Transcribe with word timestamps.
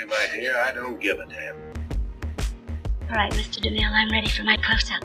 Honestly, 0.00 0.06
my 0.06 0.40
dear, 0.40 0.56
I 0.56 0.72
don't 0.72 1.00
give 1.00 1.18
a 1.18 1.26
damn. 1.26 1.56
All 3.10 3.16
right, 3.16 3.32
Mr. 3.32 3.60
DeMille, 3.60 3.90
I'm 3.90 4.10
ready 4.10 4.28
for 4.28 4.44
my 4.44 4.56
close-up. 4.56 5.04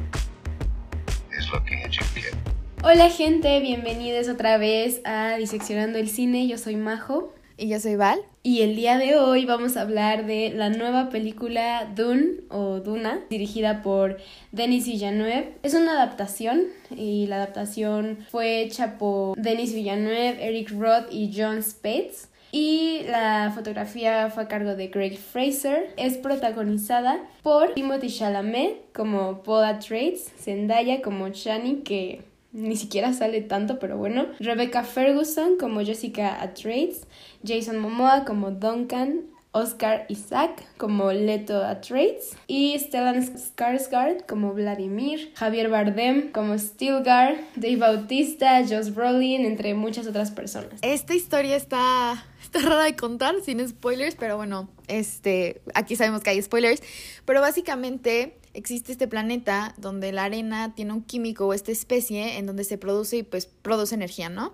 He's 1.33 1.51
looking 1.51 1.81
at 1.83 1.95
you, 1.95 2.05
kid. 2.13 2.35
Hola 2.83 3.09
gente, 3.09 3.59
bienvenidos 3.61 4.29
otra 4.29 4.57
vez 4.57 5.01
a 5.05 5.37
Diseccionando 5.37 5.97
el 5.97 6.07
Cine, 6.07 6.47
yo 6.47 6.57
soy 6.57 6.75
Majo. 6.75 7.33
Y 7.57 7.69
yo 7.69 7.79
soy 7.79 7.95
Val. 7.95 8.19
Y 8.43 8.61
el 8.61 8.75
día 8.75 8.97
de 8.97 9.15
hoy 9.15 9.45
vamos 9.45 9.77
a 9.77 9.81
hablar 9.81 10.25
de 10.25 10.51
la 10.51 10.69
nueva 10.69 11.09
película 11.09 11.89
Dune 11.95 12.41
o 12.49 12.81
Duna, 12.81 13.21
dirigida 13.29 13.81
por 13.81 14.17
Denis 14.51 14.85
Villeneuve. 14.85 15.55
Es 15.63 15.73
una 15.73 15.93
adaptación 15.93 16.63
y 16.91 17.27
la 17.27 17.37
adaptación 17.37 18.25
fue 18.29 18.61
hecha 18.61 18.97
por 18.97 19.37
Denis 19.37 19.73
Villeneuve, 19.73 20.45
Eric 20.45 20.71
Roth 20.71 21.07
y 21.09 21.31
John 21.35 21.63
Spates. 21.63 22.29
Y 22.57 23.01
la 23.09 23.51
fotografía 23.53 24.29
fue 24.29 24.43
a 24.43 24.47
cargo 24.47 24.75
de 24.75 24.87
Greg 24.87 25.17
Fraser. 25.17 25.93
Es 25.97 26.15
protagonizada 26.15 27.19
por 27.43 27.73
Timothy 27.73 28.07
Chalamet 28.07 28.93
como 28.93 29.43
Paul 29.43 29.65
Atreides, 29.65 30.31
Zendaya 30.39 31.01
como 31.01 31.27
Shani, 31.27 31.81
que 31.81 32.21
ni 32.53 32.77
siquiera 32.77 33.11
sale 33.11 33.41
tanto, 33.41 33.77
pero 33.77 33.97
bueno. 33.97 34.27
Rebecca 34.39 34.85
Ferguson 34.85 35.57
como 35.57 35.81
Jessica 35.81 36.41
Atreides, 36.41 37.05
Jason 37.45 37.77
Momoa 37.77 38.23
como 38.23 38.51
Duncan, 38.51 39.23
Oscar 39.55 40.05
Isaac 40.09 40.63
como 40.77 41.13
Leto 41.13 41.63
Atreides 41.63 42.37
y 42.45 42.77
Stellan 42.77 43.21
Skarsgård 43.21 44.25
como 44.27 44.53
Vladimir, 44.53 45.31
Javier 45.35 45.69
Bardem 45.69 46.31
como 46.33 46.57
Stilgar, 46.57 47.35
Dave 47.55 47.77
Bautista, 47.77 48.61
Josh 48.63 48.93
Brolin, 48.93 49.45
entre 49.45 49.73
muchas 49.73 50.07
otras 50.07 50.31
personas. 50.31 50.79
Esta 50.81 51.15
historia 51.15 51.55
está, 51.55 52.25
está 52.45 52.59
rara 52.59 52.83
de 52.83 52.95
contar, 52.95 53.35
sin 53.43 53.67
spoilers, 53.67 54.15
pero 54.15 54.37
bueno, 54.37 54.69
este, 54.87 55.61
aquí 55.73 55.95
sabemos 55.95 56.21
que 56.21 56.31
hay 56.31 56.41
spoilers, 56.41 56.81
pero 57.25 57.41
básicamente 57.41 58.37
existe 58.53 58.91
este 58.91 59.07
planeta 59.07 59.75
donde 59.77 60.11
la 60.11 60.23
arena 60.23 60.73
tiene 60.75 60.93
un 60.93 61.03
químico 61.03 61.47
o 61.47 61.53
esta 61.53 61.71
especie 61.71 62.37
en 62.37 62.45
donde 62.45 62.63
se 62.63 62.77
produce 62.77 63.17
y 63.17 63.23
pues 63.23 63.45
produce 63.45 63.95
energía, 63.95 64.29
¿no? 64.29 64.53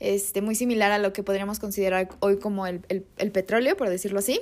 este, 0.00 0.42
muy 0.42 0.54
similar 0.54 0.92
a 0.92 0.98
lo 0.98 1.12
que 1.12 1.22
podríamos 1.22 1.58
considerar 1.58 2.08
hoy 2.20 2.38
como 2.38 2.66
el, 2.66 2.82
el, 2.88 3.32
petróleo, 3.32 3.76
por 3.76 3.88
decirlo 3.88 4.18
así. 4.20 4.40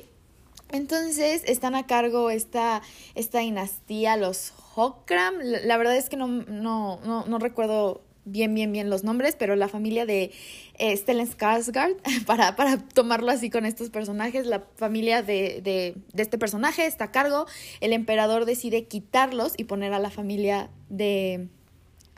Entonces 0.70 1.42
están 1.46 1.74
a 1.74 1.86
cargo 1.86 2.30
esta, 2.30 2.82
esta 3.14 3.38
dinastía, 3.40 4.16
los 4.16 4.52
Hokram. 4.74 5.36
La, 5.40 5.76
verdad 5.76 5.96
es 5.96 6.08
que 6.08 6.16
no, 6.16 6.26
no, 6.26 7.00
no, 7.04 7.24
no, 7.26 7.38
recuerdo 7.38 8.02
bien, 8.26 8.54
bien, 8.54 8.70
bien 8.72 8.90
los 8.90 9.02
nombres, 9.02 9.36
pero 9.38 9.56
la 9.56 9.68
familia 9.68 10.04
de 10.04 10.32
eh, 10.78 10.96
Stellan 10.96 11.26
Skarsgård, 11.26 11.96
para, 12.26 12.54
para 12.56 12.76
tomarlo 12.76 13.30
así 13.30 13.48
con 13.48 13.64
estos 13.64 13.88
personajes, 13.88 14.44
la 14.46 14.66
familia 14.76 15.22
de, 15.22 15.62
de, 15.62 15.94
de 16.12 16.22
este 16.22 16.36
personaje 16.36 16.84
está 16.84 17.04
a 17.04 17.12
cargo. 17.12 17.46
El 17.80 17.94
emperador 17.94 18.44
decide 18.44 18.84
quitarlos 18.84 19.54
y 19.56 19.64
poner 19.64 19.94
a 19.94 19.98
la 19.98 20.10
familia 20.10 20.68
de, 20.90 21.48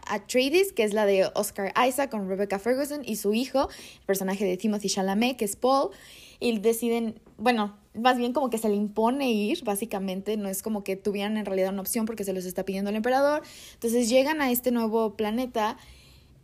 Atreides, 0.08 0.72
que 0.72 0.84
es 0.84 0.94
la 0.94 1.06
de 1.06 1.30
Oscar 1.34 1.72
Isaac 1.86 2.10
con 2.10 2.28
Rebecca 2.28 2.58
Ferguson 2.58 3.02
y 3.04 3.16
su 3.16 3.34
hijo, 3.34 3.68
el 4.00 4.06
personaje 4.06 4.44
de 4.44 4.56
Timothy 4.56 4.88
Chalamet, 4.88 5.36
que 5.36 5.44
es 5.44 5.56
Paul, 5.56 5.90
y 6.40 6.58
deciden, 6.58 7.20
bueno, 7.36 7.76
más 7.94 8.16
bien 8.16 8.32
como 8.32 8.48
que 8.48 8.58
se 8.58 8.68
le 8.68 8.76
impone 8.76 9.30
ir, 9.30 9.64
básicamente, 9.64 10.36
no 10.36 10.48
es 10.48 10.62
como 10.62 10.84
que 10.84 10.96
tuvieran 10.96 11.36
en 11.36 11.44
realidad 11.44 11.72
una 11.72 11.82
opción 11.82 12.06
porque 12.06 12.24
se 12.24 12.32
los 12.32 12.44
está 12.44 12.64
pidiendo 12.64 12.90
el 12.90 12.96
emperador. 12.96 13.42
Entonces 13.74 14.08
llegan 14.08 14.40
a 14.40 14.50
este 14.50 14.70
nuevo 14.70 15.14
planeta 15.14 15.76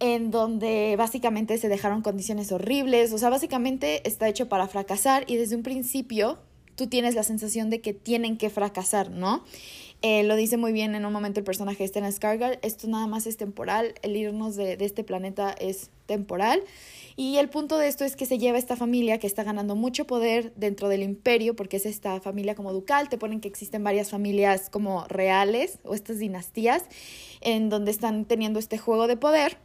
en 0.00 0.30
donde 0.30 0.94
básicamente 0.98 1.56
se 1.58 1.68
dejaron 1.68 2.02
condiciones 2.02 2.52
horribles, 2.52 3.12
o 3.12 3.18
sea, 3.18 3.30
básicamente 3.30 4.06
está 4.06 4.28
hecho 4.28 4.48
para 4.48 4.66
fracasar 4.66 5.24
y 5.26 5.36
desde 5.36 5.56
un 5.56 5.62
principio 5.62 6.38
tú 6.76 6.88
tienes 6.88 7.14
la 7.14 7.22
sensación 7.22 7.70
de 7.70 7.80
que 7.80 7.94
tienen 7.94 8.36
que 8.36 8.50
fracasar, 8.50 9.10
¿no? 9.10 9.44
Eh, 10.02 10.22
lo 10.22 10.36
dice 10.36 10.58
muy 10.58 10.72
bien 10.72 10.94
en 10.94 11.06
un 11.06 11.12
momento 11.14 11.40
el 11.40 11.44
personaje 11.44 11.82
de 11.82 11.88
Stellan 11.88 12.12
Skarsgård, 12.12 12.58
esto 12.60 12.88
nada 12.88 13.06
más 13.06 13.26
es 13.26 13.38
temporal, 13.38 13.94
el 14.02 14.16
irnos 14.16 14.54
de, 14.54 14.76
de, 14.76 14.84
este 14.84 15.02
planeta 15.02 15.52
es 15.52 15.88
temporal. 16.04 16.62
Y 17.16 17.36
el 17.38 17.48
punto 17.48 17.78
de 17.78 17.88
esto 17.88 18.04
es 18.04 18.16
que 18.16 18.26
se 18.26 18.38
lleva 18.38 18.58
esta 18.58 18.76
familia 18.76 19.18
que 19.18 19.26
está 19.26 19.44
ganando 19.44 19.76
mucho 19.76 20.04
poder 20.06 20.52
dentro 20.56 20.88
del 20.88 21.02
imperio, 21.02 21.56
porque 21.56 21.78
es 21.78 21.86
esta 21.86 22.20
familia 22.20 22.54
como 22.54 22.72
ducal, 22.74 23.08
te 23.08 23.16
ponen 23.16 23.40
que 23.40 23.48
existen 23.48 23.82
varias 23.82 24.10
familias 24.10 24.68
como 24.68 25.06
reales 25.06 25.78
o 25.84 25.94
estas 25.94 26.18
dinastías 26.18 26.82
en 27.40 27.70
donde 27.70 27.90
están 27.90 28.26
teniendo 28.26 28.58
este 28.58 28.76
juego 28.76 29.06
de 29.06 29.16
poder. 29.16 29.56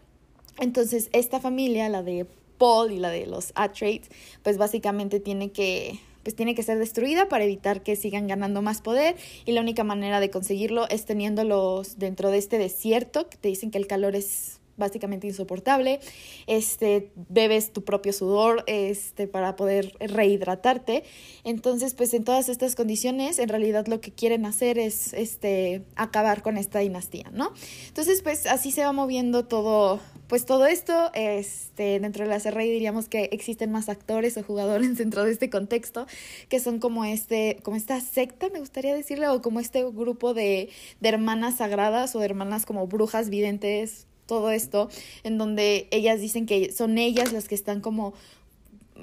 Entonces 0.60 1.10
esta 1.14 1.40
familia, 1.40 1.90
la 1.90 2.04
de 2.04 2.26
Paul 2.58 2.92
y 2.92 2.98
la 2.98 3.10
de 3.10 3.26
los 3.26 3.52
Atreides, 3.56 4.10
pues 4.44 4.58
básicamente 4.58 5.20
tiene 5.20 5.52
que 5.52 6.00
pues 6.24 6.36
tiene 6.36 6.54
que 6.54 6.64
ser 6.64 6.78
destruida 6.78 7.30
para 7.30 7.46
evitar 7.46 7.82
que 7.82 7.96
sigan 7.96 8.28
ganando 8.28 8.62
más 8.62 8.82
poder 8.82 9.16
y 9.46 9.54
la 9.54 9.62
única 9.62 9.84
manera 9.86 10.20
de 10.20 10.30
conseguirlo 10.30 10.88
es 10.90 11.06
teniéndolos 11.06 11.98
dentro 11.98 12.30
de 12.30 12.38
este 12.38 12.58
desierto, 12.58 13.30
que 13.30 13.38
te 13.38 13.48
dicen 13.48 13.72
que 13.72 13.78
el 13.78 13.88
calor 13.88 14.16
es 14.16 14.60
básicamente 14.80 15.28
insoportable, 15.28 16.00
este, 16.48 17.12
bebes 17.28 17.72
tu 17.72 17.84
propio 17.84 18.14
sudor 18.14 18.64
este, 18.66 19.28
para 19.28 19.56
poder 19.56 19.94
rehidratarte. 20.00 21.04
Entonces, 21.44 21.94
pues 21.94 22.14
en 22.14 22.24
todas 22.24 22.50
estas 22.50 22.76
condiciones, 22.76 23.38
en 23.38 23.50
realidad 23.50 23.86
lo 23.88 24.02
que 24.02 24.12
quieren 24.12 24.46
hacer 24.46 24.80
es 24.80 25.14
este, 25.14 25.84
acabar 25.96 26.42
con 26.42 26.58
esta 26.58 26.80
dinastía, 26.80 27.30
¿no? 27.34 27.54
Entonces, 27.88 28.24
pues 28.24 28.48
así 28.48 28.72
se 28.72 28.84
va 28.84 28.94
moviendo 28.94 29.46
todo, 29.46 30.00
pues 30.30 30.46
todo 30.46 30.68
esto, 30.68 31.10
este, 31.16 32.00
dentro 32.00 32.24
de 32.24 32.30
la 32.30 32.40
CRI 32.40 32.70
diríamos 32.70 33.10
que 33.10 33.30
existen 33.32 33.72
más 33.72 33.90
actores 33.90 34.38
o 34.38 34.44
jugadores 34.44 34.96
dentro 35.00 35.26
de 35.26 35.32
este 35.32 35.50
contexto, 35.50 36.06
que 36.50 36.60
son 36.60 36.80
como 36.80 37.04
este, 37.04 37.58
como 37.64 37.76
esta 37.76 38.00
secta, 38.00 38.48
me 38.54 38.60
gustaría 38.60 38.96
decirle, 38.96 39.28
o 39.28 39.42
como 39.42 39.60
este 39.60 39.84
grupo 39.84 40.36
de, 40.36 40.70
de 41.02 41.10
hermanas 41.10 41.58
sagradas 41.58 42.16
o 42.16 42.20
de 42.20 42.26
hermanas 42.26 42.68
como 42.68 42.86
brujas 42.86 43.30
videntes, 43.32 44.06
todo 44.28 44.52
esto, 44.52 44.90
en 45.24 45.40
donde 45.40 45.88
ellas 45.90 46.22
dicen 46.22 46.46
que 46.46 46.72
son 46.72 47.00
ellas 47.00 47.34
las 47.34 47.48
que 47.48 47.56
están 47.56 47.82
como 47.82 48.14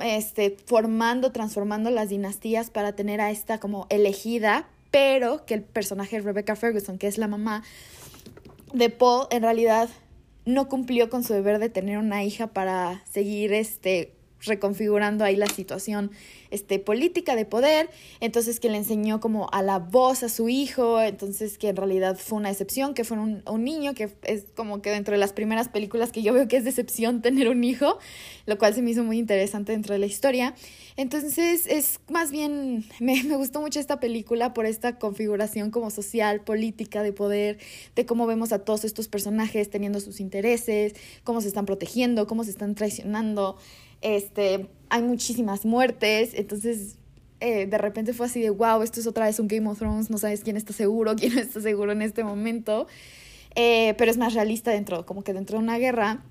este, 0.00 0.56
formando, 0.66 1.32
transformando 1.32 1.90
las 1.90 2.08
dinastías 2.08 2.70
para 2.70 2.94
tener 2.94 3.20
a 3.20 3.32
esta 3.32 3.58
como 3.58 3.88
elegida, 3.90 4.68
pero 4.92 5.44
que 5.44 5.54
el 5.54 5.62
personaje 5.62 6.20
Rebecca 6.20 6.54
Ferguson, 6.54 6.98
que 6.98 7.08
es 7.08 7.18
la 7.18 7.26
mamá 7.26 7.64
de 8.72 8.90
Paul, 8.90 9.26
en 9.30 9.42
realidad 9.42 9.88
no 10.46 10.68
cumplió 10.68 11.10
con 11.10 11.24
su 11.24 11.34
deber 11.34 11.58
de 11.58 11.68
tener 11.68 11.98
una 11.98 12.24
hija 12.24 12.46
para 12.46 13.02
seguir 13.04 13.52
este 13.52 14.15
reconfigurando 14.40 15.24
ahí 15.24 15.36
la 15.36 15.46
situación 15.46 16.10
este, 16.50 16.78
política 16.78 17.36
de 17.36 17.44
poder, 17.44 17.90
entonces 18.20 18.60
que 18.60 18.68
le 18.68 18.78
enseñó 18.78 19.20
como 19.20 19.48
a 19.52 19.62
la 19.62 19.78
voz 19.78 20.22
a 20.22 20.28
su 20.28 20.48
hijo, 20.48 21.00
entonces 21.00 21.58
que 21.58 21.68
en 21.68 21.76
realidad 21.76 22.16
fue 22.18 22.38
una 22.38 22.48
decepción, 22.48 22.94
que 22.94 23.04
fue 23.04 23.18
un, 23.18 23.42
un 23.46 23.64
niño, 23.64 23.94
que 23.94 24.10
es 24.22 24.44
como 24.54 24.82
que 24.82 24.90
dentro 24.90 25.12
de 25.12 25.18
las 25.18 25.32
primeras 25.32 25.68
películas 25.68 26.12
que 26.12 26.22
yo 26.22 26.32
veo 26.32 26.48
que 26.48 26.56
es 26.56 26.64
decepción 26.64 27.22
tener 27.26 27.48
un 27.48 27.64
hijo, 27.64 27.98
lo 28.46 28.58
cual 28.58 28.74
se 28.74 28.82
me 28.82 28.90
hizo 28.90 29.02
muy 29.02 29.18
interesante 29.18 29.72
dentro 29.72 29.92
de 29.92 29.98
la 29.98 30.06
historia. 30.06 30.54
Entonces 30.96 31.66
es 31.66 32.00
más 32.08 32.30
bien, 32.30 32.84
me, 33.00 33.22
me 33.24 33.36
gustó 33.36 33.60
mucho 33.60 33.80
esta 33.80 34.00
película 34.00 34.54
por 34.54 34.66
esta 34.66 34.98
configuración 34.98 35.70
como 35.70 35.90
social, 35.90 36.42
política, 36.42 37.02
de 37.02 37.12
poder, 37.12 37.58
de 37.94 38.06
cómo 38.06 38.26
vemos 38.26 38.52
a 38.52 38.60
todos 38.60 38.84
estos 38.84 39.08
personajes 39.08 39.70
teniendo 39.70 40.00
sus 40.00 40.20
intereses, 40.20 40.94
cómo 41.24 41.40
se 41.40 41.48
están 41.48 41.66
protegiendo, 41.66 42.26
cómo 42.26 42.44
se 42.44 42.50
están 42.50 42.74
traicionando. 42.74 43.56
Este, 44.02 44.68
hay 44.88 45.02
muchísimas 45.02 45.64
muertes, 45.64 46.32
entonces 46.34 46.96
eh, 47.40 47.66
de 47.66 47.78
repente 47.78 48.14
fue 48.14 48.26
así 48.26 48.40
de, 48.40 48.50
wow, 48.50 48.82
esto 48.82 49.00
es 49.00 49.06
otra 49.06 49.26
vez 49.26 49.38
un 49.40 49.48
Game 49.48 49.68
of 49.68 49.78
Thrones, 49.78 50.10
no 50.10 50.18
sabes 50.18 50.42
quién 50.42 50.56
está 50.56 50.72
seguro, 50.72 51.14
quién 51.16 51.34
no 51.34 51.40
está 51.40 51.60
seguro 51.60 51.92
en 51.92 52.02
este 52.02 52.24
momento, 52.24 52.86
eh, 53.54 53.94
pero 53.98 54.10
es 54.10 54.16
más 54.16 54.34
realista 54.34 54.70
dentro, 54.70 55.06
como 55.06 55.22
que 55.22 55.32
dentro 55.32 55.58
de 55.58 55.64
una 55.64 55.78
guerra. 55.78 56.22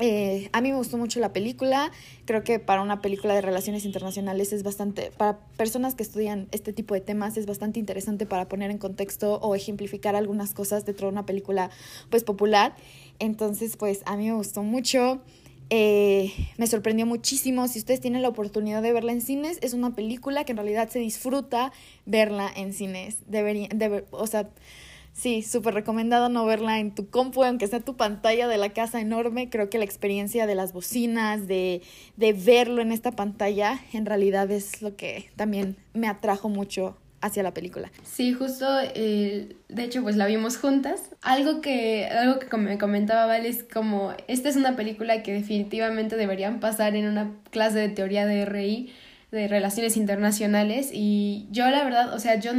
Eh, 0.00 0.48
a 0.52 0.60
mí 0.60 0.70
me 0.70 0.76
gustó 0.76 0.96
mucho 0.96 1.18
la 1.18 1.32
película, 1.32 1.90
creo 2.24 2.44
que 2.44 2.60
para 2.60 2.82
una 2.82 3.00
película 3.00 3.34
de 3.34 3.40
relaciones 3.40 3.84
internacionales 3.84 4.52
es 4.52 4.62
bastante, 4.62 5.10
para 5.16 5.40
personas 5.56 5.96
que 5.96 6.04
estudian 6.04 6.46
este 6.52 6.72
tipo 6.72 6.94
de 6.94 7.00
temas 7.00 7.36
es 7.36 7.46
bastante 7.46 7.80
interesante 7.80 8.24
para 8.24 8.48
poner 8.48 8.70
en 8.70 8.78
contexto 8.78 9.40
o 9.40 9.56
ejemplificar 9.56 10.14
algunas 10.14 10.54
cosas 10.54 10.84
dentro 10.84 11.08
de 11.08 11.14
una 11.14 11.26
película 11.26 11.70
pues 12.10 12.22
popular. 12.22 12.76
Entonces 13.18 13.76
pues 13.76 14.02
a 14.06 14.16
mí 14.16 14.26
me 14.26 14.34
gustó 14.34 14.62
mucho. 14.62 15.20
Eh, 15.70 16.32
me 16.56 16.66
sorprendió 16.66 17.04
muchísimo. 17.06 17.68
Si 17.68 17.78
ustedes 17.78 18.00
tienen 18.00 18.22
la 18.22 18.28
oportunidad 18.28 18.82
de 18.82 18.92
verla 18.92 19.12
en 19.12 19.20
cines, 19.20 19.58
es 19.60 19.74
una 19.74 19.94
película 19.94 20.44
que 20.44 20.52
en 20.52 20.58
realidad 20.58 20.88
se 20.88 20.98
disfruta 20.98 21.72
verla 22.06 22.50
en 22.54 22.72
cines. 22.72 23.18
Debería, 23.26 23.68
o 24.10 24.26
sea, 24.26 24.48
sí, 25.12 25.42
súper 25.42 25.74
recomendado 25.74 26.28
no 26.30 26.46
verla 26.46 26.78
en 26.78 26.94
tu 26.94 27.08
compu, 27.10 27.44
aunque 27.44 27.66
sea 27.66 27.80
tu 27.80 27.96
pantalla 27.96 28.48
de 28.48 28.56
la 28.56 28.70
casa 28.72 29.00
enorme. 29.00 29.50
Creo 29.50 29.68
que 29.68 29.78
la 29.78 29.84
experiencia 29.84 30.46
de 30.46 30.54
las 30.54 30.72
bocinas, 30.72 31.46
de, 31.46 31.82
de 32.16 32.32
verlo 32.32 32.80
en 32.80 32.92
esta 32.92 33.12
pantalla, 33.12 33.80
en 33.92 34.06
realidad 34.06 34.50
es 34.50 34.80
lo 34.80 34.96
que 34.96 35.30
también 35.36 35.76
me 35.92 36.08
atrajo 36.08 36.48
mucho 36.48 36.96
hacia 37.20 37.42
la 37.42 37.52
película. 37.52 37.90
Sí, 38.04 38.32
justo, 38.32 38.66
eh, 38.94 39.56
de 39.68 39.84
hecho, 39.84 40.02
pues 40.02 40.16
la 40.16 40.26
vimos 40.26 40.56
juntas. 40.56 41.10
Algo 41.22 41.60
que, 41.60 42.06
algo 42.06 42.38
que 42.38 42.56
me 42.56 42.78
comentaba 42.78 43.26
Val 43.26 43.46
es 43.46 43.62
como, 43.64 44.12
esta 44.28 44.48
es 44.48 44.56
una 44.56 44.76
película 44.76 45.22
que 45.22 45.32
definitivamente 45.32 46.16
deberían 46.16 46.60
pasar 46.60 46.96
en 46.96 47.06
una 47.06 47.32
clase 47.50 47.78
de 47.78 47.88
teoría 47.88 48.26
de 48.26 48.44
RI, 48.44 48.92
de 49.30 49.48
relaciones 49.48 49.96
internacionales 49.96 50.90
y 50.92 51.48
yo 51.50 51.68
la 51.68 51.84
verdad, 51.84 52.14
o 52.14 52.18
sea, 52.18 52.38
yo 52.40 52.52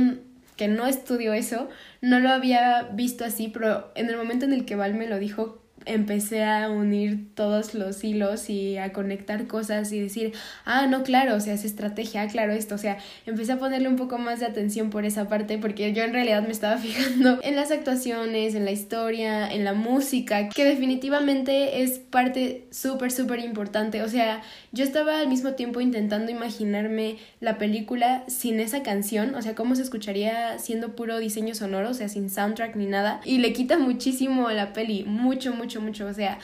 que 0.55 0.67
no 0.67 0.87
estudio 0.87 1.33
eso, 1.33 1.69
no 2.01 2.19
lo 2.19 2.29
había 2.29 2.89
visto 2.91 3.23
así, 3.23 3.47
pero 3.47 3.91
en 3.95 4.09
el 4.09 4.17
momento 4.17 4.43
en 4.43 4.51
el 4.51 4.65
que 4.65 4.75
Val 4.75 4.93
me 4.93 5.07
lo 5.07 5.17
dijo, 5.17 5.63
empecé 5.85 6.43
a 6.43 6.69
unir 6.69 7.33
todos 7.35 7.73
los 7.73 8.03
hilos 8.03 8.49
y 8.49 8.77
a 8.77 8.91
conectar 8.93 9.47
cosas 9.47 9.91
y 9.91 9.99
decir, 9.99 10.33
ah, 10.65 10.87
no, 10.87 11.03
claro, 11.03 11.35
o 11.35 11.39
sea, 11.39 11.53
es 11.53 11.65
estrategia, 11.65 12.27
claro, 12.27 12.53
esto, 12.53 12.75
o 12.75 12.77
sea, 12.77 12.97
empecé 13.25 13.53
a 13.53 13.59
ponerle 13.59 13.87
un 13.87 13.95
poco 13.95 14.17
más 14.17 14.39
de 14.39 14.45
atención 14.45 14.89
por 14.89 15.05
esa 15.05 15.27
parte 15.27 15.57
porque 15.57 15.93
yo 15.93 16.03
en 16.03 16.13
realidad 16.13 16.43
me 16.43 16.51
estaba 16.51 16.77
fijando 16.79 17.39
en 17.43 17.55
las 17.55 17.71
actuaciones, 17.71 18.55
en 18.55 18.65
la 18.65 18.71
historia, 18.71 19.51
en 19.51 19.63
la 19.63 19.73
música, 19.73 20.49
que 20.49 20.65
definitivamente 20.65 21.81
es 21.81 21.99
parte 21.99 22.67
súper, 22.71 23.11
súper 23.11 23.39
importante, 23.39 24.01
o 24.03 24.07
sea, 24.07 24.41
yo 24.71 24.83
estaba 24.83 25.19
al 25.19 25.27
mismo 25.27 25.53
tiempo 25.53 25.81
intentando 25.81 26.31
imaginarme 26.31 27.17
la 27.39 27.57
película 27.57 28.23
sin 28.27 28.59
esa 28.59 28.83
canción, 28.83 29.35
o 29.35 29.41
sea, 29.41 29.55
cómo 29.55 29.75
se 29.75 29.81
escucharía 29.81 30.59
siendo 30.59 30.95
puro 30.95 31.19
diseño 31.19 31.55
sonoro, 31.55 31.89
o 31.89 31.93
sea, 31.93 32.09
sin 32.09 32.29
soundtrack 32.29 32.75
ni 32.75 32.85
nada, 32.85 33.21
y 33.25 33.39
le 33.39 33.53
quita 33.53 33.77
muchísimo 33.77 34.47
a 34.47 34.53
la 34.53 34.73
peli, 34.73 35.03
mucho, 35.03 35.53
mucho 35.53 35.68
mucho, 35.77 36.07
O 36.07 36.13
sea, 36.13 36.39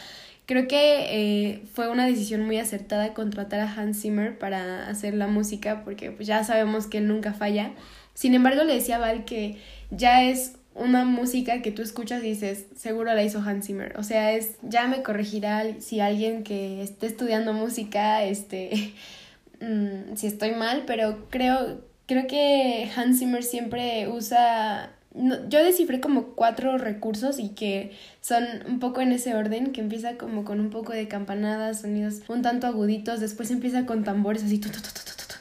creo 0.45 0.68
que 0.68 1.07
eh, 1.10 1.63
fue 1.74 1.89
una 1.89 2.06
decisión 2.06 2.45
muy 2.45 2.57
acertada 2.57 3.13
contratar 3.13 3.60
a 3.60 3.74
Hans 3.74 4.01
Zimmer 4.01 4.38
para 4.38 4.88
hacer 4.88 5.13
la 5.16 5.27
música, 5.27 5.83
porque 5.83 6.12
pues 6.12 6.27
ya 6.27 6.44
sabemos 6.44 6.88
que 6.88 7.00
él 7.00 7.07
nunca 7.07 7.33
falla. 7.33 7.72
Sin 8.13 8.33
embargo, 8.36 8.63
le 8.63 8.75
decía 8.75 8.98
Val 8.98 9.25
que 9.25 9.57
ya 9.92 10.24
es 10.24 10.54
una 10.75 11.06
música 11.06 11.62
que 11.62 11.72
tú 11.72 11.81
escuchas 11.81 12.24
y 12.24 12.27
dices, 12.27 12.68
seguro 12.75 13.13
la 13.13 13.24
hizo 13.24 13.39
Hans 13.39 13.66
Zimmer. 13.66 13.98
O 13.98 14.04
sea, 14.04 14.33
es, 14.33 14.57
ya 14.62 14.88
me 14.88 15.04
corregirá 15.04 15.63
si 15.80 16.01
alguien 16.01 16.44
que 16.44 16.81
esté 16.83 17.07
estudiando 17.07 17.54
música, 17.54 18.24
este, 18.24 18.94
mm, 19.62 20.16
si 20.16 20.27
estoy 20.27 20.51
mal, 20.51 20.83
pero 20.86 21.27
creo, 21.30 21.81
creo 22.06 22.27
que 22.27 22.89
Hans 22.95 23.19
Zimmer 23.19 23.44
siempre 23.44 24.07
usa 24.10 24.94
yo 25.15 25.63
descifré 25.63 26.01
como 26.01 26.33
cuatro 26.35 26.77
recursos 26.77 27.39
y 27.39 27.50
que 27.50 27.91
son 28.21 28.44
un 28.67 28.79
poco 28.79 29.01
en 29.01 29.12
ese 29.12 29.33
orden, 29.33 29.71
que 29.71 29.81
empieza 29.81 30.17
como 30.17 30.44
con 30.44 30.59
un 30.59 30.69
poco 30.69 30.91
de 30.91 31.07
campanadas, 31.07 31.81
sonidos 31.81 32.21
un 32.27 32.41
tanto 32.41 32.67
aguditos, 32.67 33.19
después 33.19 33.50
empieza 33.51 33.85
con 33.85 34.03
tambores 34.03 34.44
así, 34.44 34.59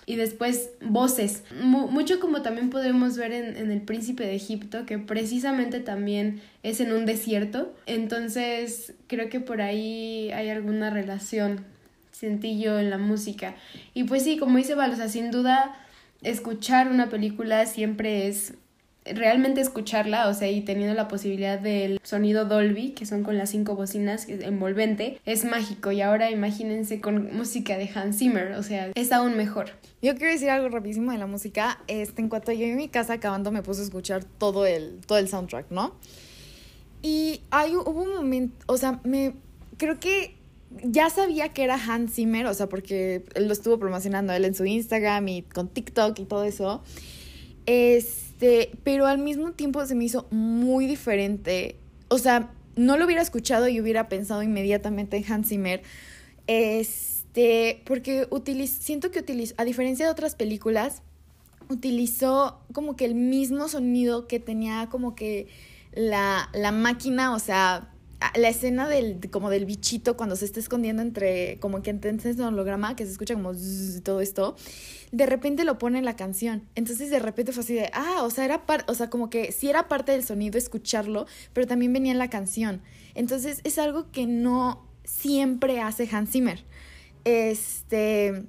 y 0.07 0.17
después 0.17 0.71
voces. 0.81 1.45
mucho 1.61 2.21
como 2.21 2.43
también 2.43 2.71
podemos 2.71 3.17
ver 3.17 3.33
en, 3.33 3.57
en 3.57 3.71
El 3.71 3.81
Príncipe 3.81 4.25
de 4.25 4.35
Egipto, 4.35 4.87
que 4.87 4.99
precisamente 4.99 5.81
también 5.81 6.41
es 6.63 6.81
en 6.81 6.93
un 6.93 7.07
desierto. 7.07 7.73
Entonces 7.87 8.93
creo 9.07 9.29
que 9.29 9.41
por 9.41 9.61
ahí 9.61 10.31
hay 10.33 10.51
alguna 10.51 10.91
relación, 10.91 11.65
sentí 12.13 12.61
yo 12.61 12.79
en 12.79 12.91
la 12.91 12.99
música. 12.99 13.55
Y 13.95 14.05
pues 14.05 14.23
sí, 14.23 14.37
como 14.37 14.59
dice 14.59 14.75
Val, 14.75 14.95
sin 15.09 15.31
duda 15.31 15.77
escuchar 16.23 16.89
una 16.89 17.11
película 17.11 17.67
siempre 17.67 18.29
es 18.29 18.55
realmente 19.05 19.61
escucharla, 19.61 20.29
o 20.29 20.35
sea, 20.35 20.51
y 20.51 20.63
teniendo 20.63 20.95
la 20.95 21.09
posibilidad 21.09 21.59
del 21.59 22.01
sonido 22.03 22.47
Dolby, 22.47 22.93
que 22.93 23.05
son 23.05 23.23
con 23.23 23.37
las 23.37 23.51
cinco 23.51 23.77
bocinas 23.77 24.27
envolvente, 24.29 25.21
es 25.27 25.45
mágico. 25.45 25.93
Y 25.93 26.01
ahora 26.01 26.31
imagínense 26.31 27.01
con 27.01 27.35
música 27.37 27.77
de 27.77 27.91
Hans 27.95 28.19
Zimmer, 28.19 28.53
o 28.53 28.63
sea, 28.63 28.91
es 28.95 29.13
aún 29.13 29.37
mejor. 29.37 29.71
Yo 30.01 30.15
quiero 30.15 30.33
decir 30.33 30.51
algo 30.51 30.69
rapidísimo 30.69 31.13
de 31.13 31.19
la 31.19 31.27
música. 31.27 31.81
Este, 31.87 32.23
en 32.23 32.29
cuanto 32.29 32.53
yo 32.53 32.67
en 32.67 32.77
mi 32.77 32.89
casa 32.89 33.15
acabando 33.15 33.53
me 33.53 33.63
puse 33.63 33.83
a 33.83 33.85
escuchar 33.85 34.25
todo 34.25 34.67
el, 34.67 35.01
todo 35.07 35.19
el 35.19 35.29
soundtrack, 35.29 35.71
¿no? 35.71 35.95
Y 37.03 37.43
hay, 37.51 37.77
hubo 37.77 38.03
un 38.03 38.15
momento, 38.15 38.57
o 38.67 38.79
sea, 38.79 39.01
me 39.05 39.35
creo 39.77 40.01
que 40.01 40.35
ya 40.83 41.11
sabía 41.11 41.51
que 41.51 41.63
era 41.63 41.75
Hans 41.75 42.15
Zimmer, 42.15 42.47
o 42.47 42.55
sea, 42.55 42.69
porque 42.69 43.25
él 43.35 43.47
lo 43.47 43.53
estuvo 43.53 43.79
promocionando 43.79 44.33
él 44.33 44.45
en 44.45 44.55
su 44.55 44.65
Instagram 44.65 45.29
y 45.29 45.43
con 45.43 45.69
TikTok 45.69 46.19
y 46.19 46.25
todo 46.25 46.45
eso. 46.45 46.83
Es 47.67 48.24
este, 48.35 48.73
pero 48.83 49.07
al 49.07 49.19
mismo 49.19 49.53
tiempo 49.53 49.85
se 49.87 49.95
me 49.95 50.05
hizo 50.05 50.27
muy 50.31 50.87
diferente. 50.87 51.77
O 52.09 52.19
sea, 52.19 52.51
no 52.77 52.97
lo 52.97 53.05
hubiera 53.05 53.23
escuchado 53.23 53.69
y 53.69 53.81
hubiera 53.81 54.09
pensado 54.09 54.43
inmediatamente 54.43 55.17
en 55.17 55.33
Hans 55.33 55.49
Zimmer. 55.49 55.83
Este, 56.47 57.83
porque 57.85 58.27
siento 58.67 59.11
que 59.11 59.21
utilizó, 59.21 59.55
a 59.57 59.65
diferencia 59.65 60.07
de 60.07 60.13
otras 60.13 60.35
películas, 60.35 61.03
utilizó 61.69 62.61
como 62.73 62.97
que 62.97 63.05
el 63.05 63.15
mismo 63.15 63.69
sonido 63.69 64.27
que 64.27 64.41
tenía 64.41 64.89
como 64.91 65.15
que 65.15 65.47
la, 65.93 66.51
la 66.53 66.73
máquina, 66.73 67.35
o 67.35 67.39
sea, 67.39 67.94
la 68.35 68.49
escena 68.49 68.89
del, 68.89 69.19
como 69.31 69.51
del 69.51 69.65
bichito 69.65 70.17
cuando 70.17 70.37
se 70.37 70.45
está 70.45 70.61
escondiendo 70.61 71.03
entre, 71.03 71.59
como 71.61 71.83
que 71.83 71.91
entonces 71.91 72.37
un 72.37 72.47
holograma, 72.47 72.97
que 72.97 73.05
se 73.05 73.13
escucha 73.13 73.35
como 73.35 73.53
todo 74.03 74.21
esto, 74.21 74.57
de 75.13 75.27
repente 75.27 75.65
lo 75.65 75.79
pone 75.79 75.99
en 75.99 76.05
la 76.05 76.17
canción. 76.17 76.69
Entonces 76.75 77.11
de 77.11 77.19
repente 77.19 77.53
fue 77.53 77.63
así 77.63 77.75
de, 77.75 77.91
ah, 77.93 78.23
o 78.23 78.31
sea, 78.31 78.45
era 78.45 78.67
parte, 78.67 78.91
o 78.91 78.95
sea, 78.95 79.11
como 79.11 79.31
que 79.31 79.53
sí 79.53 79.69
era 79.69 79.89
parte 79.89 80.13
del 80.13 80.25
sonido 80.25 80.59
escucharlo, 80.59 81.27
pero 81.53 81.67
también 81.67 81.93
venía 81.93 82.13
en 82.13 82.19
la 82.19 82.31
canción. 82.31 82.83
Entonces 83.15 83.61
es 83.65 83.79
algo 83.79 84.11
que 84.11 84.27
no 84.27 84.87
siempre 85.05 85.81
hace 85.81 86.09
Hans 86.11 86.31
Zimmer. 86.31 86.65
Este, 87.25 88.45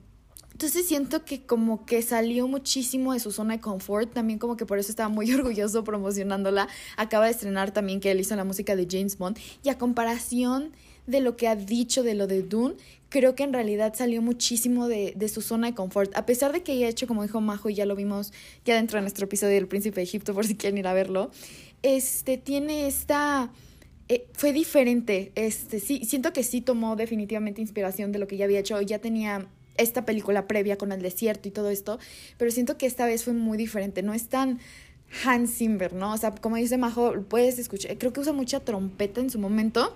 entonces 0.55 0.87
siento 0.87 1.25
que 1.25 1.41
como 1.41 1.85
que 1.85 2.01
salió 2.01 2.47
muchísimo 2.47 3.11
de 3.11 3.19
su 3.19 3.33
zona 3.33 3.55
de 3.55 3.59
confort, 3.59 4.13
también 4.13 4.39
como 4.39 4.55
que 4.55 4.65
por 4.65 4.79
eso 4.79 4.89
estaba 4.89 5.09
muy 5.09 5.29
orgulloso 5.33 5.83
promocionándola. 5.83 6.69
Acaba 6.95 7.25
de 7.25 7.31
estrenar 7.31 7.71
también 7.71 7.99
que 7.99 8.09
él 8.09 8.21
hizo 8.21 8.37
la 8.37 8.45
música 8.45 8.73
de 8.77 8.87
James 8.89 9.17
Bond 9.17 9.37
y 9.63 9.67
a 9.67 9.77
comparación 9.77 10.71
de 11.07 11.19
lo 11.19 11.35
que 11.35 11.49
ha 11.49 11.57
dicho 11.57 12.03
de 12.03 12.13
lo 12.13 12.25
de 12.25 12.41
Dune, 12.41 12.75
creo 13.09 13.35
que 13.35 13.43
en 13.43 13.51
realidad 13.51 13.95
salió 13.97 14.21
muchísimo 14.21 14.87
de, 14.87 15.11
de, 15.17 15.27
su 15.27 15.41
zona 15.41 15.67
de 15.67 15.75
confort. 15.75 16.15
A 16.15 16.25
pesar 16.25 16.53
de 16.53 16.63
que 16.63 16.71
haya 16.71 16.87
hecho, 16.87 17.05
como 17.05 17.23
dijo 17.23 17.41
Majo, 17.41 17.69
y 17.69 17.75
ya 17.75 17.85
lo 17.85 17.97
vimos 17.97 18.31
ya 18.63 18.75
dentro 18.75 18.97
de 18.97 19.01
nuestro 19.01 19.25
episodio 19.25 19.55
del 19.55 19.67
Príncipe 19.67 19.97
de 19.97 20.03
Egipto, 20.03 20.33
por 20.33 20.47
si 20.47 20.55
quieren 20.55 20.77
ir 20.77 20.87
a 20.87 20.93
verlo, 20.93 21.31
este 21.83 22.37
tiene 22.37 22.87
esta... 22.87 23.51
Eh, 24.07 24.25
fue 24.31 24.53
diferente, 24.53 25.33
este, 25.35 25.81
sí, 25.81 26.05
siento 26.05 26.31
que 26.31 26.43
sí 26.43 26.61
tomó 26.61 26.95
definitivamente 26.95 27.59
inspiración 27.59 28.13
de 28.13 28.19
lo 28.19 28.27
que 28.27 28.37
ya 28.37 28.45
había 28.45 28.59
hecho, 28.59 28.79
ya 28.79 28.99
tenía 28.99 29.49
esta 29.77 30.05
película 30.05 30.47
previa 30.47 30.77
con 30.77 30.91
el 30.91 31.01
desierto 31.01 31.47
y 31.47 31.51
todo 31.51 31.69
esto, 31.69 31.99
pero 32.37 32.51
siento 32.51 32.77
que 32.77 32.85
esta 32.85 33.05
vez 33.05 33.23
fue 33.23 33.33
muy 33.33 33.57
diferente, 33.57 34.03
no 34.03 34.13
es 34.13 34.27
tan 34.27 34.59
Hans 35.23 35.57
Zimmer, 35.57 35.93
¿no? 35.93 36.13
O 36.13 36.17
sea, 36.17 36.31
como 36.31 36.55
dice 36.55 36.77
Majo, 36.77 37.13
puedes 37.29 37.59
escuchar, 37.59 37.97
creo 37.97 38.11
que 38.13 38.19
usa 38.19 38.33
mucha 38.33 38.59
trompeta 38.59 39.21
en 39.21 39.29
su 39.29 39.39
momento. 39.39 39.95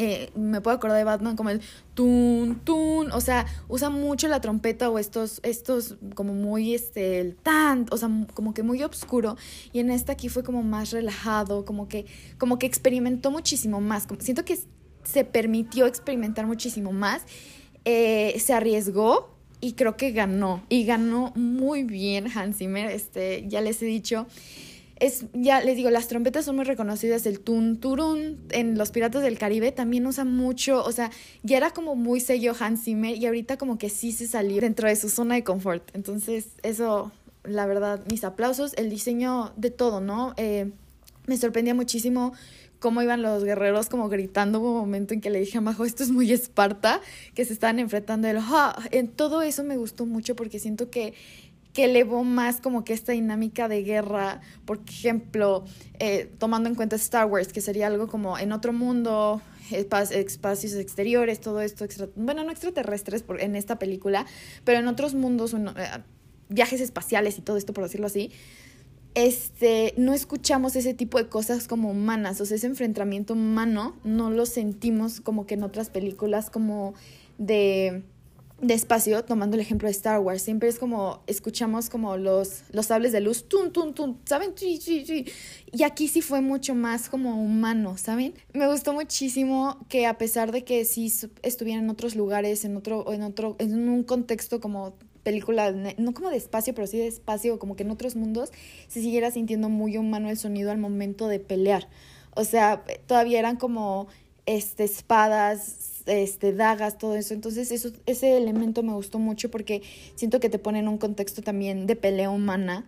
Eh, 0.00 0.30
me 0.36 0.60
puedo 0.60 0.76
acordar 0.76 0.96
de 0.96 1.02
Batman 1.02 1.34
como 1.34 1.50
el 1.50 1.60
tun 1.94 2.60
tun, 2.62 3.10
o 3.10 3.20
sea, 3.20 3.46
usa 3.66 3.90
mucho 3.90 4.28
la 4.28 4.40
trompeta 4.40 4.88
o 4.90 4.98
estos 5.00 5.40
estos 5.42 5.96
como 6.14 6.34
muy 6.34 6.72
este 6.72 7.18
el 7.18 7.34
tan, 7.34 7.86
o 7.90 7.96
sea, 7.96 8.08
como 8.32 8.54
que 8.54 8.62
muy 8.62 8.80
oscuro 8.84 9.36
y 9.72 9.80
en 9.80 9.90
esta 9.90 10.12
aquí 10.12 10.28
fue 10.28 10.44
como 10.44 10.62
más 10.62 10.92
relajado, 10.92 11.64
como 11.64 11.88
que 11.88 12.06
como 12.38 12.60
que 12.60 12.66
experimentó 12.66 13.32
muchísimo 13.32 13.80
más, 13.80 14.06
siento 14.20 14.44
que 14.44 14.60
se 15.02 15.24
permitió 15.24 15.86
experimentar 15.86 16.46
muchísimo 16.46 16.92
más 16.92 17.22
eh, 17.90 18.38
se 18.38 18.52
arriesgó 18.52 19.30
y 19.62 19.72
creo 19.72 19.96
que 19.96 20.12
ganó. 20.12 20.62
Y 20.68 20.84
ganó 20.84 21.32
muy 21.34 21.84
bien 21.84 22.26
Hans 22.26 22.58
Zimmer. 22.58 22.90
Este, 22.90 23.46
ya 23.48 23.62
les 23.62 23.80
he 23.82 23.86
dicho. 23.86 24.26
Es, 24.96 25.24
ya 25.32 25.62
les 25.62 25.74
digo, 25.74 25.88
las 25.88 26.06
trompetas 26.06 26.44
son 26.44 26.56
muy 26.56 26.66
reconocidas, 26.66 27.24
el 27.24 27.40
tun 27.40 27.78
turun 27.78 28.40
en 28.50 28.76
Los 28.76 28.90
Piratas 28.90 29.22
del 29.22 29.38
Caribe 29.38 29.72
también 29.72 30.04
usa 30.06 30.24
mucho, 30.24 30.82
o 30.84 30.90
sea, 30.90 31.12
ya 31.44 31.56
era 31.56 31.70
como 31.70 31.94
muy 31.94 32.18
sello 32.18 32.52
Hans 32.58 32.82
Zimmer 32.82 33.16
y 33.16 33.24
ahorita 33.24 33.58
como 33.58 33.78
que 33.78 33.90
sí 33.90 34.10
se 34.10 34.26
salió 34.26 34.60
dentro 34.60 34.88
de 34.88 34.96
su 34.96 35.08
zona 35.08 35.36
de 35.36 35.44
confort. 35.44 35.88
Entonces, 35.94 36.48
eso, 36.64 37.12
la 37.44 37.64
verdad, 37.66 38.02
mis 38.10 38.24
aplausos, 38.24 38.74
el 38.74 38.90
diseño 38.90 39.52
de 39.56 39.70
todo, 39.70 40.00
¿no? 40.00 40.34
Eh, 40.36 40.72
me 41.26 41.36
sorprendía 41.36 41.74
muchísimo 41.74 42.32
cómo 42.78 43.02
iban 43.02 43.22
los 43.22 43.44
guerreros 43.44 43.88
como 43.88 44.08
gritando 44.08 44.60
un 44.60 44.76
momento 44.76 45.14
en 45.14 45.20
que 45.20 45.30
le 45.30 45.40
dije 45.40 45.58
a 45.58 45.60
Majo, 45.60 45.84
esto 45.84 46.02
es 46.02 46.10
muy 46.10 46.30
Esparta, 46.32 47.00
que 47.34 47.44
se 47.44 47.52
estaban 47.52 47.78
enfrentando. 47.78 48.28
El, 48.28 48.38
En 48.90 49.08
todo 49.08 49.42
eso 49.42 49.64
me 49.64 49.76
gustó 49.76 50.06
mucho 50.06 50.36
porque 50.36 50.58
siento 50.58 50.90
que, 50.90 51.14
que 51.72 51.84
elevó 51.84 52.24
más 52.24 52.60
como 52.60 52.84
que 52.84 52.92
esta 52.92 53.12
dinámica 53.12 53.68
de 53.68 53.82
guerra, 53.82 54.40
por 54.64 54.80
ejemplo, 54.88 55.64
eh, 55.98 56.30
tomando 56.38 56.68
en 56.68 56.74
cuenta 56.74 56.96
Star 56.96 57.26
Wars, 57.26 57.52
que 57.52 57.60
sería 57.60 57.86
algo 57.88 58.08
como 58.08 58.38
en 58.38 58.52
otro 58.52 58.72
mundo, 58.72 59.42
espacios 59.70 60.74
exteriores, 60.74 61.40
todo 61.40 61.60
esto, 61.60 61.86
bueno, 62.16 62.44
no 62.44 62.50
extraterrestres 62.50 63.22
por, 63.22 63.40
en 63.40 63.56
esta 63.56 63.78
película, 63.78 64.26
pero 64.64 64.78
en 64.78 64.88
otros 64.88 65.14
mundos, 65.14 65.54
eh, 65.54 65.58
viajes 66.48 66.80
espaciales 66.80 67.38
y 67.38 67.42
todo 67.42 67.56
esto, 67.56 67.72
por 67.72 67.84
decirlo 67.84 68.06
así, 68.06 68.30
este, 69.26 69.94
no 69.96 70.14
escuchamos 70.14 70.76
ese 70.76 70.94
tipo 70.94 71.18
de 71.18 71.28
cosas 71.28 71.66
como 71.66 71.90
humanas, 71.90 72.40
o 72.40 72.46
sea, 72.46 72.56
ese 72.56 72.68
enfrentamiento 72.68 73.34
humano 73.34 73.96
no 74.04 74.30
lo 74.30 74.46
sentimos 74.46 75.20
como 75.20 75.44
que 75.44 75.54
en 75.54 75.64
otras 75.64 75.90
películas 75.90 76.50
como 76.50 76.94
de, 77.36 78.04
de 78.60 78.74
espacio, 78.74 79.24
tomando 79.24 79.56
el 79.56 79.60
ejemplo 79.60 79.88
de 79.88 79.92
Star 79.92 80.20
Wars, 80.20 80.42
siempre 80.42 80.68
es 80.68 80.78
como, 80.78 81.22
escuchamos 81.26 81.90
como 81.90 82.16
los, 82.16 82.62
los 82.70 82.86
sables 82.86 83.10
de 83.10 83.20
luz, 83.20 83.48
tun, 83.48 83.72
tun, 83.72 83.92
tun, 83.92 84.20
¿saben? 84.24 84.54
Y 84.56 85.82
aquí 85.82 86.06
sí 86.06 86.22
fue 86.22 86.40
mucho 86.40 86.76
más 86.76 87.08
como 87.08 87.42
humano, 87.42 87.96
¿saben? 87.96 88.34
Me 88.52 88.68
gustó 88.68 88.92
muchísimo 88.92 89.84
que 89.88 90.06
a 90.06 90.16
pesar 90.16 90.52
de 90.52 90.62
que 90.62 90.84
sí 90.84 91.12
estuvieran 91.42 91.84
en 91.84 91.90
otros 91.90 92.14
lugares, 92.14 92.64
en 92.64 92.76
otro, 92.76 93.12
en 93.12 93.22
otro, 93.22 93.56
en 93.58 93.88
un 93.88 94.04
contexto 94.04 94.60
como 94.60 94.94
película, 95.22 95.72
no 95.72 96.14
como 96.14 96.30
de 96.30 96.36
espacio, 96.36 96.74
pero 96.74 96.86
sí 96.86 96.98
de 96.98 97.06
espacio, 97.06 97.58
como 97.58 97.76
que 97.76 97.82
en 97.82 97.90
otros 97.90 98.16
mundos, 98.16 98.50
se 98.88 99.00
siguiera 99.00 99.30
sintiendo 99.30 99.68
muy 99.68 99.96
humano 99.96 100.30
el 100.30 100.38
sonido 100.38 100.70
al 100.70 100.78
momento 100.78 101.28
de 101.28 101.40
pelear. 101.40 101.88
O 102.34 102.44
sea, 102.44 102.84
todavía 103.06 103.38
eran 103.38 103.56
como 103.56 104.08
este, 104.46 104.84
espadas, 104.84 106.02
este, 106.06 106.52
dagas, 106.52 106.98
todo 106.98 107.14
eso. 107.14 107.34
Entonces, 107.34 107.70
eso, 107.70 107.90
ese 108.06 108.36
elemento 108.36 108.82
me 108.82 108.94
gustó 108.94 109.18
mucho 109.18 109.50
porque 109.50 109.82
siento 110.14 110.40
que 110.40 110.48
te 110.48 110.58
pone 110.58 110.78
en 110.78 110.88
un 110.88 110.98
contexto 110.98 111.42
también 111.42 111.86
de 111.86 111.96
pelea 111.96 112.30
humana 112.30 112.86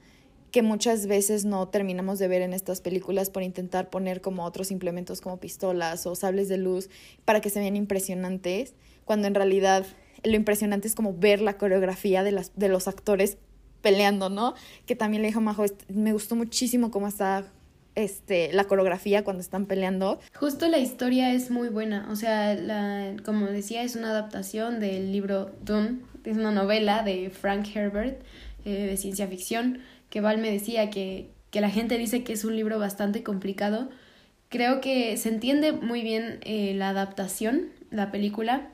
que 0.51 0.63
muchas 0.63 1.07
veces 1.07 1.45
no 1.45 1.69
terminamos 1.69 2.19
de 2.19 2.29
ver 2.29 2.43
en 2.43 2.53
estas 2.53 2.81
películas 2.81 3.31
por 3.31 3.43
intentar 3.43 3.89
poner 3.89 4.21
como 4.21 4.45
otros 4.45 4.71
implementos 4.71 5.21
como 5.21 5.39
pistolas 5.39 6.07
o 6.07 6.15
sables 6.15 6.49
de 6.49 6.57
luz 6.57 6.91
para 7.25 7.41
que 7.41 7.51
se 7.51 7.61
vean 7.61 7.77
impresionantes, 7.77 8.75
cuando 9.05 9.29
en 9.29 9.35
realidad 9.35 9.87
lo 10.23 10.37
impresionante 10.37 10.89
es 10.89 10.95
como 10.95 11.15
ver 11.15 11.41
la 11.41 11.57
coreografía 11.57 12.23
de, 12.23 12.33
las, 12.33 12.53
de 12.57 12.69
los 12.69 12.89
actores 12.89 13.39
peleando, 13.83 14.29
¿no? 14.29 14.55
Que 14.87 14.97
también 14.97 15.23
le 15.23 15.29
dijo 15.29 15.41
Majo, 15.41 15.65
me 15.89 16.13
gustó 16.13 16.37
muchísimo 16.37 16.91
cómo 16.91 17.09
está 17.09 17.47
este, 17.95 18.53
la 18.53 18.65
coreografía 18.65 19.25
cuando 19.25 19.41
están 19.41 19.67
peleando. 19.67 20.21
Justo 20.35 20.69
la 20.69 20.79
historia 20.79 21.33
es 21.33 21.51
muy 21.51 21.69
buena, 21.69 22.09
o 22.11 22.17
sea, 22.17 22.55
la, 22.55 23.15
como 23.25 23.47
decía, 23.47 23.83
es 23.83 23.97
una 23.97 24.11
adaptación 24.11 24.81
del 24.81 25.13
libro 25.13 25.51
Dune, 25.63 26.01
es 26.25 26.37
una 26.37 26.53
novela 26.53 27.03
de 27.03 27.31
Frank 27.31 27.67
Herbert 27.75 28.23
eh, 28.65 28.87
de 28.87 28.97
ciencia 28.97 29.27
ficción, 29.27 29.81
que 30.11 30.21
Val 30.21 30.39
me 30.39 30.51
decía 30.51 30.91
que, 30.91 31.31
que 31.51 31.61
la 31.61 31.71
gente 31.71 31.99
dice 31.99 32.23
que 32.25 32.33
es 32.33 32.45
un 32.45 32.57
libro 32.57 32.79
bastante 32.79 33.23
complicado. 33.23 33.89
Creo 34.49 34.81
que 34.81 35.17
se 35.17 35.29
entiende 35.29 35.73
muy 35.73 36.03
bien 36.03 36.41
eh, 36.43 36.75
la 36.75 36.91
adaptación, 36.91 37.69
la 37.91 38.11
película. 38.11 38.69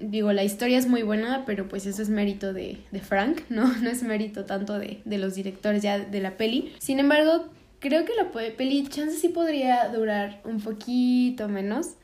Digo, 0.00 0.32
la 0.32 0.44
historia 0.44 0.78
es 0.78 0.86
muy 0.86 1.02
buena, 1.02 1.44
pero 1.44 1.68
pues 1.68 1.86
eso 1.86 2.02
es 2.02 2.08
mérito 2.08 2.52
de, 2.52 2.78
de 2.90 3.00
Frank, 3.00 3.40
¿no? 3.48 3.66
No 3.66 3.90
es 3.90 4.02
mérito 4.02 4.44
tanto 4.44 4.78
de, 4.78 5.00
de 5.04 5.18
los 5.18 5.34
directores 5.34 5.82
ya 5.82 5.98
de 5.98 6.20
la 6.20 6.36
peli. 6.36 6.72
Sin 6.78 7.00
embargo, 7.00 7.48
creo 7.80 8.04
que 8.04 8.12
la 8.14 8.30
peli 8.30 8.86
chance 8.88 9.18
sí 9.18 9.28
podría 9.28 9.88
durar 9.88 10.40
un 10.44 10.60
poquito 10.60 11.48
menos. 11.48 11.94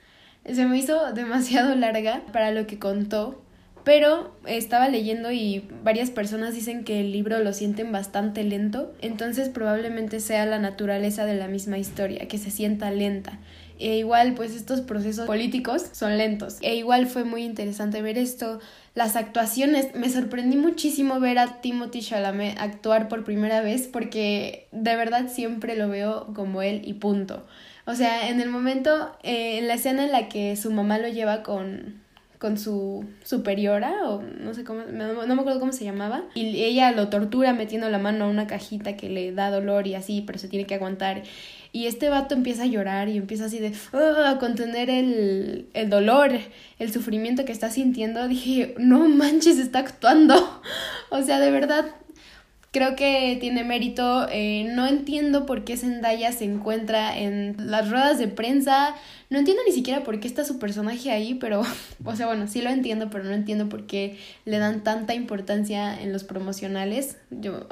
Se 0.44 0.66
me 0.66 0.78
hizo 0.78 1.12
demasiado 1.14 1.74
larga 1.74 2.22
para 2.32 2.50
lo 2.50 2.66
que 2.66 2.78
contó, 2.78 3.40
pero 3.84 4.34
estaba 4.46 4.88
leyendo 4.88 5.30
y 5.30 5.68
varias 5.82 6.10
personas 6.10 6.54
dicen 6.54 6.84
que 6.84 7.00
el 7.00 7.12
libro 7.12 7.38
lo 7.40 7.52
sienten 7.52 7.92
bastante 7.92 8.42
lento, 8.42 8.92
entonces 9.02 9.50
probablemente 9.50 10.20
sea 10.20 10.46
la 10.46 10.58
naturaleza 10.58 11.26
de 11.26 11.34
la 11.34 11.48
misma 11.48 11.76
historia, 11.78 12.26
que 12.26 12.38
se 12.38 12.50
sienta 12.50 12.90
lenta. 12.90 13.38
E 13.78 13.96
igual, 13.96 14.34
pues 14.34 14.54
estos 14.54 14.80
procesos 14.80 15.26
políticos 15.26 15.86
son 15.92 16.16
lentos. 16.16 16.58
E 16.60 16.76
igual 16.76 17.06
fue 17.06 17.24
muy 17.24 17.42
interesante 17.44 18.02
ver 18.02 18.18
esto. 18.18 18.60
Las 18.94 19.16
actuaciones, 19.16 19.94
me 19.94 20.08
sorprendí 20.08 20.56
muchísimo 20.56 21.18
ver 21.18 21.38
a 21.38 21.60
Timothy 21.60 22.00
Chalamet 22.00 22.56
actuar 22.58 23.08
por 23.08 23.24
primera 23.24 23.60
vez 23.60 23.88
porque 23.88 24.68
de 24.70 24.94
verdad 24.94 25.28
siempre 25.28 25.76
lo 25.76 25.88
veo 25.88 26.32
como 26.34 26.62
él 26.62 26.82
y 26.84 26.94
punto. 26.94 27.44
O 27.86 27.94
sea, 27.94 28.28
en 28.28 28.40
el 28.40 28.48
momento, 28.48 29.16
eh, 29.22 29.58
en 29.58 29.68
la 29.68 29.74
escena 29.74 30.04
en 30.04 30.12
la 30.12 30.28
que 30.28 30.56
su 30.56 30.70
mamá 30.70 30.98
lo 30.98 31.08
lleva 31.08 31.42
con, 31.42 32.03
con 32.44 32.58
su 32.58 33.06
superiora 33.22 34.06
o 34.06 34.20
no 34.20 34.52
sé 34.52 34.64
cómo, 34.64 34.82
no, 34.82 35.14
me 35.24 35.40
acuerdo 35.40 35.60
cómo 35.60 35.72
se 35.72 35.82
llamaba, 35.82 36.24
y 36.34 36.62
ella 36.62 36.92
lo 36.92 37.08
tortura 37.08 37.54
metiendo 37.54 37.88
la 37.88 37.98
mano 37.98 38.26
a 38.26 38.28
una 38.28 38.46
cajita 38.46 38.98
que 38.98 39.08
le 39.08 39.32
da 39.32 39.50
dolor 39.50 39.86
y 39.86 39.94
así, 39.94 40.22
pero 40.26 40.38
se 40.38 40.48
tiene 40.48 40.66
que 40.66 40.74
aguantar. 40.74 41.22
Y 41.72 41.86
este 41.86 42.10
vato 42.10 42.34
empieza 42.34 42.64
a 42.64 42.66
llorar 42.66 43.08
y 43.08 43.16
empieza 43.16 43.46
así 43.46 43.60
de 43.60 43.72
a 43.94 44.36
contener 44.38 44.90
el, 44.90 45.68
el 45.72 45.88
dolor, 45.88 46.32
el 46.78 46.92
sufrimiento 46.92 47.46
que 47.46 47.52
está 47.52 47.70
sintiendo. 47.70 48.28
Dije, 48.28 48.74
no 48.76 49.08
manches, 49.08 49.58
está 49.58 49.78
actuando. 49.78 50.60
o 51.08 51.22
sea, 51.22 51.40
de 51.40 51.50
verdad, 51.50 51.86
creo 52.74 52.96
que 52.96 53.38
tiene 53.40 53.62
mérito. 53.62 54.26
Eh, 54.30 54.64
no 54.74 54.86
entiendo 54.86 55.46
por 55.46 55.64
qué 55.64 55.76
Zendaya 55.76 56.32
se 56.32 56.44
encuentra 56.44 57.16
en 57.16 57.54
las 57.70 57.88
ruedas 57.88 58.18
de 58.18 58.26
prensa. 58.26 58.96
No 59.30 59.38
entiendo 59.38 59.62
ni 59.66 59.72
siquiera 59.72 60.02
por 60.02 60.18
qué 60.18 60.26
está 60.26 60.44
su 60.44 60.58
personaje 60.58 61.12
ahí, 61.12 61.34
pero, 61.34 61.62
o 62.04 62.16
sea, 62.16 62.26
bueno, 62.26 62.48
sí 62.48 62.60
lo 62.60 62.70
entiendo, 62.70 63.08
pero 63.10 63.24
no 63.24 63.32
entiendo 63.32 63.68
por 63.68 63.86
qué 63.86 64.18
le 64.44 64.58
dan 64.58 64.82
tanta 64.82 65.14
importancia 65.14 65.98
en 65.98 66.12
los 66.12 66.24
promocionales. 66.24 67.16
Yo, 67.30 67.66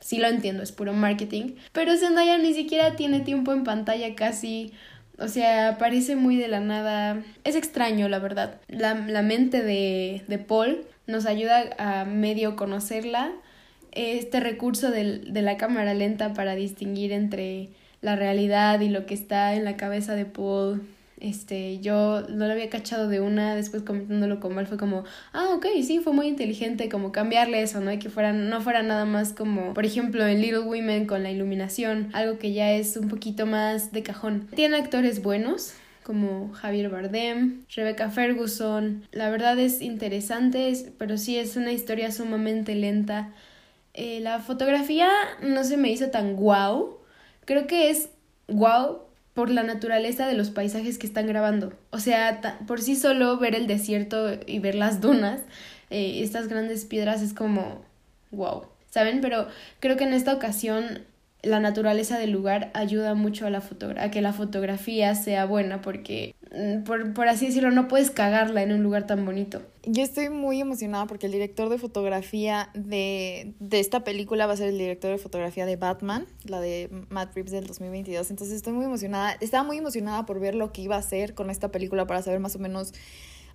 sí 0.00 0.16
lo 0.16 0.28
entiendo, 0.28 0.62
es 0.62 0.72
puro 0.72 0.94
marketing. 0.94 1.56
Pero 1.72 1.96
Zendaya 1.96 2.38
ni 2.38 2.54
siquiera 2.54 2.96
tiene 2.96 3.20
tiempo 3.20 3.52
en 3.52 3.64
pantalla 3.64 4.14
casi. 4.14 4.72
O 5.18 5.28
sea, 5.28 5.76
parece 5.78 6.16
muy 6.16 6.36
de 6.36 6.48
la 6.48 6.60
nada. 6.60 7.22
Es 7.44 7.54
extraño, 7.54 8.08
la 8.08 8.18
verdad. 8.18 8.62
La, 8.68 8.94
la 8.94 9.20
mente 9.20 9.62
de, 9.62 10.22
de, 10.26 10.38
Paul 10.38 10.86
nos 11.06 11.26
ayuda 11.26 11.64
a 11.76 12.06
medio 12.06 12.56
conocerla. 12.56 13.32
Este 13.92 14.40
recurso 14.40 14.90
del, 14.90 15.32
de 15.32 15.42
la 15.42 15.56
cámara 15.56 15.94
lenta 15.94 16.34
para 16.34 16.54
distinguir 16.54 17.12
entre 17.12 17.70
la 18.00 18.16
realidad 18.16 18.80
y 18.80 18.88
lo 18.88 19.06
que 19.06 19.14
está 19.14 19.54
en 19.54 19.64
la 19.64 19.76
cabeza 19.76 20.14
de 20.14 20.24
Paul 20.24 20.82
este, 21.20 21.80
yo 21.80 22.22
no 22.28 22.46
lo 22.46 22.52
había 22.52 22.70
cachado 22.70 23.08
de 23.08 23.20
una, 23.20 23.54
después 23.54 23.82
comentándolo 23.82 24.40
con 24.40 24.58
él 24.58 24.66
fue 24.66 24.76
como, 24.76 25.04
ah, 25.32 25.50
ok, 25.54 25.66
sí, 25.82 26.00
fue 26.00 26.12
muy 26.12 26.26
inteligente 26.26 26.88
como 26.88 27.12
cambiarle 27.12 27.62
eso, 27.62 27.80
¿no? 27.80 27.92
Y 27.92 27.98
que 27.98 28.08
fuera, 28.08 28.32
no 28.32 28.60
fuera 28.60 28.82
nada 28.82 29.04
más 29.04 29.32
como, 29.32 29.74
por 29.74 29.84
ejemplo, 29.84 30.26
en 30.26 30.40
Little 30.40 30.60
Women 30.60 31.06
con 31.06 31.22
la 31.22 31.30
iluminación, 31.30 32.10
algo 32.12 32.38
que 32.38 32.52
ya 32.52 32.72
es 32.72 32.96
un 32.96 33.08
poquito 33.08 33.46
más 33.46 33.92
de 33.92 34.02
cajón. 34.02 34.48
Tiene 34.54 34.76
actores 34.76 35.22
buenos, 35.22 35.74
como 36.04 36.52
Javier 36.52 36.88
Bardem, 36.88 37.64
Rebecca 37.74 38.10
Ferguson. 38.10 39.02
La 39.12 39.28
verdad 39.28 39.58
es 39.58 39.82
interesante, 39.82 40.72
pero 40.98 41.18
sí 41.18 41.36
es 41.36 41.56
una 41.56 41.72
historia 41.72 42.12
sumamente 42.12 42.74
lenta. 42.74 43.30
Eh, 44.00 44.20
la 44.20 44.38
fotografía 44.38 45.10
no 45.42 45.64
se 45.64 45.76
me 45.76 45.90
hizo 45.90 46.10
tan 46.10 46.36
guau. 46.36 46.98
Creo 47.44 47.66
que 47.66 47.90
es 47.90 48.10
guau 48.46 49.00
por 49.34 49.50
la 49.50 49.64
naturaleza 49.64 50.28
de 50.28 50.34
los 50.34 50.50
paisajes 50.50 50.98
que 50.98 51.06
están 51.08 51.26
grabando. 51.26 51.72
O 51.90 51.98
sea, 51.98 52.40
por 52.68 52.80
sí 52.80 52.94
solo 52.94 53.38
ver 53.38 53.56
el 53.56 53.66
desierto 53.66 54.38
y 54.46 54.60
ver 54.60 54.76
las 54.76 55.00
dunas, 55.00 55.40
eh, 55.90 56.20
estas 56.22 56.46
grandes 56.46 56.84
piedras 56.84 57.22
es 57.22 57.34
como 57.34 57.82
wow, 58.30 58.66
¿saben? 58.88 59.20
Pero 59.20 59.48
creo 59.80 59.96
que 59.96 60.04
en 60.04 60.12
esta 60.12 60.32
ocasión 60.32 61.04
la 61.42 61.58
naturaleza 61.58 62.20
del 62.20 62.30
lugar 62.30 62.70
ayuda 62.74 63.14
mucho 63.14 63.46
a, 63.46 63.50
la 63.50 63.64
a 63.98 64.10
que 64.12 64.22
la 64.22 64.32
fotografía 64.32 65.16
sea 65.16 65.44
buena 65.44 65.80
porque, 65.80 66.36
por, 66.84 67.14
por, 67.14 67.28
así 67.28 67.46
decirlo, 67.46 67.70
no 67.70 67.88
puedes 67.88 68.10
cagarla 68.10 68.62
en 68.62 68.72
un 68.72 68.82
lugar 68.82 69.06
tan 69.06 69.24
bonito. 69.24 69.62
Yo 69.84 70.02
estoy 70.02 70.28
muy 70.28 70.60
emocionada 70.60 71.06
porque 71.06 71.26
el 71.26 71.32
director 71.32 71.68
de 71.68 71.78
fotografía 71.78 72.70
de, 72.74 73.54
de 73.58 73.80
esta 73.80 74.04
película 74.04 74.46
va 74.46 74.54
a 74.54 74.56
ser 74.56 74.68
el 74.68 74.78
director 74.78 75.10
de 75.10 75.18
fotografía 75.18 75.66
de 75.66 75.76
Batman, 75.76 76.26
la 76.44 76.60
de 76.60 76.90
Matt 77.10 77.34
Reeves 77.34 77.52
del 77.52 77.66
2022. 77.66 78.30
Entonces 78.30 78.56
estoy 78.56 78.72
muy 78.72 78.84
emocionada. 78.84 79.32
Estaba 79.40 79.64
muy 79.64 79.78
emocionada 79.78 80.26
por 80.26 80.40
ver 80.40 80.54
lo 80.54 80.72
que 80.72 80.82
iba 80.82 80.96
a 80.96 81.00
hacer 81.00 81.34
con 81.34 81.50
esta 81.50 81.70
película 81.70 82.06
para 82.06 82.22
saber 82.22 82.40
más 82.40 82.56
o 82.56 82.58
menos 82.58 82.92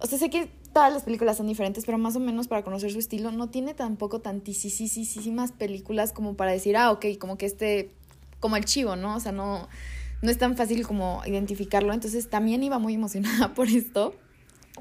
o 0.03 0.07
sea, 0.07 0.19
sé 0.19 0.29
que 0.29 0.50
todas 0.73 0.91
las 0.91 1.03
películas 1.03 1.38
son 1.38 1.47
diferentes, 1.47 1.85
pero 1.85 1.97
más 1.97 2.17
o 2.17 2.19
menos 2.19 2.50
para 2.50 2.62
conocer 2.62 2.91
su 2.91 3.00
estilo, 3.00 3.31
no 3.31 3.50
tiene 3.50 3.73
tampoco 3.73 4.19
tantísimas 4.19 5.53
películas 5.53 6.12
como 6.12 6.35
para 6.35 6.51
decir, 6.51 6.75
ah, 6.75 6.91
ok, 6.91 7.05
como 7.17 7.38
que 7.38 7.45
este, 7.45 7.89
como 8.41 8.57
el 8.57 8.65
chivo, 8.65 8.97
¿no? 8.97 9.15
O 9.15 9.19
sea, 9.21 9.31
no, 9.31 9.69
no 10.24 10.32
es 10.32 10.38
tan 10.39 10.56
fácil 10.56 10.88
como 10.88 11.22
identificarlo. 11.27 11.94
Entonces 11.94 12.30
también 12.30 12.63
iba 12.63 12.80
muy 12.80 12.96
emocionada 12.96 13.53
por 13.53 13.68
esto. 13.68 14.15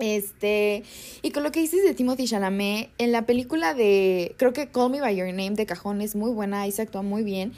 Este, 0.01 0.85
y 1.21 1.33
con 1.33 1.43
lo 1.43 1.53
que 1.53 1.61
dices 1.61 1.85
de 1.85 1.93
Timothy 1.93 2.25
Chalamet, 2.25 2.89
en 2.97 3.13
la 3.13 3.27
película 3.27 3.75
de, 3.75 4.35
creo 4.39 4.55
que 4.55 4.69
Call 4.69 4.91
Me 4.91 5.03
By 5.03 5.15
Your 5.15 5.27
Name 5.29 5.51
de 5.51 5.67
Cajón 5.67 6.01
es 6.01 6.17
muy 6.17 6.31
buena, 6.31 6.63
ahí 6.63 6.73
se 6.73 6.81
actúa 6.81 7.03
muy 7.03 7.25
bien. 7.25 7.53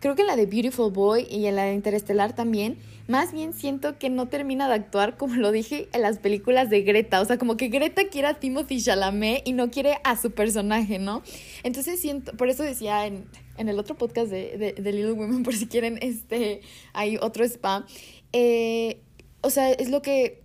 Creo 0.00 0.14
que 0.14 0.20
en 0.22 0.28
la 0.28 0.36
de 0.36 0.44
Beautiful 0.44 0.92
Boy 0.92 1.26
y 1.30 1.46
en 1.46 1.56
la 1.56 1.64
de 1.64 1.74
Interestelar 1.74 2.34
también 2.34 2.76
más 3.08 3.32
bien 3.32 3.54
siento 3.54 3.98
que 3.98 4.10
no 4.10 4.28
termina 4.28 4.68
de 4.68 4.74
actuar 4.74 5.16
como 5.16 5.34
lo 5.34 5.50
dije 5.50 5.88
en 5.92 6.02
las 6.02 6.18
películas 6.18 6.68
de 6.68 6.82
Greta. 6.82 7.20
O 7.22 7.24
sea, 7.24 7.38
como 7.38 7.56
que 7.56 7.68
Greta 7.68 8.06
quiere 8.08 8.28
a 8.28 8.34
Timothy 8.34 8.80
Chalamet 8.80 9.48
y 9.48 9.54
no 9.54 9.70
quiere 9.70 9.98
a 10.04 10.14
su 10.16 10.30
personaje, 10.30 10.98
¿no? 10.98 11.22
Entonces 11.62 12.00
siento, 12.00 12.36
por 12.36 12.50
eso 12.50 12.62
decía 12.62 13.06
en, 13.06 13.24
en 13.56 13.70
el 13.70 13.78
otro 13.78 13.96
podcast 13.96 14.30
de, 14.30 14.74
de, 14.78 14.92
Little 14.92 15.12
Women, 15.12 15.42
por 15.44 15.54
si 15.54 15.66
quieren, 15.66 15.98
este, 16.02 16.60
hay 16.92 17.16
otro 17.16 17.44
spam. 17.44 17.86
Eh, 18.32 19.00
o 19.40 19.48
sea, 19.48 19.72
es 19.72 19.88
lo 19.88 20.02
que 20.02 20.44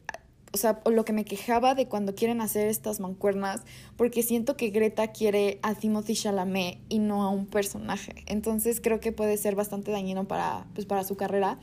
o 0.53 0.57
sea, 0.57 0.81
lo 0.85 1.03
que 1.03 1.13
me 1.13 1.25
quejaba 1.25 1.73
de 1.73 1.87
cuando 1.87 2.13
quieren 2.13 2.39
hacer 2.39 2.67
estas 2.67 2.99
mancuernas, 2.99 3.63
porque 3.97 4.21
siento 4.21 4.55
que 4.55 4.69
Greta 4.69 5.11
quiere 5.11 5.59
a 5.63 5.73
Timothy 5.73 6.13
Chalamet 6.13 6.77
y 6.89 6.99
no 6.99 7.23
a 7.23 7.29
un 7.29 7.47
personaje. 7.47 8.23
Entonces 8.27 8.79
creo 8.79 8.99
que 8.99 9.11
puede 9.11 9.35
ser 9.37 9.55
bastante 9.55 9.91
dañino 9.91 10.27
para, 10.27 10.67
pues, 10.75 10.85
para 10.85 11.03
su 11.03 11.17
carrera 11.17 11.59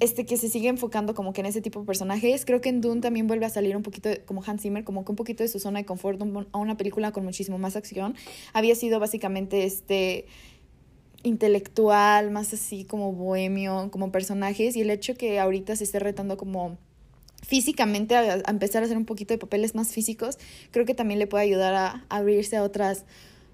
este 0.00 0.26
que 0.26 0.36
se 0.36 0.48
sigue 0.48 0.68
enfocando 0.68 1.14
como 1.14 1.32
que 1.32 1.40
en 1.40 1.46
ese 1.46 1.60
tipo 1.60 1.80
de 1.80 1.86
personajes. 1.86 2.44
Creo 2.44 2.60
que 2.60 2.68
en 2.68 2.80
Dune 2.80 3.00
también 3.00 3.26
vuelve 3.26 3.46
a 3.46 3.50
salir 3.50 3.76
un 3.76 3.82
poquito 3.82 4.10
como 4.26 4.42
Hans 4.44 4.62
Zimmer, 4.62 4.84
como 4.84 5.04
que 5.04 5.12
un 5.12 5.16
poquito 5.16 5.42
de 5.42 5.48
su 5.48 5.58
zona 5.58 5.78
de 5.78 5.84
confort 5.84 6.20
a 6.52 6.58
una 6.58 6.76
película 6.76 7.12
con 7.12 7.24
muchísimo 7.24 7.58
más 7.58 7.76
acción. 7.76 8.14
Había 8.52 8.74
sido 8.74 9.00
básicamente 9.00 9.64
este 9.64 10.26
intelectual, 11.22 12.30
más 12.30 12.52
así 12.52 12.84
como 12.84 13.12
bohemio, 13.12 13.88
como 13.90 14.12
personajes 14.12 14.76
y 14.76 14.82
el 14.82 14.90
hecho 14.90 15.14
que 15.14 15.40
ahorita 15.40 15.74
se 15.74 15.84
esté 15.84 15.98
retando 15.98 16.36
como 16.36 16.76
físicamente 17.44 18.14
a, 18.16 18.42
empezar 18.48 18.82
a 18.82 18.86
hacer 18.86 18.96
un 18.96 19.04
poquito 19.04 19.34
de 19.34 19.38
papeles 19.38 19.74
más 19.74 19.92
físicos, 19.92 20.38
creo 20.70 20.86
que 20.86 20.94
también 20.94 21.18
le 21.18 21.26
puede 21.26 21.44
ayudar 21.44 21.74
a, 21.74 22.04
abrirse 22.08 22.56
a 22.56 22.62
otras 22.62 23.04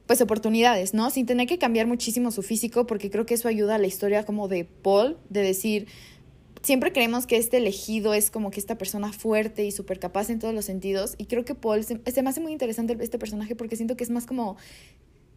pues 0.07 0.21
oportunidades, 0.21 0.93
¿no? 0.93 1.11
Sin 1.11 1.27
tener 1.27 1.47
que 1.47 1.59
cambiar 1.59 1.87
muchísimo 1.87 2.33
su 2.33 2.43
físico, 2.43 2.85
porque 2.85 3.11
creo 3.11 3.27
que 3.27 3.35
eso 3.35 3.47
ayuda 3.47 3.77
a 3.77 3.79
la 3.79 3.87
historia 3.87 4.25
como 4.25 4.49
de 4.49 4.65
Paul, 4.65 5.17
de 5.29 5.43
decir, 5.43 5.87
siempre 6.63 6.93
creemos 6.93 7.27
que 7.27 7.37
este 7.37 7.59
elegido 7.59 8.15
es 8.15 8.31
como 8.31 8.51
que 8.51 8.61
esta 8.61 8.77
persona 8.77 9.13
fuerte 9.13 9.65
y 9.65 9.73
súper 9.73 9.99
capaz 9.99 10.31
en 10.31 10.39
todos 10.39 10.55
los 10.55 10.65
sentidos, 10.65 11.15
y 11.19 11.27
creo 11.27 11.45
que 11.45 11.55
Paul 11.55 11.85
se, 11.85 12.01
me 12.23 12.31
hace 12.31 12.41
muy 12.41 12.53
interesante 12.53 12.97
este 13.01 13.19
personaje 13.19 13.57
porque 13.57 13.77
siento 13.77 13.97
que 13.97 14.05
es 14.05 14.11
más 14.11 14.27
como 14.27 14.57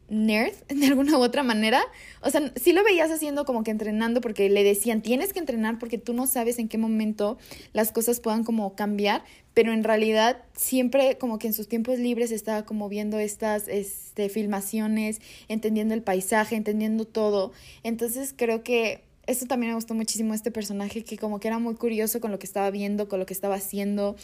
nerd 0.10 0.54
de 0.68 0.86
alguna 0.86 1.18
u 1.18 1.22
otra 1.22 1.44
manera. 1.44 1.82
O 2.22 2.30
sea, 2.30 2.52
sí 2.56 2.74
lo 2.74 2.84
veías 2.84 3.10
haciendo 3.12 3.46
como 3.46 3.64
que 3.64 3.72
entrenando 3.72 4.22
porque 4.22 4.50
le 4.50 4.64
decían, 4.64 5.02
tienes 5.02 5.34
que 5.34 5.40
entrenar 5.40 5.80
porque 5.80 5.98
tú 5.98 6.14
no 6.14 6.28
sabes 6.28 6.60
en 6.60 6.68
qué 6.68 6.78
momento 6.78 7.38
las 7.72 7.92
cosas 7.92 8.20
puedan 8.20 8.44
como 8.44 8.76
cambiar, 8.76 9.24
pero 9.54 9.72
en 9.72 9.84
realidad 9.84 10.44
siempre 10.56 11.18
como 11.18 11.40
que 11.40 11.48
en 11.48 11.54
sus 11.54 11.68
tiempos 11.68 12.00
libres 12.00 12.32
estaba 12.32 12.66
como 12.66 12.90
viendo 12.90 13.18
estas 13.18 13.68
este, 13.68 14.30
filmaciones, 14.30 15.22
entendiendo 15.48 15.94
el 15.94 16.04
paisaje, 16.04 16.56
entendiendo 16.56 17.06
todo. 17.06 17.52
Entonces 17.84 18.34
creo 18.36 18.64
que 18.64 19.04
eso 19.26 19.46
también 19.46 19.72
me 19.72 19.76
gustó 19.76 19.94
muchísimo 19.94 20.34
este 20.34 20.52
personaje 20.52 21.04
que 21.04 21.18
como 21.18 21.40
que 21.40 21.48
era 21.48 21.60
muy 21.60 21.76
curioso 21.76 22.20
con 22.20 22.32
lo 22.32 22.40
que 22.40 22.46
estaba 22.46 22.70
viendo, 22.72 23.08
con 23.08 23.20
lo 23.20 23.26
que 23.26 23.34
estaba 23.34 23.56
haciendo. 23.56 24.16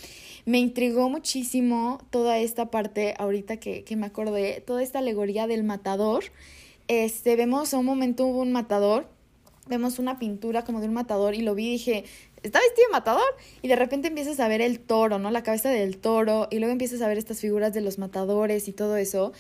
Me 0.46 0.60
intrigó 0.60 1.10
muchísimo 1.10 2.00
toda 2.10 2.38
esta 2.40 2.70
parte, 2.70 3.14
ahorita 3.18 3.58
que, 3.58 3.84
que 3.84 3.96
me 3.96 4.06
acordé, 4.06 4.62
toda 4.66 4.84
esta 4.84 5.00
alegoría 5.00 5.48
del 5.48 5.64
matador. 5.64 6.26
Este, 6.88 7.36
vemos 7.36 7.74
a 7.74 7.78
un 7.78 7.86
momento 7.86 8.26
hubo 8.26 8.42
un 8.42 8.52
matador, 8.52 9.08
vemos 9.68 10.00
una 10.00 10.20
pintura 10.20 10.64
como 10.64 10.82
de 10.82 10.88
un 10.88 10.94
matador 10.94 11.34
y 11.34 11.42
lo 11.42 11.56
vi 11.56 11.68
y 11.68 11.72
dije, 11.74 12.04
está 12.44 12.60
vestido 12.60 12.88
de 12.88 12.92
matador 12.92 13.36
y 13.62 13.68
de 13.68 13.76
repente 13.76 14.08
empiezas 14.10 14.40
a 14.40 14.48
ver 14.48 14.62
el 14.62 14.80
toro, 14.80 15.20
¿no? 15.20 15.32
La 15.32 15.44
cabeza 15.44 15.70
del 15.70 15.98
toro 15.98 16.48
y 16.52 16.60
luego 16.60 16.72
empiezas 16.72 17.02
a 17.02 17.08
ver 17.08 17.18
estas 17.18 17.40
figuras 17.40 17.74
de 17.74 17.82
los 17.82 18.00
matadores 18.00 18.68
y 18.68 18.74
todo 18.74 18.98
eso 18.98 19.32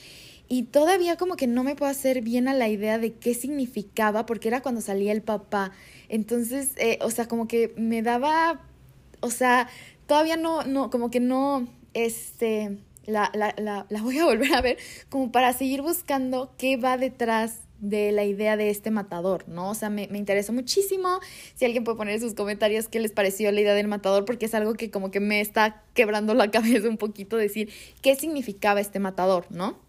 y 0.50 0.63
todavía 0.63 1.15
como 1.15 1.36
que 1.36 1.46
no 1.46 1.63
me 1.63 1.75
puedo 1.75 1.91
hacer 1.91 2.22
bien 2.22 2.48
a 2.48 2.56
la 2.56 2.68
idea 2.68 2.98
de 2.98 3.13
qué 3.13 3.36
significaba, 3.36 4.25
porque 4.25 4.48
era 4.48 4.62
cuando 4.62 4.82
salía 4.82 5.12
el 5.12 5.22
papá. 5.22 5.72
Entonces, 6.10 6.72
eh, 6.77 6.98
o 7.01 7.12
sea, 7.12 7.27
como 7.27 7.48
que 7.48 7.74
me 7.77 8.01
daba, 8.01 8.65
o 9.22 9.29
sea, 9.29 9.70
todavía 10.08 10.38
no, 10.38 10.63
no, 10.63 10.89
como 10.89 11.12
que 11.12 11.20
no, 11.20 11.68
este, 11.94 12.79
la, 13.06 13.32
la, 13.36 13.53
la, 13.60 13.86
la 13.89 14.01
voy 14.01 14.18
a 14.18 14.25
volver 14.25 14.53
a 14.56 14.62
ver, 14.62 14.77
como 15.10 15.32
para 15.32 15.53
seguir 15.53 15.84
buscando 15.84 16.51
qué 16.58 16.77
va 16.77 16.98
detrás 16.98 17.60
de 17.79 18.12
la 18.12 18.25
idea 18.25 18.58
de 18.58 18.72
este 18.72 18.89
matador, 18.89 19.48
¿no? 19.48 19.70
O 19.70 19.75
sea, 19.75 19.91
me, 19.91 20.08
me, 20.08 20.18
interesó 20.18 20.51
muchísimo. 20.51 21.20
Si 21.53 21.63
alguien 21.63 21.84
puede 21.84 21.98
poner 21.98 22.15
en 22.15 22.22
sus 22.22 22.34
comentarios 22.34 22.88
qué 22.88 23.00
les 23.00 23.12
pareció 23.12 23.51
la 23.51 23.62
idea 23.62 23.75
del 23.75 23.88
matador, 23.88 24.25
porque 24.25 24.48
es 24.48 24.53
algo 24.56 24.74
que 24.74 24.89
como 24.89 25.12
que 25.12 25.20
me 25.20 25.41
está 25.41 25.84
quebrando 25.94 26.34
la 26.34 26.50
cabeza 26.51 26.89
un 26.89 26.98
poquito 26.98 27.38
decir 27.38 27.72
qué 28.01 28.15
significaba 28.15 28.82
este 28.82 29.00
matador, 29.00 29.46
¿no? 29.51 29.88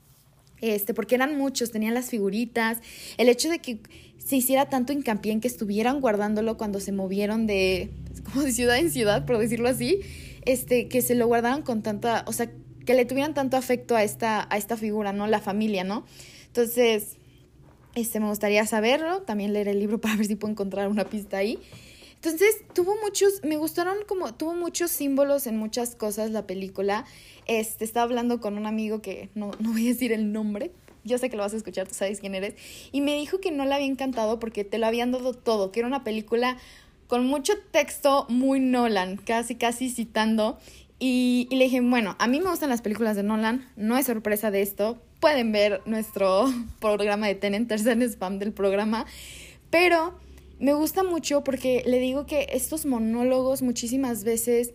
Este, 0.60 0.94
porque 0.94 1.14
eran 1.14 1.36
muchos, 1.36 1.70
tenían 1.70 1.94
las 1.94 2.10
figuritas, 2.10 2.78
el 3.16 3.28
hecho 3.28 3.48
de 3.48 3.60
que 3.60 3.80
se 4.18 4.36
hiciera 4.36 4.68
tanto 4.68 4.92
hincapié 4.92 5.32
en 5.32 5.40
que 5.40 5.48
estuvieran 5.48 6.00
guardándolo 6.00 6.56
cuando 6.56 6.80
se 6.80 6.92
movieron 6.92 7.46
de, 7.46 7.90
como 8.24 8.42
de 8.42 8.52
ciudad 8.52 8.78
en 8.78 8.90
ciudad, 8.90 9.24
por 9.24 9.38
decirlo 9.38 9.68
así, 9.68 10.00
este, 10.44 10.88
que 10.88 11.02
se 11.02 11.14
lo 11.14 11.26
guardaran 11.26 11.62
con 11.62 11.82
tanta, 11.82 12.24
o 12.26 12.32
sea, 12.32 12.50
que 12.84 12.94
le 12.94 13.04
tuvieran 13.04 13.34
tanto 13.34 13.56
afecto 13.56 13.96
a 13.96 14.02
esta, 14.02 14.46
a 14.50 14.56
esta 14.56 14.76
figura, 14.76 15.12
¿no? 15.12 15.26
La 15.26 15.40
familia, 15.40 15.84
¿no? 15.84 16.04
Entonces, 16.46 17.16
este, 17.94 18.20
me 18.20 18.28
gustaría 18.28 18.66
saberlo, 18.66 19.22
también 19.22 19.52
leer 19.52 19.68
el 19.68 19.78
libro 19.78 20.00
para 20.00 20.16
ver 20.16 20.26
si 20.26 20.36
puedo 20.36 20.52
encontrar 20.52 20.88
una 20.88 21.04
pista 21.04 21.38
ahí. 21.38 21.58
Entonces, 22.22 22.56
tuvo 22.74 22.96
muchos, 23.02 23.42
me 23.44 23.56
gustaron 23.56 23.96
como, 24.06 24.34
tuvo 24.34 24.54
muchos 24.54 24.90
símbolos 24.90 25.46
en 25.46 25.56
muchas 25.56 25.94
cosas 25.94 26.30
la 26.30 26.46
película. 26.46 27.06
Este, 27.46 27.82
estaba 27.82 28.04
hablando 28.04 28.40
con 28.40 28.58
un 28.58 28.66
amigo 28.66 29.00
que 29.00 29.30
no, 29.34 29.52
no 29.58 29.72
voy 29.72 29.86
a 29.86 29.88
decir 29.88 30.12
el 30.12 30.30
nombre, 30.30 30.70
yo 31.02 31.16
sé 31.16 31.30
que 31.30 31.36
lo 31.36 31.42
vas 31.42 31.54
a 31.54 31.56
escuchar, 31.56 31.88
tú 31.88 31.94
sabes 31.94 32.20
quién 32.20 32.34
eres, 32.34 32.54
y 32.92 33.00
me 33.00 33.14
dijo 33.14 33.40
que 33.40 33.50
no 33.50 33.64
le 33.64 33.74
había 33.74 33.86
encantado 33.86 34.38
porque 34.38 34.64
te 34.64 34.76
lo 34.76 34.86
habían 34.86 35.12
dado 35.12 35.32
todo, 35.32 35.72
que 35.72 35.80
era 35.80 35.88
una 35.88 36.04
película 36.04 36.58
con 37.06 37.26
mucho 37.26 37.54
texto 37.70 38.26
muy 38.28 38.60
Nolan, 38.60 39.16
casi, 39.16 39.54
casi 39.54 39.88
citando. 39.88 40.58
Y, 40.98 41.48
y 41.50 41.56
le 41.56 41.64
dije, 41.64 41.80
bueno, 41.80 42.16
a 42.18 42.26
mí 42.26 42.40
me 42.40 42.50
gustan 42.50 42.68
las 42.68 42.82
películas 42.82 43.16
de 43.16 43.22
Nolan, 43.22 43.66
no 43.76 43.96
es 43.96 44.04
sorpresa 44.04 44.50
de 44.50 44.60
esto, 44.60 44.98
pueden 45.20 45.52
ver 45.52 45.80
nuestro 45.86 46.52
programa 46.80 47.28
de 47.28 47.34
Ten 47.34 47.66
tercer 47.66 48.02
spam 48.02 48.38
del 48.38 48.52
programa, 48.52 49.06
pero 49.70 50.14
me 50.60 50.74
gusta 50.74 51.02
mucho 51.02 51.42
porque 51.42 51.82
le 51.86 51.98
digo 51.98 52.26
que 52.26 52.46
estos 52.52 52.84
monólogos 52.84 53.62
muchísimas 53.62 54.24
veces 54.24 54.74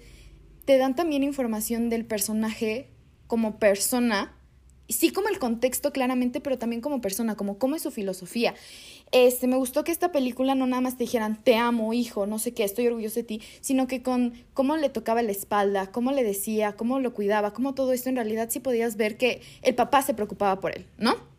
te 0.65 0.79
dan 0.79 0.95
también 0.95 1.23
información 1.23 1.89
del 1.89 2.05
personaje 2.05 2.89
como 3.27 3.59
persona, 3.59 4.35
sí 4.89 5.11
como 5.11 5.29
el 5.29 5.37
contexto 5.37 5.93
claramente, 5.93 6.41
pero 6.41 6.57
también 6.57 6.81
como 6.81 7.01
persona, 7.01 7.35
como 7.35 7.59
cómo 7.59 7.75
es 7.75 7.83
su 7.83 7.91
filosofía. 7.91 8.55
Este, 9.11 9.45
me 9.45 9.57
gustó 9.57 9.83
que 9.83 9.91
esta 9.91 10.11
película 10.11 10.55
no 10.55 10.65
nada 10.65 10.81
más 10.81 10.97
te 10.97 11.03
dijeran 11.03 11.43
te 11.43 11.55
amo, 11.55 11.93
hijo, 11.93 12.25
no 12.25 12.39
sé 12.39 12.55
qué, 12.55 12.63
estoy 12.63 12.87
orgulloso 12.87 13.19
de 13.19 13.23
ti, 13.23 13.41
sino 13.61 13.85
que 13.85 14.01
con 14.01 14.33
cómo 14.55 14.77
le 14.77 14.89
tocaba 14.89 15.21
la 15.21 15.31
espalda, 15.31 15.91
cómo 15.91 16.11
le 16.11 16.23
decía, 16.23 16.75
cómo 16.75 16.99
lo 16.99 17.13
cuidaba, 17.13 17.53
cómo 17.53 17.75
todo 17.75 17.93
esto 17.93 18.09
en 18.09 18.15
realidad 18.15 18.49
sí 18.49 18.59
podías 18.59 18.97
ver 18.97 19.17
que 19.17 19.41
el 19.61 19.75
papá 19.75 20.01
se 20.01 20.15
preocupaba 20.15 20.59
por 20.59 20.75
él, 20.75 20.87
¿no? 20.97 21.34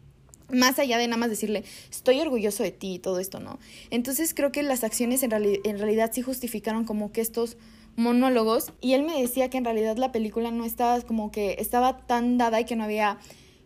Más 0.52 0.78
allá 0.78 0.98
de 0.98 1.06
nada 1.06 1.18
más 1.18 1.30
decirle, 1.30 1.64
estoy 1.90 2.20
orgulloso 2.20 2.62
de 2.62 2.70
ti 2.70 2.94
y 2.94 2.98
todo 2.98 3.18
esto, 3.18 3.40
¿no? 3.40 3.59
Entonces 3.90 4.35
creo 4.35 4.52
que 4.52 4.62
las 4.62 4.85
acciones 4.85 5.22
en, 5.22 5.32
en 5.32 5.78
realidad 5.78 6.11
sí 6.12 6.22
justificaron 6.22 6.85
como 6.85 7.12
que 7.12 7.20
estos 7.20 7.56
monólogos 7.96 8.72
y 8.80 8.92
él 8.92 9.02
me 9.02 9.20
decía 9.20 9.50
que 9.50 9.59
en 9.59 9.64
realidad 9.64 9.96
la 9.96 10.12
película 10.12 10.50
no 10.50 10.64
estaba 10.64 11.00
como 11.00 11.30
que 11.30 11.56
estaba 11.59 12.06
tan 12.06 12.38
dada 12.38 12.61
y 12.61 12.64
que 12.64 12.76
no 12.76 12.85
había 12.85 13.18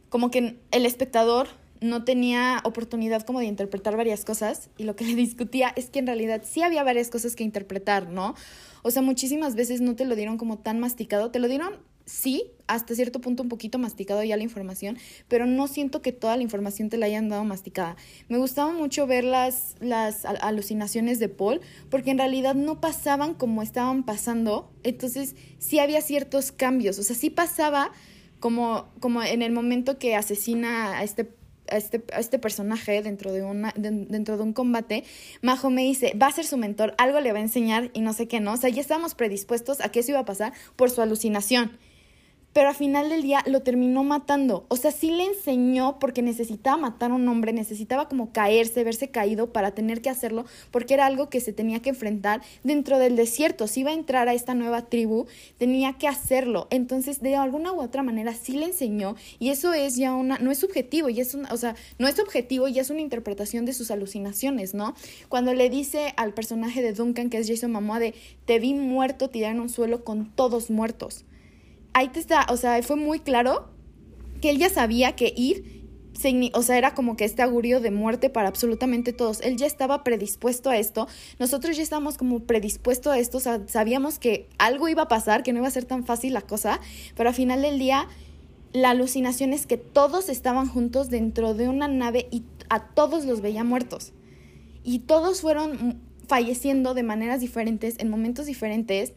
como 0.08 0.30
que 0.30 0.58
el 0.70 0.86
espectador 0.86 1.48
no 1.80 2.04
tenía 2.04 2.60
oportunidad 2.64 3.22
como 3.22 3.40
de 3.40 3.46
interpretar 3.46 3.96
varias 3.96 4.24
cosas 4.24 4.70
y 4.76 4.84
lo 4.84 4.96
que 4.96 5.04
le 5.04 5.14
discutía 5.14 5.72
es 5.76 5.90
que 5.90 5.98
en 5.98 6.06
realidad 6.06 6.42
sí 6.44 6.62
había 6.62 6.84
varias 6.84 7.10
cosas 7.10 7.34
que 7.34 7.42
interpretar, 7.42 8.08
¿no? 8.08 8.34
O 8.82 8.90
sea, 8.90 9.02
muchísimas 9.02 9.54
veces 9.54 9.80
no 9.80 9.96
te 9.96 10.04
lo 10.04 10.14
dieron 10.14 10.38
como 10.38 10.58
tan 10.58 10.78
masticado, 10.78 11.30
te 11.30 11.38
lo 11.38 11.48
dieron 11.48 11.78
sí, 12.10 12.50
hasta 12.66 12.94
cierto 12.94 13.20
punto 13.20 13.42
un 13.42 13.48
poquito 13.48 13.78
masticado 13.78 14.22
ya 14.24 14.36
la 14.36 14.42
información, 14.42 14.98
pero 15.28 15.46
no 15.46 15.68
siento 15.68 16.02
que 16.02 16.12
toda 16.12 16.36
la 16.36 16.42
información 16.42 16.88
te 16.88 16.98
la 16.98 17.06
hayan 17.06 17.28
dado 17.28 17.44
masticada. 17.44 17.96
Me 18.28 18.38
gustaba 18.38 18.72
mucho 18.72 19.06
ver 19.06 19.24
las, 19.24 19.76
las 19.80 20.24
alucinaciones 20.24 21.18
de 21.18 21.28
Paul, 21.28 21.60
porque 21.88 22.10
en 22.10 22.18
realidad 22.18 22.54
no 22.54 22.80
pasaban 22.80 23.34
como 23.34 23.62
estaban 23.62 24.02
pasando, 24.02 24.72
entonces 24.82 25.36
sí 25.58 25.78
había 25.78 26.00
ciertos 26.00 26.52
cambios, 26.52 26.98
o 26.98 27.02
sea, 27.02 27.16
sí 27.16 27.30
pasaba 27.30 27.92
como, 28.40 28.88
como 29.00 29.22
en 29.22 29.42
el 29.42 29.52
momento 29.52 29.98
que 29.98 30.16
asesina 30.16 30.98
a 30.98 31.04
este 31.04 31.38
a 31.70 31.76
este, 31.76 32.02
a 32.12 32.18
este 32.18 32.40
personaje 32.40 33.00
dentro 33.00 33.32
de, 33.32 33.44
una, 33.44 33.72
dentro 33.76 34.36
de 34.36 34.42
un 34.42 34.52
combate, 34.52 35.04
Majo 35.40 35.70
me 35.70 35.82
dice, 35.82 36.12
va 36.20 36.26
a 36.26 36.32
ser 36.32 36.44
su 36.44 36.56
mentor, 36.56 36.94
algo 36.98 37.20
le 37.20 37.30
va 37.30 37.38
a 37.38 37.42
enseñar 37.42 37.92
y 37.94 38.00
no 38.00 38.12
sé 38.12 38.26
qué, 38.26 38.40
¿no? 38.40 38.54
O 38.54 38.56
sea, 38.56 38.70
ya 38.70 38.80
estábamos 38.80 39.14
predispuestos 39.14 39.80
a 39.80 39.90
que 39.90 40.00
eso 40.00 40.10
iba 40.10 40.18
a 40.18 40.24
pasar 40.24 40.52
por 40.74 40.90
su 40.90 41.00
alucinación 41.00 41.78
pero 42.52 42.68
al 42.68 42.74
final 42.74 43.08
del 43.10 43.22
día 43.22 43.42
lo 43.46 43.60
terminó 43.60 44.02
matando. 44.02 44.64
O 44.68 44.76
sea, 44.76 44.90
sí 44.90 45.10
le 45.10 45.24
enseñó 45.24 45.98
porque 45.98 46.22
necesitaba 46.22 46.76
matar 46.76 47.12
a 47.12 47.14
un 47.14 47.28
hombre, 47.28 47.52
necesitaba 47.52 48.08
como 48.08 48.32
caerse, 48.32 48.82
verse 48.84 49.08
caído 49.08 49.52
para 49.52 49.70
tener 49.72 50.02
que 50.02 50.10
hacerlo, 50.10 50.44
porque 50.70 50.94
era 50.94 51.06
algo 51.06 51.28
que 51.28 51.40
se 51.40 51.52
tenía 51.52 51.80
que 51.80 51.90
enfrentar 51.90 52.42
dentro 52.64 52.98
del 52.98 53.16
desierto. 53.16 53.66
Si 53.66 53.80
iba 53.80 53.90
a 53.90 53.94
entrar 53.94 54.28
a 54.28 54.34
esta 54.34 54.54
nueva 54.54 54.86
tribu, 54.86 55.26
tenía 55.58 55.92
que 55.94 56.08
hacerlo. 56.08 56.66
Entonces, 56.70 57.20
de 57.20 57.36
alguna 57.36 57.72
u 57.72 57.80
otra 57.80 58.02
manera, 58.02 58.34
sí 58.34 58.52
le 58.52 58.66
enseñó 58.66 59.14
y 59.38 59.50
eso 59.50 59.72
es 59.72 59.96
ya 59.96 60.14
una, 60.14 60.38
no 60.38 60.50
es 60.50 60.58
subjetivo, 60.58 61.08
y 61.08 61.20
es 61.20 61.34
una, 61.34 61.52
o 61.52 61.56
sea, 61.56 61.76
no 61.98 62.08
es 62.08 62.18
objetivo 62.18 62.68
y 62.68 62.78
es 62.78 62.90
una 62.90 63.00
interpretación 63.00 63.64
de 63.64 63.72
sus 63.72 63.90
alucinaciones, 63.90 64.74
¿no? 64.74 64.94
Cuando 65.28 65.54
le 65.54 65.70
dice 65.70 66.12
al 66.16 66.34
personaje 66.34 66.82
de 66.82 66.92
Duncan, 66.92 67.30
que 67.30 67.38
es 67.38 67.48
Jason 67.48 67.72
Momoa, 67.72 68.00
de 68.00 68.14
te 68.44 68.58
vi 68.58 68.74
muerto 68.74 69.30
tirado 69.30 69.54
en 69.54 69.60
un 69.60 69.68
suelo 69.68 70.04
con 70.04 70.30
todos 70.34 70.70
muertos 70.70 71.24
ahí 71.92 72.08
te 72.08 72.20
está, 72.20 72.46
o 72.48 72.56
sea, 72.56 72.82
fue 72.82 72.96
muy 72.96 73.20
claro 73.20 73.70
que 74.40 74.50
él 74.50 74.58
ya 74.58 74.70
sabía 74.70 75.16
que 75.16 75.32
ir, 75.36 75.80
o 76.52 76.62
sea, 76.62 76.76
era 76.76 76.94
como 76.94 77.16
que 77.16 77.24
este 77.24 77.42
augurio 77.42 77.80
de 77.80 77.90
muerte 77.90 78.28
para 78.28 78.48
absolutamente 78.48 79.12
todos. 79.12 79.40
Él 79.40 79.56
ya 79.56 79.66
estaba 79.66 80.04
predispuesto 80.04 80.70
a 80.70 80.76
esto, 80.76 81.08
nosotros 81.38 81.76
ya 81.76 81.82
estábamos 81.82 82.18
como 82.18 82.40
predispuestos 82.40 83.12
a 83.12 83.18
esto, 83.18 83.40
sabíamos 83.40 84.18
que 84.18 84.48
algo 84.58 84.88
iba 84.88 85.02
a 85.02 85.08
pasar, 85.08 85.42
que 85.42 85.52
no 85.52 85.60
iba 85.60 85.68
a 85.68 85.72
ser 85.72 85.84
tan 85.84 86.04
fácil 86.04 86.34
la 86.34 86.42
cosa, 86.42 86.80
pero 87.16 87.28
al 87.28 87.34
final 87.34 87.62
del 87.62 87.78
día 87.78 88.06
la 88.72 88.90
alucinación 88.90 89.52
es 89.52 89.66
que 89.66 89.78
todos 89.78 90.28
estaban 90.28 90.68
juntos 90.68 91.08
dentro 91.08 91.54
de 91.54 91.68
una 91.68 91.88
nave 91.88 92.28
y 92.30 92.44
a 92.68 92.80
todos 92.80 93.24
los 93.24 93.40
veía 93.40 93.64
muertos. 93.64 94.12
Y 94.84 95.00
todos 95.00 95.40
fueron 95.40 96.00
falleciendo 96.28 96.94
de 96.94 97.02
maneras 97.02 97.40
diferentes, 97.40 97.96
en 97.98 98.08
momentos 98.08 98.46
diferentes, 98.46 99.12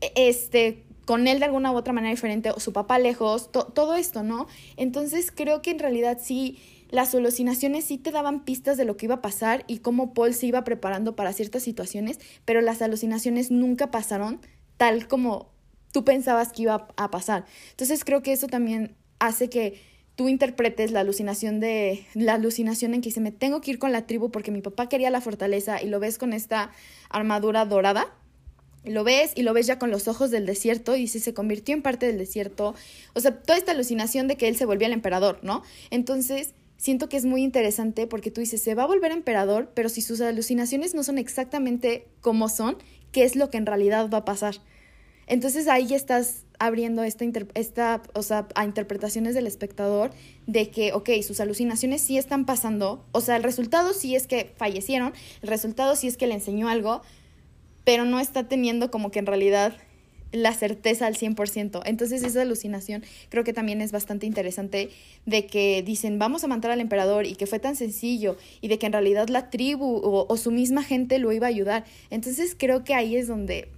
e, 0.00 0.12
este, 0.16 0.85
con 1.06 1.28
él 1.28 1.38
de 1.38 1.46
alguna 1.46 1.72
u 1.72 1.76
otra 1.76 1.94
manera 1.94 2.10
diferente, 2.10 2.50
o 2.50 2.60
su 2.60 2.72
papá 2.72 2.98
lejos, 2.98 3.50
todo 3.50 3.94
esto, 3.94 4.22
¿no? 4.22 4.48
Entonces 4.76 5.32
creo 5.34 5.62
que 5.62 5.70
en 5.70 5.78
realidad 5.78 6.18
sí, 6.20 6.58
las 6.90 7.14
alucinaciones 7.14 7.84
sí 7.84 7.96
te 7.96 8.10
daban 8.10 8.44
pistas 8.44 8.76
de 8.76 8.84
lo 8.84 8.96
que 8.96 9.06
iba 9.06 9.16
a 9.16 9.22
pasar 9.22 9.64
y 9.68 9.78
cómo 9.78 10.12
Paul 10.12 10.34
se 10.34 10.46
iba 10.46 10.64
preparando 10.64 11.16
para 11.16 11.32
ciertas 11.32 11.62
situaciones, 11.62 12.18
pero 12.44 12.60
las 12.60 12.82
alucinaciones 12.82 13.50
nunca 13.50 13.90
pasaron 13.90 14.40
tal 14.76 15.06
como 15.06 15.52
tú 15.92 16.04
pensabas 16.04 16.52
que 16.52 16.62
iba 16.62 16.88
a 16.96 17.10
pasar. 17.10 17.44
Entonces 17.70 18.04
creo 18.04 18.22
que 18.22 18.32
eso 18.32 18.48
también 18.48 18.96
hace 19.20 19.48
que 19.48 19.80
tú 20.16 20.28
interpretes 20.28 20.90
la 20.90 21.00
alucinación 21.00 21.60
de 21.60 22.04
la 22.14 22.34
alucinación 22.34 22.94
en 22.94 23.00
que 23.00 23.10
dice 23.10 23.20
me 23.20 23.32
tengo 23.32 23.60
que 23.60 23.70
ir 23.70 23.78
con 23.78 23.92
la 23.92 24.06
tribu 24.06 24.30
porque 24.30 24.50
mi 24.50 24.60
papá 24.60 24.88
quería 24.88 25.10
la 25.10 25.20
fortaleza 25.20 25.80
y 25.80 25.88
lo 25.88 26.00
ves 26.00 26.18
con 26.18 26.32
esta 26.32 26.72
armadura 27.10 27.64
dorada 27.64 28.12
lo 28.86 29.04
ves 29.04 29.32
y 29.34 29.42
lo 29.42 29.52
ves 29.52 29.66
ya 29.66 29.78
con 29.78 29.90
los 29.90 30.08
ojos 30.08 30.30
del 30.30 30.46
desierto 30.46 30.96
y 30.96 31.00
dice 31.00 31.20
se 31.20 31.34
convirtió 31.34 31.74
en 31.74 31.82
parte 31.82 32.06
del 32.06 32.18
desierto. 32.18 32.74
O 33.14 33.20
sea 33.20 33.40
toda 33.40 33.58
esta 33.58 33.72
alucinación 33.72 34.28
de 34.28 34.36
que 34.36 34.48
él 34.48 34.56
se 34.56 34.64
volvía 34.64 34.86
el 34.86 34.92
emperador 34.92 35.38
no 35.42 35.62
entonces 35.90 36.54
siento 36.76 37.08
que 37.08 37.16
es 37.16 37.24
muy 37.24 37.42
interesante 37.42 38.06
porque 38.06 38.30
tú 38.30 38.40
dices 38.40 38.62
se 38.62 38.74
va 38.74 38.84
a 38.84 38.86
volver 38.86 39.12
emperador 39.12 39.70
pero 39.74 39.88
si 39.88 40.02
sus 40.02 40.20
alucinaciones 40.20 40.94
no 40.94 41.02
son 41.02 41.18
exactamente 41.18 42.06
como 42.20 42.48
son 42.48 42.76
qué 43.12 43.24
es 43.24 43.36
lo 43.36 43.50
que 43.50 43.58
en 43.58 43.66
realidad 43.66 44.10
va 44.12 44.18
a 44.18 44.24
pasar 44.24 44.60
entonces 45.26 45.68
ahí 45.68 45.86
ya 45.86 45.96
estás 45.96 46.44
abriendo 46.58 47.02
esta, 47.02 47.24
esta 47.54 48.02
o 48.14 48.22
sea, 48.22 48.48
a 48.54 48.64
interpretaciones 48.64 49.34
del 49.34 49.46
espectador 49.46 50.10
de 50.46 50.70
que, 50.70 50.92
ok, 50.92 51.10
sus 51.26 51.40
alucinaciones 51.40 52.00
sí 52.00 52.16
están 52.16 52.46
pasando, 52.46 53.04
o 53.12 53.20
sea, 53.20 53.36
el 53.36 53.42
resultado 53.42 53.92
sí 53.92 54.14
es 54.14 54.26
que 54.26 54.52
fallecieron, 54.56 55.12
el 55.42 55.48
resultado 55.48 55.96
sí 55.96 56.06
es 56.06 56.16
que 56.16 56.26
le 56.26 56.34
enseñó 56.34 56.68
algo, 56.68 57.02
pero 57.86 58.04
no 58.04 58.18
está 58.18 58.48
teniendo 58.48 58.90
como 58.90 59.12
que 59.12 59.20
en 59.20 59.26
realidad 59.26 59.72
la 60.32 60.52
certeza 60.52 61.06
al 61.06 61.14
100%. 61.14 61.82
Entonces 61.84 62.24
esa 62.24 62.42
alucinación 62.42 63.04
creo 63.28 63.44
que 63.44 63.52
también 63.52 63.80
es 63.80 63.92
bastante 63.92 64.26
interesante 64.26 64.90
de 65.24 65.46
que 65.46 65.84
dicen 65.86 66.18
vamos 66.18 66.42
a 66.42 66.48
matar 66.48 66.72
al 66.72 66.80
emperador 66.80 67.26
y 67.26 67.36
que 67.36 67.46
fue 67.46 67.60
tan 67.60 67.76
sencillo 67.76 68.36
y 68.60 68.66
de 68.66 68.80
que 68.80 68.86
en 68.86 68.92
realidad 68.92 69.28
la 69.28 69.50
tribu 69.50 69.86
o, 69.86 70.26
o 70.28 70.36
su 70.36 70.50
misma 70.50 70.82
gente 70.82 71.20
lo 71.20 71.30
iba 71.30 71.46
a 71.46 71.50
ayudar. 71.50 71.84
Entonces 72.10 72.56
creo 72.58 72.82
que 72.82 72.92
ahí 72.92 73.14
es 73.14 73.28
donde 73.28 73.68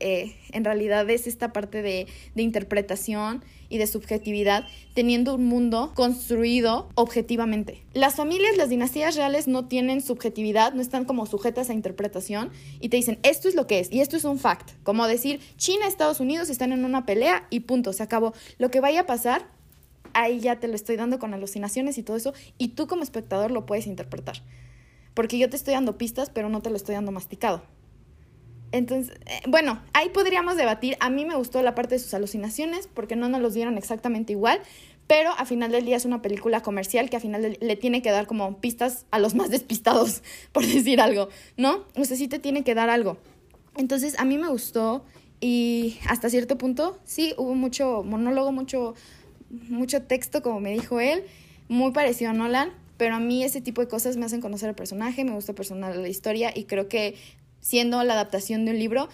eh, 0.00 0.36
en 0.52 0.64
realidad 0.64 1.08
es 1.10 1.26
esta 1.26 1.52
parte 1.52 1.82
de, 1.82 2.06
de 2.34 2.42
interpretación 2.42 3.44
y 3.68 3.78
de 3.78 3.86
subjetividad, 3.86 4.66
teniendo 4.94 5.34
un 5.34 5.46
mundo 5.46 5.92
construido 5.94 6.90
objetivamente. 6.94 7.82
Las 7.94 8.16
familias, 8.16 8.56
las 8.58 8.68
dinastías 8.68 9.16
reales 9.16 9.48
no 9.48 9.66
tienen 9.66 10.02
subjetividad, 10.02 10.74
no 10.74 10.82
están 10.82 11.06
como 11.06 11.24
sujetas 11.24 11.70
a 11.70 11.74
interpretación 11.74 12.50
y 12.80 12.90
te 12.90 12.98
dicen, 12.98 13.18
esto 13.22 13.48
es 13.48 13.54
lo 13.54 13.66
que 13.66 13.80
es 13.80 13.90
y 13.90 14.00
esto 14.00 14.16
es 14.16 14.24
un 14.24 14.38
fact, 14.38 14.72
como 14.82 15.06
decir, 15.06 15.40
China, 15.56 15.86
Estados 15.86 16.20
Unidos 16.20 16.50
están 16.50 16.72
en 16.72 16.84
una 16.84 17.06
pelea 17.06 17.46
y 17.48 17.60
punto, 17.60 17.92
se 17.92 18.02
acabó. 18.02 18.34
Lo 18.58 18.70
que 18.70 18.80
vaya 18.80 19.00
a 19.00 19.06
pasar, 19.06 19.48
ahí 20.12 20.40
ya 20.40 20.60
te 20.60 20.68
lo 20.68 20.74
estoy 20.74 20.96
dando 20.96 21.18
con 21.18 21.32
alucinaciones 21.32 21.96
y 21.96 22.02
todo 22.02 22.16
eso, 22.16 22.34
y 22.58 22.68
tú 22.68 22.86
como 22.86 23.02
espectador 23.02 23.50
lo 23.50 23.64
puedes 23.64 23.86
interpretar. 23.86 24.42
Porque 25.14 25.38
yo 25.38 25.48
te 25.48 25.56
estoy 25.56 25.74
dando 25.74 25.96
pistas, 25.98 26.30
pero 26.30 26.48
no 26.48 26.60
te 26.60 26.70
lo 26.70 26.76
estoy 26.76 26.94
dando 26.94 27.12
masticado. 27.12 27.62
Entonces, 28.72 29.14
eh, 29.26 29.40
bueno, 29.46 29.80
ahí 29.92 30.08
podríamos 30.08 30.56
debatir. 30.56 30.96
A 31.00 31.10
mí 31.10 31.24
me 31.24 31.36
gustó 31.36 31.62
la 31.62 31.74
parte 31.74 31.94
de 31.94 31.98
sus 31.98 32.14
alucinaciones 32.14 32.88
porque 32.92 33.16
no 33.16 33.28
nos 33.28 33.40
los 33.40 33.54
dieron 33.54 33.78
exactamente 33.78 34.32
igual, 34.32 34.60
pero 35.06 35.30
a 35.30 35.44
final 35.44 35.70
del 35.70 35.84
día 35.84 35.96
es 35.96 36.04
una 36.04 36.22
película 36.22 36.62
comercial 36.62 37.10
que 37.10 37.16
a 37.16 37.20
final 37.20 37.58
le 37.60 37.76
tiene 37.76 38.02
que 38.02 38.10
dar 38.10 38.26
como 38.26 38.58
pistas 38.60 39.04
a 39.10 39.18
los 39.18 39.34
más 39.34 39.50
despistados, 39.50 40.22
por 40.52 40.66
decir 40.66 41.00
algo, 41.00 41.28
¿no? 41.56 41.84
O 41.96 42.04
sea, 42.04 42.16
sí 42.16 42.28
te 42.28 42.38
tiene 42.38 42.64
que 42.64 42.74
dar 42.74 42.90
algo. 42.90 43.18
Entonces, 43.76 44.18
a 44.18 44.24
mí 44.24 44.38
me 44.38 44.48
gustó 44.48 45.04
y 45.40 45.98
hasta 46.08 46.30
cierto 46.30 46.56
punto 46.56 46.98
sí 47.04 47.34
hubo 47.36 47.54
mucho 47.54 48.02
monólogo, 48.04 48.52
mucho 48.52 48.94
mucho 49.68 50.02
texto, 50.02 50.42
como 50.42 50.60
me 50.60 50.72
dijo 50.72 51.00
él, 51.00 51.24
muy 51.68 51.92
parecido 51.92 52.30
a 52.30 52.34
Nolan, 52.34 52.70
pero 52.96 53.16
a 53.16 53.20
mí 53.20 53.44
ese 53.44 53.60
tipo 53.60 53.80
de 53.80 53.88
cosas 53.88 54.16
me 54.16 54.24
hacen 54.24 54.40
conocer 54.40 54.68
al 54.68 54.74
personaje, 54.74 55.24
me 55.24 55.32
gusta 55.32 55.52
personal 55.52 56.00
la 56.00 56.08
historia 56.08 56.52
y 56.54 56.64
creo 56.64 56.88
que 56.88 57.16
siendo 57.62 58.04
la 58.04 58.12
adaptación 58.12 58.66
de 58.66 58.72
un 58.72 58.78
libro, 58.78 59.08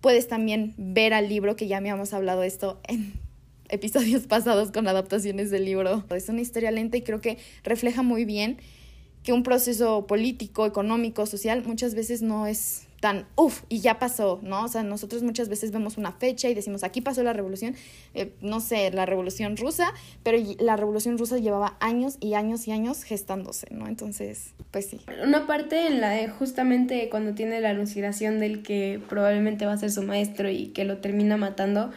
puedes 0.00 0.28
también 0.28 0.74
ver 0.76 1.12
al 1.12 1.28
libro, 1.28 1.56
que 1.56 1.66
ya 1.66 1.80
me 1.80 1.90
habíamos 1.90 2.12
hablado 2.12 2.44
esto 2.44 2.80
en 2.86 3.14
episodios 3.68 4.28
pasados 4.28 4.70
con 4.70 4.86
adaptaciones 4.86 5.50
del 5.50 5.64
libro. 5.64 6.04
Es 6.10 6.28
una 6.28 6.42
historia 6.42 6.70
lenta 6.70 6.96
y 6.96 7.02
creo 7.02 7.20
que 7.20 7.38
refleja 7.64 8.02
muy 8.02 8.24
bien 8.24 8.58
que 9.24 9.32
un 9.32 9.42
proceso 9.42 10.06
político, 10.06 10.66
económico, 10.66 11.26
social 11.26 11.64
muchas 11.64 11.94
veces 11.94 12.20
no 12.20 12.46
es 12.46 12.86
tan, 13.04 13.26
uff, 13.36 13.64
y 13.68 13.80
ya 13.80 13.98
pasó, 13.98 14.40
¿no? 14.42 14.64
O 14.64 14.68
sea, 14.68 14.82
nosotros 14.82 15.22
muchas 15.22 15.50
veces 15.50 15.72
vemos 15.72 15.98
una 15.98 16.10
fecha 16.10 16.48
y 16.48 16.54
decimos, 16.54 16.84
aquí 16.84 17.02
pasó 17.02 17.22
la 17.22 17.34
revolución, 17.34 17.74
eh, 18.14 18.32
no 18.40 18.60
sé, 18.60 18.90
la 18.92 19.04
revolución 19.04 19.58
rusa, 19.58 19.92
pero 20.22 20.38
la 20.58 20.74
revolución 20.74 21.18
rusa 21.18 21.36
llevaba 21.36 21.76
años 21.80 22.16
y 22.20 22.32
años 22.32 22.66
y 22.66 22.72
años 22.72 23.02
gestándose, 23.02 23.66
¿no? 23.72 23.88
Entonces, 23.88 24.54
pues 24.70 24.86
sí. 24.86 25.02
Una 25.22 25.46
parte 25.46 25.86
en 25.86 26.00
la 26.00 26.12
de 26.12 26.28
justamente 26.28 27.10
cuando 27.10 27.34
tiene 27.34 27.60
la 27.60 27.68
alucinación 27.68 28.40
del 28.40 28.62
que 28.62 29.02
probablemente 29.06 29.66
va 29.66 29.74
a 29.74 29.76
ser 29.76 29.90
su 29.92 30.02
maestro 30.02 30.48
y 30.48 30.68
que 30.68 30.86
lo 30.86 30.96
termina 30.96 31.36
matando, 31.36 31.90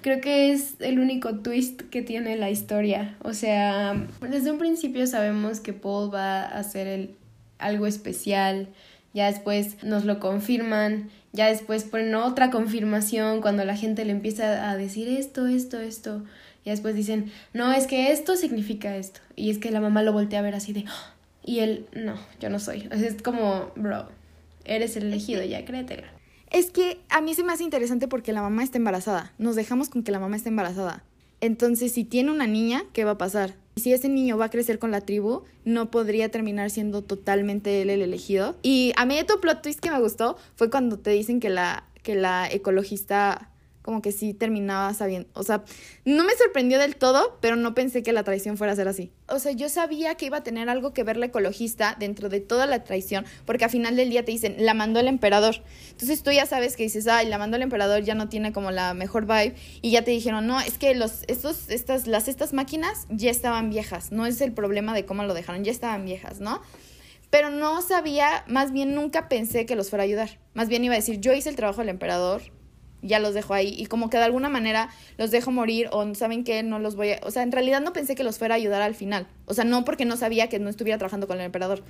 creo 0.00 0.22
que 0.22 0.52
es 0.52 0.76
el 0.80 1.00
único 1.00 1.40
twist 1.40 1.82
que 1.90 2.00
tiene 2.00 2.34
la 2.36 2.48
historia. 2.48 3.18
O 3.22 3.34
sea, 3.34 4.06
desde 4.22 4.52
un 4.52 4.58
principio 4.58 5.06
sabemos 5.06 5.60
que 5.60 5.74
Paul 5.74 6.14
va 6.14 6.44
a 6.44 6.60
hacer 6.60 6.86
el, 6.86 7.14
algo 7.58 7.86
especial, 7.86 8.70
ya 9.16 9.32
después 9.32 9.82
nos 9.82 10.04
lo 10.04 10.20
confirman, 10.20 11.08
ya 11.32 11.46
después 11.46 11.84
ponen 11.84 12.14
otra 12.14 12.50
confirmación 12.50 13.40
cuando 13.40 13.64
la 13.64 13.74
gente 13.74 14.04
le 14.04 14.12
empieza 14.12 14.70
a 14.70 14.76
decir 14.76 15.08
esto, 15.08 15.46
esto, 15.46 15.80
esto, 15.80 16.22
y 16.66 16.68
después 16.68 16.94
dicen, 16.94 17.32
no, 17.54 17.72
es 17.72 17.86
que 17.86 18.12
esto 18.12 18.36
significa 18.36 18.94
esto, 18.94 19.20
y 19.34 19.48
es 19.48 19.56
que 19.56 19.70
la 19.70 19.80
mamá 19.80 20.02
lo 20.02 20.12
voltea 20.12 20.40
a 20.40 20.42
ver 20.42 20.54
así 20.54 20.74
de, 20.74 20.84
¡Ah!", 20.86 21.14
y 21.42 21.60
él, 21.60 21.86
no, 21.94 22.16
yo 22.40 22.50
no 22.50 22.58
soy, 22.58 22.90
es 22.90 23.22
como, 23.22 23.70
bro, 23.74 24.06
eres 24.66 24.98
el 24.98 25.04
elegido, 25.04 25.42
ya 25.42 25.64
créetela. 25.64 26.12
Es 26.50 26.70
que 26.70 27.00
a 27.08 27.22
mí 27.22 27.32
se 27.34 27.42
me 27.42 27.54
hace 27.54 27.64
interesante 27.64 28.08
porque 28.08 28.34
la 28.34 28.42
mamá 28.42 28.64
está 28.64 28.76
embarazada, 28.76 29.32
nos 29.38 29.56
dejamos 29.56 29.88
con 29.88 30.02
que 30.02 30.12
la 30.12 30.20
mamá 30.20 30.36
está 30.36 30.50
embarazada. 30.50 31.04
Entonces, 31.40 31.92
si 31.92 32.04
tiene 32.04 32.32
una 32.32 32.46
niña, 32.46 32.84
¿qué 32.92 33.04
va 33.04 33.12
a 33.12 33.18
pasar? 33.18 33.54
Si 33.76 33.92
ese 33.92 34.08
niño 34.08 34.38
va 34.38 34.46
a 34.46 34.50
crecer 34.50 34.78
con 34.78 34.90
la 34.90 35.02
tribu, 35.02 35.44
no 35.64 35.90
podría 35.90 36.30
terminar 36.30 36.70
siendo 36.70 37.02
totalmente 37.02 37.82
él 37.82 37.90
el 37.90 38.00
elegido. 38.00 38.56
Y 38.62 38.92
a 38.96 39.04
mí 39.04 39.18
otro 39.20 39.40
plot 39.40 39.62
twist 39.62 39.80
que 39.80 39.90
me 39.90 40.00
gustó 40.00 40.38
fue 40.54 40.70
cuando 40.70 40.98
te 40.98 41.10
dicen 41.10 41.40
que 41.40 41.50
la, 41.50 41.84
que 42.02 42.14
la 42.14 42.48
ecologista 42.50 43.50
como 43.86 44.02
que 44.02 44.12
sí 44.12 44.34
terminaba 44.34 44.92
sabiendo, 44.92 45.28
o 45.32 45.42
sea, 45.42 45.64
no 46.04 46.24
me 46.24 46.34
sorprendió 46.34 46.78
del 46.78 46.96
todo, 46.96 47.38
pero 47.40 47.56
no 47.56 47.74
pensé 47.74 48.02
que 48.02 48.12
la 48.12 48.24
traición 48.24 48.58
fuera 48.58 48.74
a 48.74 48.76
ser 48.76 48.88
así. 48.88 49.12
O 49.28 49.38
sea, 49.38 49.52
yo 49.52 49.68
sabía 49.68 50.16
que 50.16 50.26
iba 50.26 50.38
a 50.38 50.42
tener 50.42 50.68
algo 50.68 50.92
que 50.92 51.04
ver 51.04 51.16
la 51.16 51.26
ecologista 51.26 51.96
dentro 51.98 52.28
de 52.28 52.40
toda 52.40 52.66
la 52.66 52.84
traición, 52.84 53.24
porque 53.46 53.64
al 53.64 53.70
final 53.70 53.96
del 53.96 54.10
día 54.10 54.24
te 54.24 54.32
dicen, 54.32 54.56
la 54.58 54.74
mandó 54.74 55.00
el 55.00 55.08
emperador. 55.08 55.62
Entonces 55.92 56.22
tú 56.22 56.32
ya 56.32 56.44
sabes 56.44 56.76
que 56.76 56.82
dices, 56.82 57.06
ay, 57.06 57.28
la 57.28 57.38
mandó 57.38 57.56
el 57.56 57.62
emperador, 57.62 58.02
ya 58.02 58.14
no 58.14 58.28
tiene 58.28 58.52
como 58.52 58.72
la 58.72 58.92
mejor 58.92 59.24
vibe, 59.24 59.54
y 59.80 59.92
ya 59.92 60.02
te 60.02 60.10
dijeron, 60.10 60.46
no, 60.46 60.60
es 60.60 60.76
que 60.76 60.94
los, 60.94 61.22
estos, 61.28 61.70
estas, 61.70 62.06
las, 62.06 62.28
estas 62.28 62.52
máquinas 62.52 63.06
ya 63.08 63.30
estaban 63.30 63.70
viejas, 63.70 64.12
no 64.12 64.26
es 64.26 64.40
el 64.40 64.52
problema 64.52 64.92
de 64.94 65.06
cómo 65.06 65.22
lo 65.22 65.32
dejaron, 65.32 65.64
ya 65.64 65.72
estaban 65.72 66.04
viejas, 66.04 66.40
¿no? 66.40 66.60
pero 67.30 67.50
no 67.50 67.82
sabía, 67.82 68.44
más 68.46 68.72
bien 68.72 68.94
nunca 68.94 69.28
pensé 69.28 69.66
que 69.66 69.76
los 69.76 69.90
fuera 69.90 70.04
a 70.04 70.06
ayudar. 70.06 70.38
Más 70.54 70.68
bien 70.68 70.84
iba 70.84 70.94
a 70.94 70.96
decir, 70.96 71.20
yo 71.20 71.32
hice 71.32 71.48
el 71.48 71.56
trabajo 71.56 71.80
del 71.80 71.90
emperador, 71.90 72.42
ya 73.06 73.18
los 73.18 73.34
dejo 73.34 73.54
ahí 73.54 73.74
y 73.76 73.86
como 73.86 74.10
que 74.10 74.18
de 74.18 74.24
alguna 74.24 74.48
manera 74.48 74.90
los 75.18 75.30
dejo 75.30 75.50
morir 75.50 75.88
o 75.92 76.14
saben 76.14 76.44
que 76.44 76.62
no 76.62 76.78
los 76.78 76.96
voy 76.96 77.12
a, 77.12 77.20
o 77.22 77.30
sea, 77.30 77.42
en 77.42 77.52
realidad 77.52 77.80
no 77.80 77.92
pensé 77.92 78.14
que 78.14 78.24
los 78.24 78.38
fuera 78.38 78.54
a 78.54 78.56
ayudar 78.56 78.82
al 78.82 78.94
final, 78.94 79.26
o 79.46 79.54
sea, 79.54 79.64
no 79.64 79.84
porque 79.84 80.04
no 80.04 80.16
sabía 80.16 80.48
que 80.48 80.58
no 80.58 80.68
estuviera 80.68 80.98
trabajando 80.98 81.26
con 81.26 81.38
el 81.38 81.46
emperador. 81.46 81.82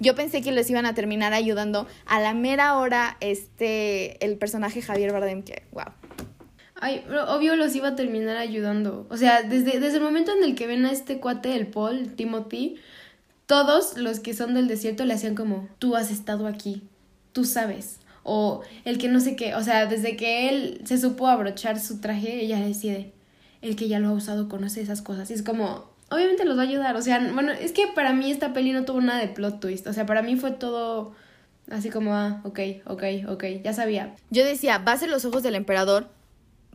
Yo 0.00 0.14
pensé 0.14 0.42
que 0.42 0.52
les 0.52 0.68
iban 0.70 0.86
a 0.86 0.94
terminar 0.94 1.32
ayudando 1.32 1.86
a 2.06 2.20
la 2.20 2.34
mera 2.34 2.76
hora 2.76 3.16
este 3.20 4.24
el 4.24 4.36
personaje 4.36 4.82
Javier 4.82 5.12
Bardem 5.12 5.42
que 5.42 5.62
wow. 5.72 5.84
Ay, 6.80 7.04
obvio 7.28 7.54
los 7.56 7.74
iba 7.76 7.88
a 7.88 7.96
terminar 7.96 8.36
ayudando. 8.36 9.06
O 9.08 9.16
sea, 9.16 9.42
desde, 9.42 9.78
desde 9.78 9.98
el 9.98 10.02
momento 10.02 10.32
en 10.36 10.42
el 10.42 10.54
que 10.54 10.66
ven 10.66 10.84
a 10.84 10.90
este 10.90 11.18
cuate, 11.18 11.54
el 11.54 11.68
Paul, 11.68 12.14
Timothy, 12.16 12.76
todos 13.46 13.96
los 13.96 14.20
que 14.20 14.34
son 14.34 14.54
del 14.54 14.68
desierto 14.68 15.04
le 15.04 15.14
hacían 15.14 15.36
como, 15.36 15.68
tú 15.78 15.94
has 15.96 16.10
estado 16.10 16.46
aquí, 16.46 16.82
tú 17.32 17.44
sabes 17.44 18.00
o 18.24 18.62
el 18.84 18.98
que 18.98 19.08
no 19.08 19.20
sé 19.20 19.36
qué, 19.36 19.54
o 19.54 19.62
sea, 19.62 19.86
desde 19.86 20.16
que 20.16 20.48
él 20.48 20.80
se 20.84 20.98
supo 20.98 21.28
abrochar 21.28 21.78
su 21.78 22.00
traje, 22.00 22.40
ella 22.40 22.58
decide, 22.58 23.12
el 23.62 23.76
que 23.76 23.86
ya 23.86 24.00
lo 24.00 24.08
ha 24.08 24.12
usado 24.12 24.48
conoce 24.48 24.80
esas 24.80 25.02
cosas. 25.02 25.30
Y 25.30 25.34
es 25.34 25.42
como, 25.42 25.90
obviamente 26.10 26.44
los 26.44 26.56
va 26.56 26.62
a 26.62 26.66
ayudar, 26.66 26.96
o 26.96 27.02
sea, 27.02 27.20
bueno, 27.32 27.52
es 27.52 27.72
que 27.72 27.86
para 27.94 28.12
mí 28.12 28.30
esta 28.30 28.52
peli 28.52 28.72
no 28.72 28.84
tuvo 28.84 29.00
nada 29.00 29.20
de 29.20 29.28
plot 29.28 29.60
twist, 29.60 29.86
o 29.86 29.92
sea, 29.92 30.06
para 30.06 30.22
mí 30.22 30.36
fue 30.36 30.50
todo 30.50 31.12
así 31.70 31.90
como, 31.90 32.14
ah, 32.14 32.40
ok, 32.44 32.60
ok, 32.86 33.02
ok, 33.28 33.44
ya 33.62 33.72
sabía. 33.72 34.14
Yo 34.30 34.44
decía, 34.44 34.78
va 34.78 34.92
a 34.92 34.98
ser 34.98 35.08
los 35.08 35.24
ojos 35.24 35.42
del 35.42 35.54
emperador, 35.54 36.08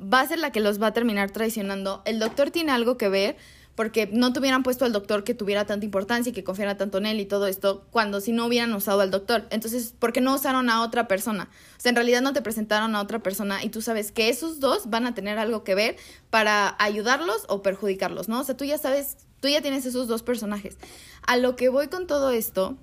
va 0.02 0.22
a 0.22 0.28
ser 0.28 0.40
la 0.40 0.52
que 0.52 0.60
los 0.60 0.82
va 0.82 0.88
a 0.88 0.94
terminar 0.94 1.32
traicionando, 1.32 2.02
el 2.06 2.20
doctor 2.20 2.52
tiene 2.52 2.72
algo 2.72 2.98
que 2.98 3.10
ver, 3.10 3.38
porque 3.80 4.10
no 4.12 4.34
tuvieran 4.34 4.62
puesto 4.62 4.84
al 4.84 4.92
doctor 4.92 5.24
que 5.24 5.34
tuviera 5.34 5.64
tanta 5.64 5.86
importancia 5.86 6.32
y 6.32 6.34
que 6.34 6.44
confiara 6.44 6.76
tanto 6.76 6.98
en 6.98 7.06
él 7.06 7.22
y 7.22 7.26
todo 7.26 7.48
esto, 7.48 7.86
cuando 7.92 8.20
si 8.20 8.34
no 8.34 8.46
hubieran 8.46 8.74
usado 8.74 9.00
al 9.00 9.10
doctor. 9.10 9.48
Entonces, 9.52 9.94
¿por 9.98 10.12
qué 10.12 10.20
no 10.20 10.36
usaron 10.36 10.70
a 10.70 10.82
otra 10.82 11.08
persona? 11.08 11.48
O 11.78 11.80
sea, 11.80 11.92
en 11.92 11.96
realidad 11.96 12.22
no 12.22 12.34
te 12.34 12.42
presentaron 12.42 12.94
a 12.98 13.02
otra 13.02 13.20
persona 13.20 13.64
y 13.64 13.70
tú 13.70 13.82
sabes 13.82 14.12
que 14.12 14.28
esos 14.28 14.60
dos 14.60 14.90
van 14.90 15.06
a 15.06 15.14
tener 15.14 15.40
algo 15.40 15.64
que 15.64 15.76
ver 15.76 15.96
para 16.30 16.76
ayudarlos 16.78 17.46
o 17.48 17.62
perjudicarlos, 17.62 18.28
¿no? 18.28 18.42
O 18.42 18.44
sea, 18.44 18.58
tú 18.58 18.66
ya 18.66 18.78
sabes, 18.78 19.16
tú 19.40 19.48
ya 19.48 19.62
tienes 19.62 19.86
esos 19.86 20.10
dos 20.10 20.24
personajes. 20.24 20.78
A 21.26 21.38
lo 21.38 21.56
que 21.56 21.70
voy 21.70 21.88
con 21.88 22.06
todo 22.06 22.32
esto 22.32 22.76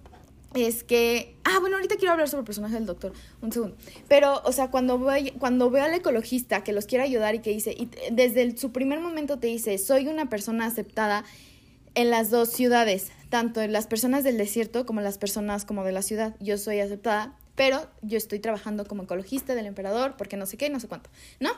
es 0.55 0.85
que, 0.85 1.35
ah, 1.45 1.59
bueno, 1.61 1.77
ahorita 1.77 1.97
quiero 1.97 2.13
hablar 2.13 2.29
sobre 2.29 2.41
el 2.41 2.47
personaje 2.47 2.75
del 2.75 2.87
doctor, 2.87 3.13
un 3.43 3.53
segundo. 3.53 3.77
Pero, 4.09 4.41
o 4.45 4.53
sea, 4.53 4.71
cuando, 4.71 4.99
voy, 4.99 5.33
cuando 5.33 5.71
veo 5.71 5.85
al 5.85 5.95
ecologista 5.95 6.65
que 6.65 6.73
los 6.73 6.87
quiere 6.87 7.05
ayudar 7.05 7.35
y 7.35 7.41
que 7.41 7.51
dice, 7.51 7.73
y 7.77 7.91
desde 8.11 8.57
su 8.57 8.73
primer 8.73 9.01
momento 9.01 9.39
te 9.39 9.49
dice, 9.49 9.77
soy 9.79 10.09
una 10.09 10.31
persona 10.31 10.67
aceptada, 10.67 11.25
en 11.97 12.11
las 12.11 12.31
dos 12.31 12.51
ciudades, 12.51 13.11
tanto 13.31 13.63
en 13.63 13.73
las 13.73 13.87
personas 13.87 14.23
del 14.23 14.37
desierto 14.37 14.85
como 14.85 15.01
las 15.01 15.17
personas 15.17 15.65
como 15.65 15.83
de 15.83 15.93
la 15.93 16.03
ciudad. 16.03 16.37
Yo 16.41 16.59
soy 16.59 16.79
aceptada, 16.79 17.35
pero 17.57 17.89
yo 18.03 18.19
estoy 18.19 18.39
trabajando 18.39 18.85
como 18.85 19.05
ecologista 19.05 19.55
del 19.55 19.65
emperador, 19.65 20.15
porque 20.19 20.37
no 20.37 20.45
sé 20.45 20.59
qué, 20.59 20.69
no 20.69 20.79
sé 20.79 20.89
cuánto, 20.89 21.09
¿no? 21.41 21.51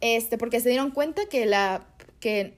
Este, 0.00 0.38
porque 0.38 0.60
se 0.60 0.70
dieron 0.70 0.90
cuenta 0.90 1.26
que 1.26 1.46
la, 1.46 1.86
que, 2.18 2.56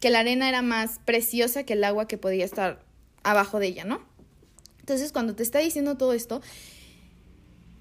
que 0.00 0.10
la 0.10 0.20
arena 0.20 0.48
era 0.48 0.62
más 0.62 1.00
preciosa 1.04 1.64
que 1.64 1.72
el 1.72 1.82
agua 1.82 2.06
que 2.06 2.16
podía 2.16 2.44
estar 2.44 2.84
abajo 3.24 3.58
de 3.58 3.66
ella, 3.66 3.84
¿no? 3.84 4.00
Entonces, 4.82 5.12
cuando 5.12 5.34
te 5.34 5.42
está 5.42 5.60
diciendo 5.60 5.96
todo 5.96 6.12
esto, 6.12 6.42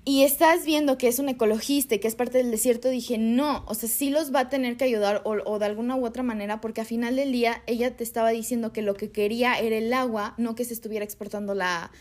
y 0.03 0.23
estás 0.23 0.65
viendo 0.65 0.97
que 0.97 1.07
es 1.07 1.19
un 1.19 1.29
ecologista 1.29 1.95
y 1.95 1.99
que 1.99 2.07
es 2.07 2.15
parte 2.15 2.39
del 2.39 2.49
desierto, 2.49 2.89
dije, 2.89 3.17
no, 3.19 3.63
o 3.67 3.75
sea, 3.75 3.87
sí 3.87 4.09
los 4.09 4.33
va 4.33 4.41
a 4.41 4.49
tener 4.49 4.75
que 4.77 4.85
ayudar 4.85 5.21
o, 5.25 5.35
o, 5.45 5.59
de 5.59 5.65
alguna 5.65 5.95
u 5.95 6.05
otra 6.05 6.23
manera, 6.23 6.59
porque 6.59 6.81
a 6.81 6.85
final 6.85 7.15
del 7.15 7.31
día 7.31 7.61
ella 7.67 7.95
te 7.95 8.03
estaba 8.03 8.29
diciendo 8.31 8.73
que 8.73 8.81
lo 8.81 8.95
que 8.95 9.11
quería 9.11 9.59
era 9.59 9.77
el 9.77 9.93
agua, 9.93 10.33
no 10.37 10.55
que 10.55 10.65
se 10.65 10.73
estuviera 10.73 11.05
exportando 11.05 11.53
la, 11.53 11.91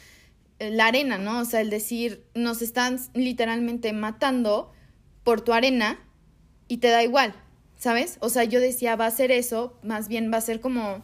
la 0.58 0.86
arena, 0.86 1.18
¿no? 1.18 1.40
O 1.40 1.44
sea, 1.44 1.60
el 1.60 1.68
decir, 1.68 2.24
nos 2.34 2.62
están 2.62 2.98
literalmente 3.14 3.92
matando 3.92 4.72
por 5.22 5.42
tu 5.42 5.52
arena 5.52 5.98
y 6.68 6.78
te 6.78 6.88
da 6.88 7.02
igual, 7.02 7.34
¿sabes? 7.76 8.16
O 8.20 8.28
sea, 8.28 8.44
yo 8.44 8.60
decía, 8.60 8.96
va 8.96 9.06
a 9.06 9.10
ser 9.10 9.30
eso, 9.30 9.78
más 9.82 10.08
bien 10.08 10.32
va 10.32 10.38
a 10.38 10.42
ser 10.42 10.60
como 10.60 11.02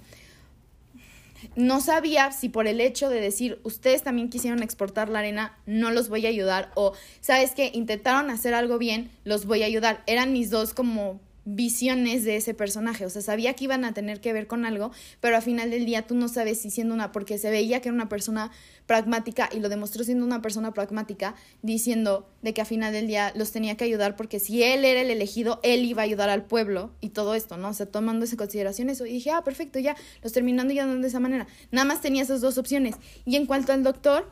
no 1.56 1.80
sabía 1.80 2.30
si 2.32 2.48
por 2.48 2.66
el 2.66 2.80
hecho 2.80 3.08
de 3.08 3.20
decir, 3.20 3.58
ustedes 3.64 4.02
también 4.02 4.28
quisieron 4.28 4.62
exportar 4.62 5.08
la 5.08 5.20
arena, 5.20 5.58
no 5.66 5.90
los 5.90 6.08
voy 6.08 6.26
a 6.26 6.28
ayudar, 6.28 6.70
o, 6.74 6.92
¿sabes 7.20 7.52
que 7.52 7.70
Intentaron 7.72 8.30
hacer 8.30 8.54
algo 8.54 8.78
bien, 8.78 9.10
los 9.24 9.46
voy 9.46 9.62
a 9.62 9.66
ayudar. 9.66 10.02
Eran 10.06 10.32
mis 10.32 10.50
dos 10.50 10.74
como 10.74 11.20
visiones 11.46 12.24
de 12.24 12.36
ese 12.36 12.54
personaje, 12.54 13.06
o 13.06 13.10
sea, 13.10 13.22
sabía 13.22 13.54
que 13.54 13.64
iban 13.64 13.84
a 13.84 13.94
tener 13.94 14.20
que 14.20 14.32
ver 14.32 14.48
con 14.48 14.64
algo, 14.64 14.90
pero 15.20 15.36
al 15.36 15.42
final 15.42 15.70
del 15.70 15.86
día 15.86 16.02
tú 16.02 16.16
no 16.16 16.28
sabes 16.28 16.60
si 16.60 16.70
siendo 16.70 16.92
una, 16.92 17.12
porque 17.12 17.38
se 17.38 17.50
veía 17.50 17.80
que 17.80 17.88
era 17.88 17.94
una 17.94 18.08
persona 18.08 18.50
pragmática 18.86 19.48
y 19.52 19.60
lo 19.60 19.68
demostró 19.68 20.02
siendo 20.02 20.24
una 20.24 20.42
persona 20.42 20.74
pragmática, 20.74 21.36
diciendo 21.62 22.28
de 22.42 22.52
que 22.52 22.62
al 22.62 22.66
final 22.66 22.92
del 22.92 23.06
día 23.06 23.32
los 23.36 23.52
tenía 23.52 23.76
que 23.76 23.84
ayudar 23.84 24.16
porque 24.16 24.40
si 24.40 24.64
él 24.64 24.84
era 24.84 25.00
el 25.00 25.10
elegido, 25.10 25.60
él 25.62 25.84
iba 25.84 26.02
a 26.02 26.04
ayudar 26.04 26.30
al 26.30 26.44
pueblo 26.44 26.90
y 27.00 27.10
todo 27.10 27.36
esto, 27.36 27.56
¿no? 27.56 27.68
O 27.68 27.74
sea, 27.74 27.86
tomando 27.86 28.26
en 28.26 28.36
consideración 28.36 28.90
eso, 28.90 29.06
y 29.06 29.12
dije, 29.12 29.30
ah, 29.30 29.42
perfecto, 29.44 29.78
ya, 29.78 29.96
los 30.22 30.32
terminando 30.32 30.74
ya 30.74 30.84
de 30.84 31.06
esa 31.06 31.20
manera. 31.20 31.46
Nada 31.70 31.84
más 31.86 32.00
tenía 32.00 32.22
esas 32.22 32.40
dos 32.40 32.58
opciones. 32.58 32.96
Y 33.24 33.36
en 33.36 33.46
cuanto 33.46 33.72
al 33.72 33.84
doctor, 33.84 34.30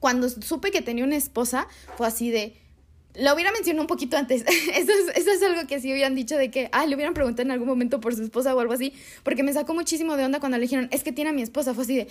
cuando 0.00 0.28
supe 0.28 0.72
que 0.72 0.82
tenía 0.82 1.04
una 1.04 1.16
esposa, 1.16 1.68
fue 1.96 2.08
así 2.08 2.30
de 2.30 2.56
lo 3.14 3.34
hubiera 3.34 3.52
mencionado 3.52 3.82
un 3.82 3.86
poquito 3.86 4.16
antes. 4.16 4.42
eso, 4.46 4.92
es, 4.92 5.16
eso 5.16 5.30
es 5.30 5.42
algo 5.42 5.66
que 5.66 5.80
sí 5.80 5.92
hubieran 5.92 6.14
dicho 6.14 6.36
de 6.36 6.50
que, 6.50 6.68
ah, 6.72 6.86
le 6.86 6.94
hubieran 6.94 7.14
preguntado 7.14 7.46
en 7.46 7.50
algún 7.50 7.68
momento 7.68 8.00
por 8.00 8.14
su 8.14 8.22
esposa 8.22 8.54
o 8.54 8.60
algo 8.60 8.72
así, 8.72 8.92
porque 9.22 9.42
me 9.42 9.52
sacó 9.52 9.74
muchísimo 9.74 10.16
de 10.16 10.24
onda 10.24 10.40
cuando 10.40 10.58
le 10.58 10.62
dijeron, 10.62 10.88
es 10.90 11.02
que 11.02 11.12
tiene 11.12 11.30
a 11.30 11.32
mi 11.32 11.42
esposa. 11.42 11.74
Fue 11.74 11.84
así 11.84 11.96
de, 11.96 12.08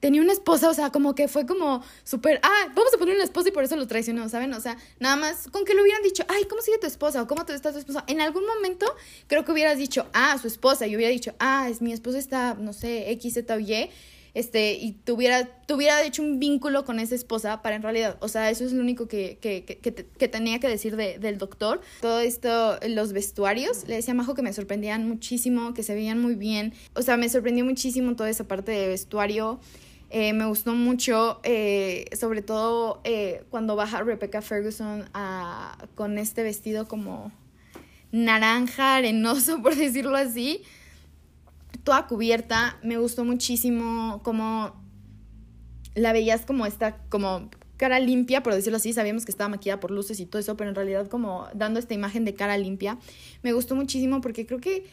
tenía 0.00 0.22
una 0.22 0.32
esposa, 0.32 0.68
o 0.68 0.74
sea, 0.74 0.90
como 0.90 1.14
que 1.14 1.28
fue 1.28 1.46
como 1.46 1.82
súper, 2.04 2.40
ah, 2.42 2.72
vamos 2.74 2.94
a 2.94 2.98
poner 2.98 3.14
una 3.14 3.24
esposa 3.24 3.48
y 3.48 3.52
por 3.52 3.64
eso 3.64 3.76
lo 3.76 3.86
traicionó, 3.86 4.28
¿saben? 4.28 4.52
O 4.54 4.60
sea, 4.60 4.76
nada 5.00 5.16
más 5.16 5.48
con 5.48 5.64
que 5.64 5.74
le 5.74 5.82
hubieran 5.82 6.02
dicho, 6.02 6.24
ay, 6.28 6.44
¿cómo 6.44 6.62
sigue 6.62 6.78
tu 6.78 6.86
esposa? 6.86 7.22
o 7.22 7.26
¿cómo 7.26 7.42
está 7.42 7.72
tu 7.72 7.78
esposa? 7.78 8.04
En 8.06 8.20
algún 8.20 8.46
momento 8.46 8.86
creo 9.26 9.44
que 9.44 9.52
hubieras 9.52 9.78
dicho, 9.78 10.06
ah, 10.12 10.36
su 10.40 10.46
esposa, 10.46 10.86
y 10.86 10.94
hubiera 10.94 11.10
dicho, 11.10 11.34
ah, 11.38 11.68
es 11.68 11.80
mi 11.80 11.92
esposa 11.92 12.18
está, 12.18 12.54
no 12.54 12.72
sé, 12.72 13.10
X, 13.12 13.34
Z 13.34 13.54
o 13.54 13.58
Y 13.58 13.90
este, 14.34 14.74
y 14.74 14.92
tuviera, 14.92 15.46
tuviera 15.66 16.02
hecho 16.02 16.22
un 16.22 16.40
vínculo 16.40 16.84
con 16.84 16.98
esa 16.98 17.14
esposa 17.14 17.62
para 17.62 17.76
en 17.76 17.82
realidad, 17.82 18.16
o 18.20 18.28
sea, 18.28 18.50
eso 18.50 18.64
es 18.64 18.72
lo 18.72 18.82
único 18.82 19.06
que, 19.06 19.38
que, 19.40 19.64
que, 19.64 19.78
que 19.78 20.28
tenía 20.28 20.58
que 20.58 20.68
decir 20.68 20.96
de, 20.96 21.18
del 21.20 21.38
doctor. 21.38 21.80
Todo 22.00 22.18
esto, 22.20 22.78
los 22.88 23.12
vestuarios, 23.12 23.86
le 23.86 23.94
decía 23.94 24.12
a 24.12 24.16
Majo 24.16 24.34
que 24.34 24.42
me 24.42 24.52
sorprendían 24.52 25.08
muchísimo, 25.08 25.72
que 25.72 25.84
se 25.84 25.94
veían 25.94 26.20
muy 26.20 26.34
bien, 26.34 26.74
o 26.94 27.02
sea, 27.02 27.16
me 27.16 27.28
sorprendió 27.28 27.64
muchísimo 27.64 28.16
toda 28.16 28.28
esa 28.28 28.44
parte 28.44 28.72
de 28.72 28.88
vestuario. 28.88 29.60
Eh, 30.10 30.32
me 30.32 30.46
gustó 30.46 30.74
mucho, 30.74 31.40
eh, 31.42 32.04
sobre 32.18 32.42
todo 32.42 33.00
eh, 33.02 33.42
cuando 33.50 33.74
baja 33.74 34.02
Rebecca 34.02 34.42
Ferguson 34.42 35.08
a, 35.12 35.76
con 35.96 36.18
este 36.18 36.42
vestido 36.44 36.86
como 36.86 37.32
naranja, 38.12 38.96
arenoso, 38.96 39.60
por 39.62 39.74
decirlo 39.74 40.16
así 40.16 40.62
toda 41.82 42.06
cubierta. 42.06 42.78
Me 42.82 42.98
gustó 42.98 43.24
muchísimo 43.24 44.20
como 44.22 44.74
la 45.94 46.12
veías 46.12 46.44
como 46.44 46.66
esta, 46.66 46.96
como 47.08 47.50
cara 47.76 47.98
limpia, 47.98 48.42
por 48.42 48.54
decirlo 48.54 48.76
así. 48.76 48.92
Sabíamos 48.92 49.24
que 49.24 49.30
estaba 49.30 49.48
maquillada 49.48 49.80
por 49.80 49.90
luces 49.90 50.20
y 50.20 50.26
todo 50.26 50.40
eso, 50.40 50.56
pero 50.56 50.70
en 50.70 50.76
realidad 50.76 51.08
como 51.08 51.48
dando 51.54 51.78
esta 51.78 51.94
imagen 51.94 52.24
de 52.24 52.34
cara 52.34 52.56
limpia. 52.58 52.98
Me 53.42 53.52
gustó 53.52 53.74
muchísimo 53.74 54.20
porque 54.20 54.46
creo 54.46 54.60
que 54.60 54.86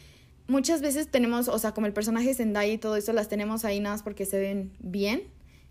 muchas 0.46 0.80
veces 0.80 1.08
tenemos, 1.08 1.48
o 1.48 1.58
sea, 1.58 1.72
como 1.72 1.86
el 1.86 1.92
personaje 1.92 2.34
Zendaya 2.34 2.72
y 2.72 2.78
todo 2.78 2.96
eso, 2.96 3.12
las 3.12 3.28
tenemos 3.28 3.64
ahí 3.64 3.80
nada 3.80 3.94
más 3.94 4.02
porque 4.02 4.26
se 4.26 4.38
ven 4.38 4.72
bien 4.80 5.22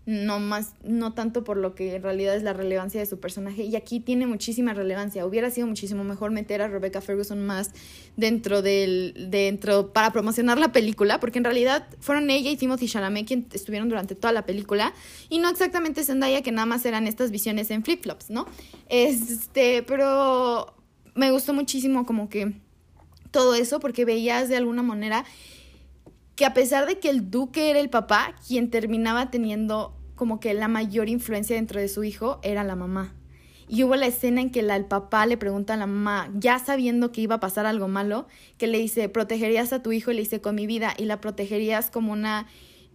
no 0.04 0.40
más, 0.40 0.74
no 0.82 1.14
tanto 1.14 1.44
por 1.44 1.56
lo 1.56 1.74
que 1.74 1.94
en 1.94 2.02
realidad 2.02 2.34
es 2.34 2.42
la 2.42 2.52
relevancia 2.52 2.98
de 2.98 3.06
su 3.06 3.20
personaje. 3.20 3.62
Y 3.62 3.76
aquí 3.76 4.00
tiene 4.00 4.26
muchísima 4.26 4.74
relevancia. 4.74 5.24
Hubiera 5.24 5.50
sido 5.50 5.66
muchísimo 5.68 6.02
mejor 6.02 6.32
meter 6.32 6.60
a 6.60 6.68
Rebecca 6.68 7.00
Ferguson 7.00 7.46
más 7.46 7.70
dentro 8.16 8.62
del, 8.62 9.14
dentro, 9.30 9.92
para 9.92 10.12
promocionar 10.12 10.58
la 10.58 10.72
película, 10.72 11.20
porque 11.20 11.38
en 11.38 11.44
realidad 11.44 11.86
fueron 12.00 12.30
ella 12.30 12.50
y 12.50 12.56
Timothy 12.56 12.88
Chalamet 12.88 13.26
quienes 13.26 13.54
estuvieron 13.54 13.88
durante 13.88 14.14
toda 14.14 14.32
la 14.32 14.44
película, 14.44 14.92
y 15.28 15.38
no 15.38 15.48
exactamente 15.48 16.04
Zendaya, 16.04 16.42
que 16.42 16.52
nada 16.52 16.66
más 16.66 16.84
eran 16.84 17.06
estas 17.06 17.30
visiones 17.30 17.70
en 17.70 17.84
flip-flops, 17.84 18.28
¿no? 18.28 18.46
Este, 18.88 19.82
pero 19.84 20.74
me 21.14 21.30
gustó 21.30 21.54
muchísimo 21.54 22.04
como 22.06 22.28
que 22.28 22.52
todo 23.30 23.54
eso, 23.54 23.80
porque 23.80 24.04
veías 24.04 24.48
de 24.48 24.56
alguna 24.56 24.82
manera 24.82 25.24
que 26.36 26.44
a 26.44 26.54
pesar 26.54 26.86
de 26.86 26.98
que 26.98 27.10
el 27.10 27.30
duque 27.30 27.70
era 27.70 27.80
el 27.80 27.90
papá, 27.90 28.34
quien 28.46 28.70
terminaba 28.70 29.30
teniendo 29.30 29.96
como 30.14 30.40
que 30.40 30.54
la 30.54 30.68
mayor 30.68 31.08
influencia 31.08 31.56
dentro 31.56 31.80
de 31.80 31.88
su 31.88 32.04
hijo 32.04 32.38
era 32.42 32.64
la 32.64 32.76
mamá. 32.76 33.14
Y 33.68 33.84
hubo 33.84 33.96
la 33.96 34.06
escena 34.06 34.40
en 34.40 34.50
que 34.50 34.60
el 34.60 34.84
papá 34.84 35.24
le 35.26 35.36
pregunta 35.36 35.74
a 35.74 35.76
la 35.76 35.86
mamá, 35.86 36.30
ya 36.34 36.58
sabiendo 36.58 37.10
que 37.10 37.22
iba 37.22 37.36
a 37.36 37.40
pasar 37.40 37.64
algo 37.64 37.88
malo, 37.88 38.26
que 38.58 38.66
le 38.66 38.78
dice, 38.78 39.08
protegerías 39.08 39.72
a 39.72 39.82
tu 39.82 39.92
hijo, 39.92 40.10
y 40.10 40.14
le 40.14 40.20
dice, 40.20 40.40
con 40.40 40.54
mi 40.54 40.66
vida, 40.66 40.94
y 40.98 41.06
la 41.06 41.20
protegerías 41.20 41.90
como 41.90 42.12
una 42.12 42.46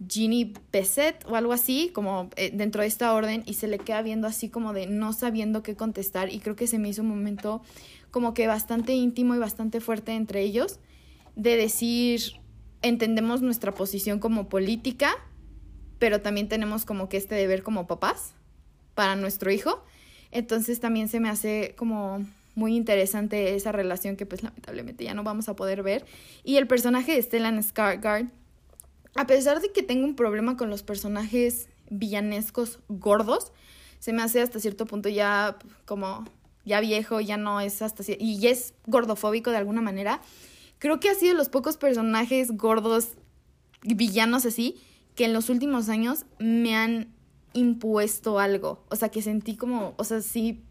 Ginny 0.08 0.54
Pesset 0.70 1.24
o 1.28 1.34
algo 1.34 1.52
así, 1.52 1.90
como 1.92 2.30
eh, 2.36 2.50
dentro 2.54 2.82
de 2.82 2.88
esta 2.88 3.12
orden, 3.12 3.42
y 3.46 3.54
se 3.54 3.66
le 3.66 3.78
queda 3.78 4.02
viendo 4.02 4.28
así 4.28 4.48
como 4.48 4.72
de 4.72 4.86
no 4.86 5.12
sabiendo 5.12 5.62
qué 5.62 5.74
contestar, 5.74 6.32
y 6.32 6.38
creo 6.38 6.54
que 6.54 6.66
se 6.66 6.78
me 6.78 6.88
hizo 6.88 7.02
un 7.02 7.08
momento 7.08 7.62
como 8.10 8.32
que 8.32 8.46
bastante 8.46 8.94
íntimo 8.94 9.34
y 9.34 9.38
bastante 9.38 9.80
fuerte 9.80 10.12
entre 10.12 10.42
ellos, 10.42 10.78
de 11.34 11.56
decir, 11.56 12.40
entendemos 12.82 13.42
nuestra 13.42 13.72
posición 13.72 14.18
como 14.18 14.48
política, 14.48 15.16
pero 15.98 16.20
también 16.20 16.48
tenemos 16.48 16.84
como 16.84 17.08
que 17.08 17.16
este 17.16 17.34
deber 17.34 17.62
como 17.62 17.86
papás 17.86 18.34
para 18.94 19.16
nuestro 19.16 19.50
hijo. 19.50 19.82
Entonces 20.30 20.80
también 20.80 21.08
se 21.08 21.20
me 21.20 21.28
hace 21.28 21.74
como 21.76 22.24
muy 22.54 22.76
interesante 22.76 23.54
esa 23.54 23.72
relación 23.72 24.16
que 24.16 24.26
pues 24.26 24.42
lamentablemente 24.42 25.04
ya 25.04 25.14
no 25.14 25.22
vamos 25.22 25.48
a 25.48 25.56
poder 25.56 25.82
ver. 25.82 26.04
Y 26.44 26.56
el 26.56 26.66
personaje 26.66 27.14
de 27.14 27.22
Stellan 27.22 27.62
Skarsgård, 27.62 28.30
a 29.14 29.26
pesar 29.26 29.60
de 29.60 29.72
que 29.72 29.82
tengo 29.82 30.04
un 30.04 30.16
problema 30.16 30.56
con 30.56 30.68
los 30.68 30.82
personajes 30.82 31.68
villanescos 31.90 32.80
gordos, 32.88 33.52
se 34.00 34.12
me 34.12 34.22
hace 34.22 34.40
hasta 34.40 34.60
cierto 34.60 34.86
punto 34.86 35.08
ya 35.08 35.56
como 35.86 36.24
ya 36.64 36.80
viejo, 36.80 37.20
ya 37.20 37.36
no 37.36 37.60
es 37.60 37.80
hasta 37.80 38.02
y 38.18 38.46
es 38.46 38.74
gordofóbico 38.86 39.50
de 39.50 39.56
alguna 39.56 39.80
manera 39.80 40.20
creo 40.78 41.00
que 41.00 41.10
ha 41.10 41.14
sido 41.14 41.34
los 41.34 41.48
pocos 41.48 41.76
personajes 41.76 42.56
gordos, 42.56 43.10
villanos 43.82 44.46
así, 44.46 44.76
que 45.14 45.24
en 45.24 45.32
los 45.32 45.48
últimos 45.48 45.88
años 45.88 46.26
me 46.38 46.76
han 46.76 47.14
impuesto 47.52 48.38
algo. 48.38 48.84
O 48.88 48.96
sea, 48.96 49.08
que 49.08 49.22
sentí 49.22 49.56
como, 49.56 49.94
o 49.96 50.04
sea, 50.04 50.20
sí 50.20 50.62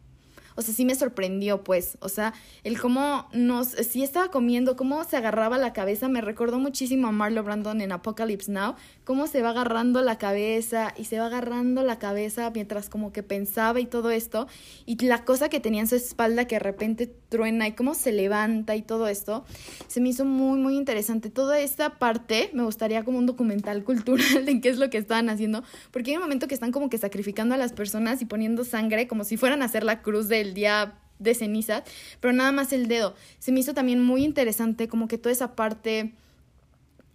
o 0.57 0.61
sea, 0.63 0.73
sí 0.73 0.85
me 0.85 0.95
sorprendió, 0.95 1.63
pues, 1.63 1.99
o 2.01 2.09
sea, 2.09 2.33
el 2.63 2.81
cómo 2.81 3.29
nos, 3.31 3.67
sí 3.67 4.01
estaba 4.01 4.31
comiendo, 4.31 4.75
cómo 4.75 5.03
se 5.03 5.15
agarraba 5.15 5.59
la 5.59 5.71
cabeza, 5.71 6.09
me 6.09 6.19
recordó 6.19 6.57
muchísimo 6.59 7.07
a 7.07 7.11
Marlo 7.11 7.43
Brandon 7.43 7.79
en 7.79 7.91
Apocalypse 7.91 8.51
Now, 8.51 8.73
cómo 9.03 9.27
se 9.27 9.43
va 9.43 9.51
agarrando 9.51 10.01
la 10.01 10.17
cabeza 10.17 10.95
y 10.97 11.05
se 11.05 11.19
va 11.19 11.27
agarrando 11.27 11.83
la 11.83 11.99
cabeza 11.99 12.49
mientras 12.49 12.89
como 12.89 13.13
que 13.13 13.21
pensaba 13.21 13.79
y 13.79 13.85
todo 13.85 14.09
esto, 14.09 14.47
y 14.87 14.97
la 15.05 15.25
cosa 15.25 15.47
que 15.47 15.59
tenía 15.59 15.81
en 15.81 15.87
su 15.87 15.95
espalda 15.95 16.45
que 16.45 16.55
de 16.55 16.59
repente 16.59 17.05
truena 17.29 17.67
y 17.67 17.73
cómo 17.73 17.93
se 17.93 18.11
levanta 18.11 18.75
y 18.75 18.81
todo 18.81 19.07
esto, 19.07 19.45
se 19.87 20.01
me 20.01 20.09
hizo 20.09 20.25
muy, 20.25 20.59
muy 20.59 20.75
interesante. 20.75 21.29
Toda 21.29 21.59
esta 21.59 21.99
parte 21.99 22.49
me 22.53 22.63
gustaría 22.63 23.03
como 23.03 23.19
un 23.19 23.27
documental 23.27 23.83
cultural 23.85 24.45
de 24.45 24.59
qué 24.59 24.69
es 24.69 24.77
lo 24.77 24.89
que 24.89 24.97
estaban 24.97 25.29
haciendo, 25.29 25.63
porque 25.91 26.11
hay 26.11 26.17
un 26.17 26.23
momento 26.23 26.47
que 26.47 26.55
están 26.55 26.71
como 26.71 26.89
que 26.89 26.97
sacrificando 26.97 27.53
a 27.53 27.57
las 27.57 27.73
personas 27.73 28.21
y 28.23 28.25
poniendo 28.25 28.63
sangre 28.63 29.07
como 29.07 29.23
si 29.23 29.37
fueran 29.37 29.61
a 29.61 29.65
hacer 29.65 29.83
la 29.83 30.01
cruz 30.01 30.27
del 30.27 30.46
el 30.47 30.53
día 30.53 30.95
de 31.19 31.33
cenizas, 31.33 31.83
pero 32.19 32.33
nada 32.33 32.51
más 32.51 32.73
el 32.73 32.87
dedo. 32.87 33.15
Se 33.39 33.51
me 33.51 33.59
hizo 33.59 33.73
también 33.73 34.01
muy 34.03 34.23
interesante 34.23 34.87
como 34.87 35.07
que 35.07 35.17
toda 35.17 35.33
esa 35.33 35.55
parte, 35.55 36.13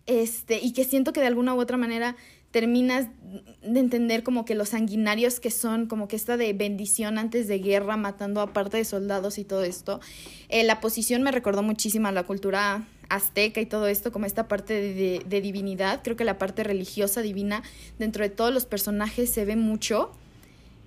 este, 0.06 0.58
y 0.60 0.72
que 0.72 0.84
siento 0.84 1.12
que 1.12 1.20
de 1.20 1.26
alguna 1.26 1.54
u 1.54 1.60
otra 1.60 1.76
manera 1.76 2.16
terminas 2.50 3.06
de 3.62 3.80
entender 3.80 4.22
como 4.22 4.44
que 4.44 4.54
los 4.54 4.70
sanguinarios 4.70 5.40
que 5.40 5.50
son, 5.50 5.86
como 5.86 6.06
que 6.06 6.16
esta 6.16 6.36
de 6.36 6.52
bendición 6.52 7.18
antes 7.18 7.48
de 7.48 7.58
guerra, 7.58 7.96
matando 7.96 8.42
a 8.42 8.52
parte 8.52 8.76
de 8.76 8.84
soldados 8.84 9.38
y 9.38 9.44
todo 9.44 9.64
esto. 9.64 10.00
Eh, 10.50 10.62
la 10.62 10.80
posición 10.80 11.22
me 11.22 11.32
recordó 11.32 11.62
muchísimo 11.62 12.08
a 12.08 12.12
la 12.12 12.24
cultura 12.24 12.86
azteca 13.08 13.60
y 13.60 13.66
todo 13.66 13.86
esto, 13.88 14.12
como 14.12 14.26
esta 14.26 14.48
parte 14.48 14.74
de, 14.74 15.22
de, 15.26 15.40
divinidad. 15.40 16.00
Creo 16.04 16.16
que 16.16 16.24
la 16.24 16.38
parte 16.38 16.62
religiosa 16.62 17.22
divina 17.22 17.62
dentro 17.98 18.22
de 18.22 18.30
todos 18.30 18.52
los 18.52 18.66
personajes 18.66 19.30
se 19.30 19.46
ve 19.46 19.56
mucho. 19.56 20.12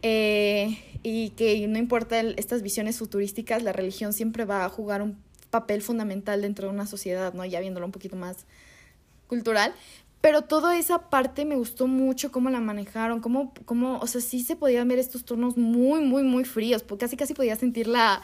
Eh, 0.08 0.78
y 1.02 1.32
que 1.32 1.68
no 1.68 1.80
importa 1.80 2.20
estas 2.20 2.62
visiones 2.62 3.00
futurísticas, 3.00 3.64
la 3.64 3.74
religión 3.74 4.14
siempre 4.14 4.46
va 4.46 4.64
a 4.64 4.70
jugar 4.70 5.02
un 5.02 5.18
papel 5.50 5.82
fundamental 5.82 6.44
dentro 6.44 6.68
de 6.68 6.76
una 6.76 6.86
sociedad, 6.86 7.34
¿no? 7.34 7.44
Ya 7.44 7.60
viéndolo 7.60 7.88
un 7.88 7.92
poquito 7.92 8.16
más 8.16 8.46
cultural. 9.26 9.74
Pero 10.22 10.44
toda 10.44 10.78
esa 10.78 11.10
parte 11.10 11.44
me 11.44 11.56
gustó 11.56 11.88
mucho 11.88 12.32
cómo 12.32 12.52
la 12.52 12.60
manejaron, 12.60 13.20
cómo, 13.20 13.52
cómo, 13.66 13.98
o 13.98 14.06
sea, 14.06 14.22
sí 14.22 14.44
se 14.44 14.56
podían 14.56 14.88
ver 14.88 15.00
estos 15.00 15.26
tonos 15.26 15.58
muy, 15.58 16.02
muy, 16.02 16.22
muy 16.22 16.44
fríos, 16.44 16.84
porque 16.84 17.06
casi, 17.06 17.18
casi 17.18 17.34
podía 17.34 17.56
sentir 17.56 17.88
la, 17.88 18.22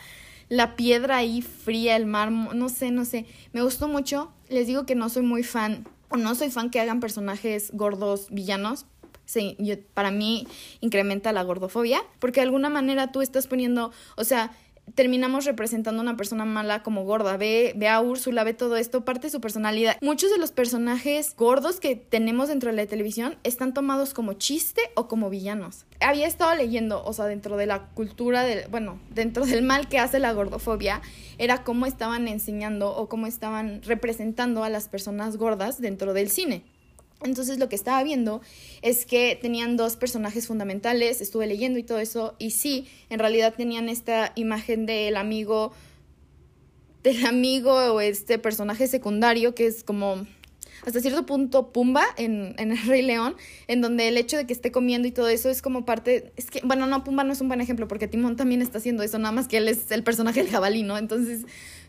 la 0.50 0.76
piedra 0.76 1.18
ahí 1.18 1.42
fría, 1.42 1.96
el 1.96 2.06
mar, 2.06 2.32
no 2.32 2.70
sé, 2.70 2.92
no 2.92 3.06
sé. 3.06 3.26
Me 3.54 3.64
gustó 3.64 3.88
mucho. 3.88 4.32
Les 4.50 4.68
digo 4.68 4.86
que 4.86 4.94
no 4.94 5.10
soy 5.10 5.24
muy 5.24 5.42
fan, 5.42 5.88
o 6.10 6.18
no 6.18 6.36
soy 6.36 6.52
fan 6.52 6.70
que 6.70 6.80
hagan 6.80 7.00
personajes 7.00 7.72
gordos 7.74 8.28
villanos. 8.30 8.86
Sí, 9.26 9.58
para 9.94 10.12
mí 10.12 10.48
incrementa 10.82 11.32
la 11.32 11.44
gordofobia, 11.44 12.04
porque 12.20 12.42
de 12.42 12.48
alguna 12.48 12.70
manera 12.70 13.12
tú 13.12 13.22
estás 13.22 13.48
poniendo, 13.48 13.92
o 14.18 14.24
sea, 14.24 14.52
terminamos 14.96 15.46
representando 15.46 16.02
a 16.02 16.04
una 16.04 16.18
persona 16.18 16.46
mala 16.46 16.84
como 16.84 17.04
gorda. 17.04 17.38
Ve, 17.38 17.74
ve 17.76 17.88
a 17.88 18.02
Úrsula, 18.02 18.44
ve 18.44 18.54
todo 18.54 18.76
esto, 18.78 19.06
parte 19.06 19.28
de 19.28 19.32
su 19.32 19.42
personalidad. 19.42 19.98
Muchos 20.02 20.32
de 20.32 20.38
los 20.38 20.52
personajes 20.52 21.36
gordos 21.36 21.80
que 21.80 21.96
tenemos 21.96 22.50
dentro 22.50 22.70
de 22.70 22.76
la 22.76 22.86
televisión 22.86 23.38
están 23.44 23.74
tomados 23.74 24.14
como 24.14 24.34
chiste 24.34 24.82
o 24.96 25.08
como 25.08 25.30
villanos. 25.30 25.86
Había 26.00 26.28
estado 26.28 26.56
leyendo, 26.56 27.04
o 27.04 27.14
sea, 27.14 27.26
dentro 27.26 27.58
de 27.58 27.66
la 27.66 27.88
cultura 27.90 28.44
del, 28.44 28.68
bueno, 28.70 29.00
dentro 29.10 29.46
del 29.46 29.64
mal 29.64 29.88
que 29.88 30.00
hace 30.00 30.20
la 30.20 30.34
gordofobia, 30.34 31.02
era 31.38 31.64
cómo 31.64 31.86
estaban 31.86 32.28
enseñando 32.28 32.96
o 32.96 33.08
cómo 33.08 33.28
estaban 33.28 33.82
representando 33.84 34.64
a 34.64 34.70
las 34.70 34.88
personas 34.88 35.38
gordas 35.38 35.80
dentro 35.80 36.14
del 36.14 36.30
cine. 36.30 36.64
Entonces 37.24 37.60
lo 37.60 37.70
que 37.70 37.76
estaba 37.76 38.04
viendo 38.04 38.42
es 38.82 39.06
que 39.06 39.38
tenían 39.40 39.78
dos 39.78 39.96
personajes 39.96 40.48
fundamentales, 40.48 41.22
estuve 41.22 41.48
leyendo 41.48 41.80
y 41.80 41.84
todo 41.84 42.00
eso, 42.00 42.36
y 42.40 42.52
sí, 42.52 42.88
en 43.10 43.20
realidad 43.20 43.54
tenían 43.56 43.90
esta 43.90 44.34
imagen 44.36 44.86
del 44.86 45.18
amigo, 45.18 45.72
del 47.04 47.26
amigo 47.26 47.74
o 47.74 48.02
este 48.02 48.38
personaje 48.40 48.88
secundario 48.88 49.56
que 49.56 49.68
es 49.68 49.84
como 49.84 50.26
hasta 50.86 51.00
cierto 51.00 51.26
punto 51.26 51.72
Pumba 51.72 52.04
en, 52.18 52.56
en 52.58 52.72
El 52.72 52.82
Rey 52.88 53.02
León, 53.02 53.36
en 53.68 53.82
donde 53.82 54.08
el 54.08 54.18
hecho 54.18 54.38
de 54.38 54.48
que 54.48 54.54
esté 54.54 54.72
comiendo 54.72 55.08
y 55.08 55.12
todo 55.12 55.28
eso 55.28 55.50
es 55.50 55.62
como 55.62 55.86
parte, 55.86 56.34
es 56.38 56.50
que, 56.50 56.62
bueno, 56.64 56.88
no, 56.88 57.04
Pumba 57.04 57.24
no 57.24 57.34
es 57.34 57.42
un 57.42 57.48
buen 57.48 57.62
ejemplo 57.62 57.88
porque 57.88 58.08
Timón 58.08 58.36
también 58.36 58.62
está 58.62 58.80
haciendo 58.80 59.04
eso, 59.04 59.20
nada 59.20 59.32
más 59.32 59.48
que 59.48 59.58
él 59.58 59.68
es 59.68 59.92
el 59.92 60.04
personaje 60.04 60.42
del 60.42 60.52
jabalí, 60.52 60.84
¿no? 60.84 60.98
Entonces 60.98 61.46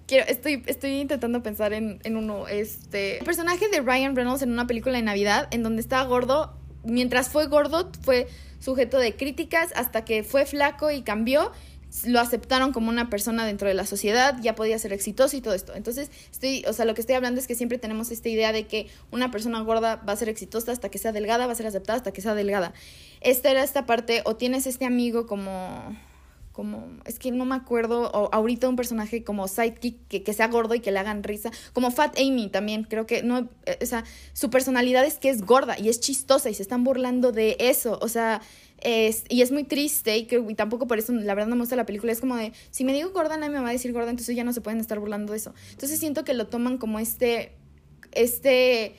quiero, 0.07 0.27
estoy, 0.29 0.63
estoy 0.67 1.01
intentando 1.01 1.43
pensar 1.43 1.73
en, 1.73 2.01
en 2.05 2.17
uno, 2.17 2.49
este... 2.49 3.19
El 3.19 3.25
personaje 3.25 3.69
de 3.69 3.81
Ryan 3.81 4.17
Reynolds 4.17 4.43
en 4.43 4.53
una 4.53 4.67
película 4.67 4.97
de 4.97 5.03
Navidad, 5.03 5.49
en 5.51 5.63
donde 5.63 5.83
estaba 5.83 6.05
gordo, 6.05 6.55
mientras 6.85 7.29
fue 7.29 7.47
gordo, 7.47 7.91
fue 8.03 8.29
sujeto 8.61 8.99
de 8.99 9.17
críticas 9.17 9.71
hasta 9.75 10.05
que 10.05 10.23
fue 10.23 10.47
flaco 10.47 10.91
y 10.91 11.03
cambió 11.03 11.53
lo 12.05 12.21
aceptaron 12.21 12.73
como 12.73 12.89
una 12.89 13.11
persona 13.11 13.45
dentro 13.45 13.69
de 13.69 13.75
la 13.75 13.85
sociedad, 13.85 14.37
ya 14.41 14.55
podía 14.55 14.79
ser 14.79 14.93
exitoso 14.93 15.37
y 15.37 15.41
todo 15.41 15.55
esto. 15.55 15.75
Entonces, 15.75 16.11
estoy, 16.31 16.65
o 16.67 16.73
sea, 16.73 16.85
lo 16.85 16.95
que 16.95 17.03
estoy 17.03 17.17
hablando 17.17 17.39
es 17.41 17.47
que 17.47 17.55
siempre 17.55 17.79
tenemos 17.79 18.11
esta 18.11 18.29
idea 18.29 18.53
de 18.53 18.67
que 18.67 18.89
una 19.11 19.31
persona 19.31 19.61
gorda 19.61 19.97
va 19.97 20.13
a 20.15 20.17
ser 20.17 20.29
exitosa 20.29 20.73
hasta 20.73 20.89
que 20.89 20.99
sea 20.99 21.13
delgada, 21.13 21.47
va 21.47 21.53
a 21.53 21.57
ser 21.57 21.67
aceptada 21.67 21.99
hasta 21.99 22.13
que 22.13 22.23
sea 22.23 22.35
delgada. 22.35 22.73
Esta 23.21 23.51
era 23.51 23.63
esta 23.63 23.85
parte, 23.85 24.23
o 24.25 24.37
tienes 24.37 24.67
este 24.67 24.87
amigo 24.87 25.27
como 25.27 25.95
como, 26.53 26.87
es 27.07 27.19
que 27.19 27.31
no 27.31 27.45
me 27.45 27.55
acuerdo, 27.55 28.11
o 28.13 28.29
ahorita 28.33 28.69
un 28.69 28.77
personaje 28.77 29.25
como 29.25 29.49
sidekick 29.49 29.97
que, 30.09 30.23
que 30.23 30.33
sea 30.35 30.49
gordo 30.49 30.75
y 30.75 30.81
que 30.81 30.93
le 30.93 30.99
hagan 30.99 31.23
risa, 31.23 31.51
como 31.73 31.91
Fat 31.91 32.19
Amy 32.19 32.49
también, 32.49 32.85
creo 32.85 33.07
que 33.07 33.23
no, 33.23 33.49
eh, 33.67 33.79
o 33.81 33.87
sea, 33.87 34.05
su 34.35 34.51
personalidad 34.51 35.05
es 35.05 35.19
que 35.19 35.31
es 35.31 35.43
gorda 35.43 35.79
y 35.79 35.89
es 35.89 36.01
chistosa 36.01 36.51
y 36.51 36.55
se 36.55 36.63
están 36.63 36.85
burlando 36.85 37.33
de 37.33 37.57
eso, 37.59 37.99
o 38.03 38.09
sea, 38.09 38.43
es, 38.83 39.25
y 39.29 39.43
es 39.43 39.53
muy 39.53 39.65
triste 39.65 40.17
y, 40.17 40.25
que, 40.25 40.41
tampoco 40.55 40.87
por 40.87 40.99
eso 40.99 41.13
la 41.13 41.35
verdad 41.35 41.49
no 41.49 41.57
me 41.57 41.63
gusta 41.63 41.77
la 41.77 41.87
película, 41.87 42.13
es 42.13 42.21
como 42.21 42.37
de, 42.37 42.53
si 42.71 42.85
me 42.85 42.93
digo 42.93 43.11
gorda 43.11 43.37
nadie 43.37 43.53
me 43.53 43.61
va 43.61 43.71
a 43.71 43.73
decir 43.73 43.93
gorda, 43.93 44.11
entonces 44.11 44.37
ya 44.37 44.45
no 44.45 44.53
se 44.53 44.61
pueden 44.61 44.81
estar 44.81 44.99
burlando 44.99 45.33
de 45.33 45.39
eso. 45.39 45.55
Entonces 45.71 45.99
siento 45.99 46.25
que 46.25 46.35
lo 46.35 46.49
toman 46.49 46.79
como 46.79 46.99
este, 46.99 47.53
este 48.13 48.95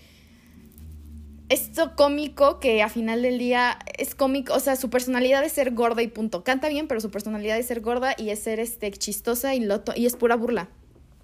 esto 1.53 1.95
cómico 1.95 2.59
que 2.59 2.81
a 2.81 2.89
final 2.89 3.21
del 3.21 3.37
día 3.37 3.77
es 3.97 4.15
cómico, 4.15 4.55
o 4.55 4.59
sea, 4.59 4.75
su 4.75 4.89
personalidad 4.89 5.43
es 5.43 5.51
ser 5.51 5.71
gorda 5.73 6.01
y 6.01 6.07
punto. 6.07 6.43
Canta 6.43 6.67
bien, 6.67 6.87
pero 6.87 6.99
su 6.99 7.11
personalidad 7.11 7.57
es 7.59 7.67
ser 7.67 7.81
gorda 7.81 8.15
y 8.17 8.31
es 8.31 8.39
ser 8.39 8.59
este 8.59 8.89
chistosa 8.91 9.53
y, 9.53 9.59
lo 9.59 9.83
y 9.95 10.07
es 10.07 10.15
pura 10.15 10.35
burla. 10.35 10.69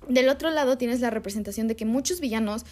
Del 0.08 0.30
otro 0.30 0.52
lado 0.52 0.78
tienes 0.78 1.02
la 1.02 1.10
representación 1.10 1.68
de 1.68 1.76
que 1.76 1.86
muchos 1.86 2.20
villanos 2.20 2.64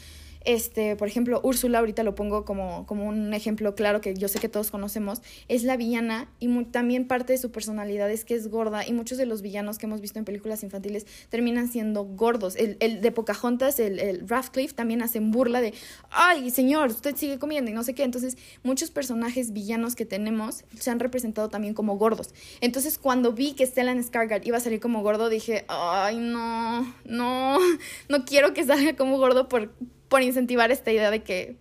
este, 0.45 0.95
por 0.95 1.07
ejemplo, 1.07 1.39
Úrsula, 1.43 1.79
ahorita 1.79 2.03
lo 2.03 2.15
pongo 2.15 2.45
como, 2.45 2.85
como 2.85 3.05
un 3.07 3.33
ejemplo 3.33 3.75
claro 3.75 4.01
que 4.01 4.13
yo 4.13 4.27
sé 4.27 4.39
que 4.39 4.49
todos 4.49 4.71
conocemos, 4.71 5.21
es 5.47 5.63
la 5.63 5.77
villana 5.77 6.29
y 6.39 6.47
también 6.65 7.07
parte 7.07 7.33
de 7.33 7.39
su 7.39 7.51
personalidad 7.51 8.09
es 8.09 8.25
que 8.25 8.35
es 8.35 8.47
gorda 8.49 8.85
y 8.85 8.93
muchos 8.93 9.17
de 9.17 9.25
los 9.25 9.41
villanos 9.41 9.77
que 9.77 9.85
hemos 9.85 10.01
visto 10.01 10.19
en 10.19 10.25
películas 10.25 10.63
infantiles 10.63 11.05
terminan 11.29 11.67
siendo 11.67 12.03
gordos. 12.03 12.55
El, 12.55 12.77
el 12.79 13.01
de 13.01 13.11
Pocahontas, 13.11 13.79
el, 13.79 13.99
el 13.99 14.27
Radcliffe, 14.27 14.73
también 14.73 15.01
hacen 15.01 15.31
burla 15.31 15.61
de, 15.61 15.73
ay, 16.09 16.49
señor, 16.49 16.89
usted 16.89 17.15
sigue 17.15 17.39
comiendo 17.39 17.71
y 17.71 17.73
no 17.73 17.83
sé 17.83 17.93
qué. 17.93 18.03
Entonces, 18.03 18.37
muchos 18.63 18.91
personajes 18.91 19.53
villanos 19.53 19.95
que 19.95 20.05
tenemos 20.05 20.63
se 20.79 20.89
han 20.91 20.99
representado 20.99 21.49
también 21.49 21.73
como 21.73 21.97
gordos. 21.97 22.33
Entonces, 22.61 22.97
cuando 22.97 23.33
vi 23.33 23.53
que 23.53 23.65
Stellan 23.65 24.03
Skarsgård 24.03 24.45
iba 24.45 24.57
a 24.57 24.61
salir 24.61 24.79
como 24.79 25.01
gordo, 25.01 25.29
dije, 25.29 25.65
ay, 25.67 26.17
no, 26.17 26.93
no, 27.05 27.57
no 28.09 28.25
quiero 28.25 28.53
que 28.53 28.63
salga 28.63 28.95
como 28.95 29.17
gordo 29.17 29.47
por 29.47 29.73
por 30.09 30.21
incentivar 30.21 30.71
esta 30.71 30.91
idea 30.91 31.11
de 31.11 31.23
que 31.23 31.57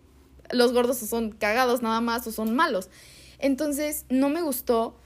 los 0.51 0.73
gordos 0.73 0.99
son 0.99 1.33
cagados 1.33 1.83
nada 1.83 2.01
más 2.01 2.27
o 2.27 2.33
son 2.33 2.55
malos. 2.55 2.89
Entonces 3.39 4.07
no 4.09 4.29
me 4.29 4.43
gustó, 4.43 4.97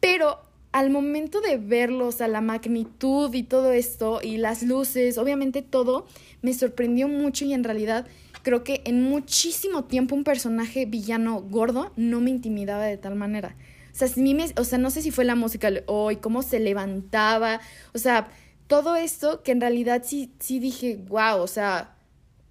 pero 0.00 0.40
al 0.72 0.90
momento 0.90 1.40
de 1.40 1.56
verlos, 1.56 2.20
a 2.20 2.28
la 2.28 2.40
magnitud 2.40 3.32
y 3.32 3.42
todo 3.42 3.72
esto, 3.72 4.20
y 4.22 4.36
las 4.36 4.62
luces, 4.62 5.16
obviamente 5.16 5.62
todo, 5.62 6.06
me 6.42 6.52
sorprendió 6.52 7.08
mucho 7.08 7.44
y 7.46 7.54
en 7.54 7.64
realidad 7.64 8.06
creo 8.42 8.62
que 8.62 8.82
en 8.84 9.02
muchísimo 9.02 9.84
tiempo 9.84 10.14
un 10.14 10.22
personaje 10.22 10.84
villano 10.84 11.40
gordo 11.40 11.92
no 11.96 12.20
me 12.20 12.30
intimidaba 12.30 12.84
de 12.84 12.98
tal 12.98 13.14
manera. 13.16 13.56
O 13.92 13.96
sea, 13.96 14.08
o 14.56 14.64
sea 14.64 14.78
no 14.78 14.90
sé 14.90 15.00
si 15.00 15.10
fue 15.10 15.24
la 15.24 15.34
música 15.34 15.70
hoy, 15.86 16.16
cómo 16.16 16.42
se 16.42 16.60
levantaba, 16.60 17.60
o 17.94 17.98
sea, 17.98 18.28
todo 18.66 18.96
esto 18.96 19.42
que 19.42 19.52
en 19.52 19.60
realidad 19.60 20.02
sí, 20.04 20.32
sí 20.38 20.58
dije, 20.58 20.98
wow, 21.08 21.40
o 21.40 21.46
sea, 21.46 21.95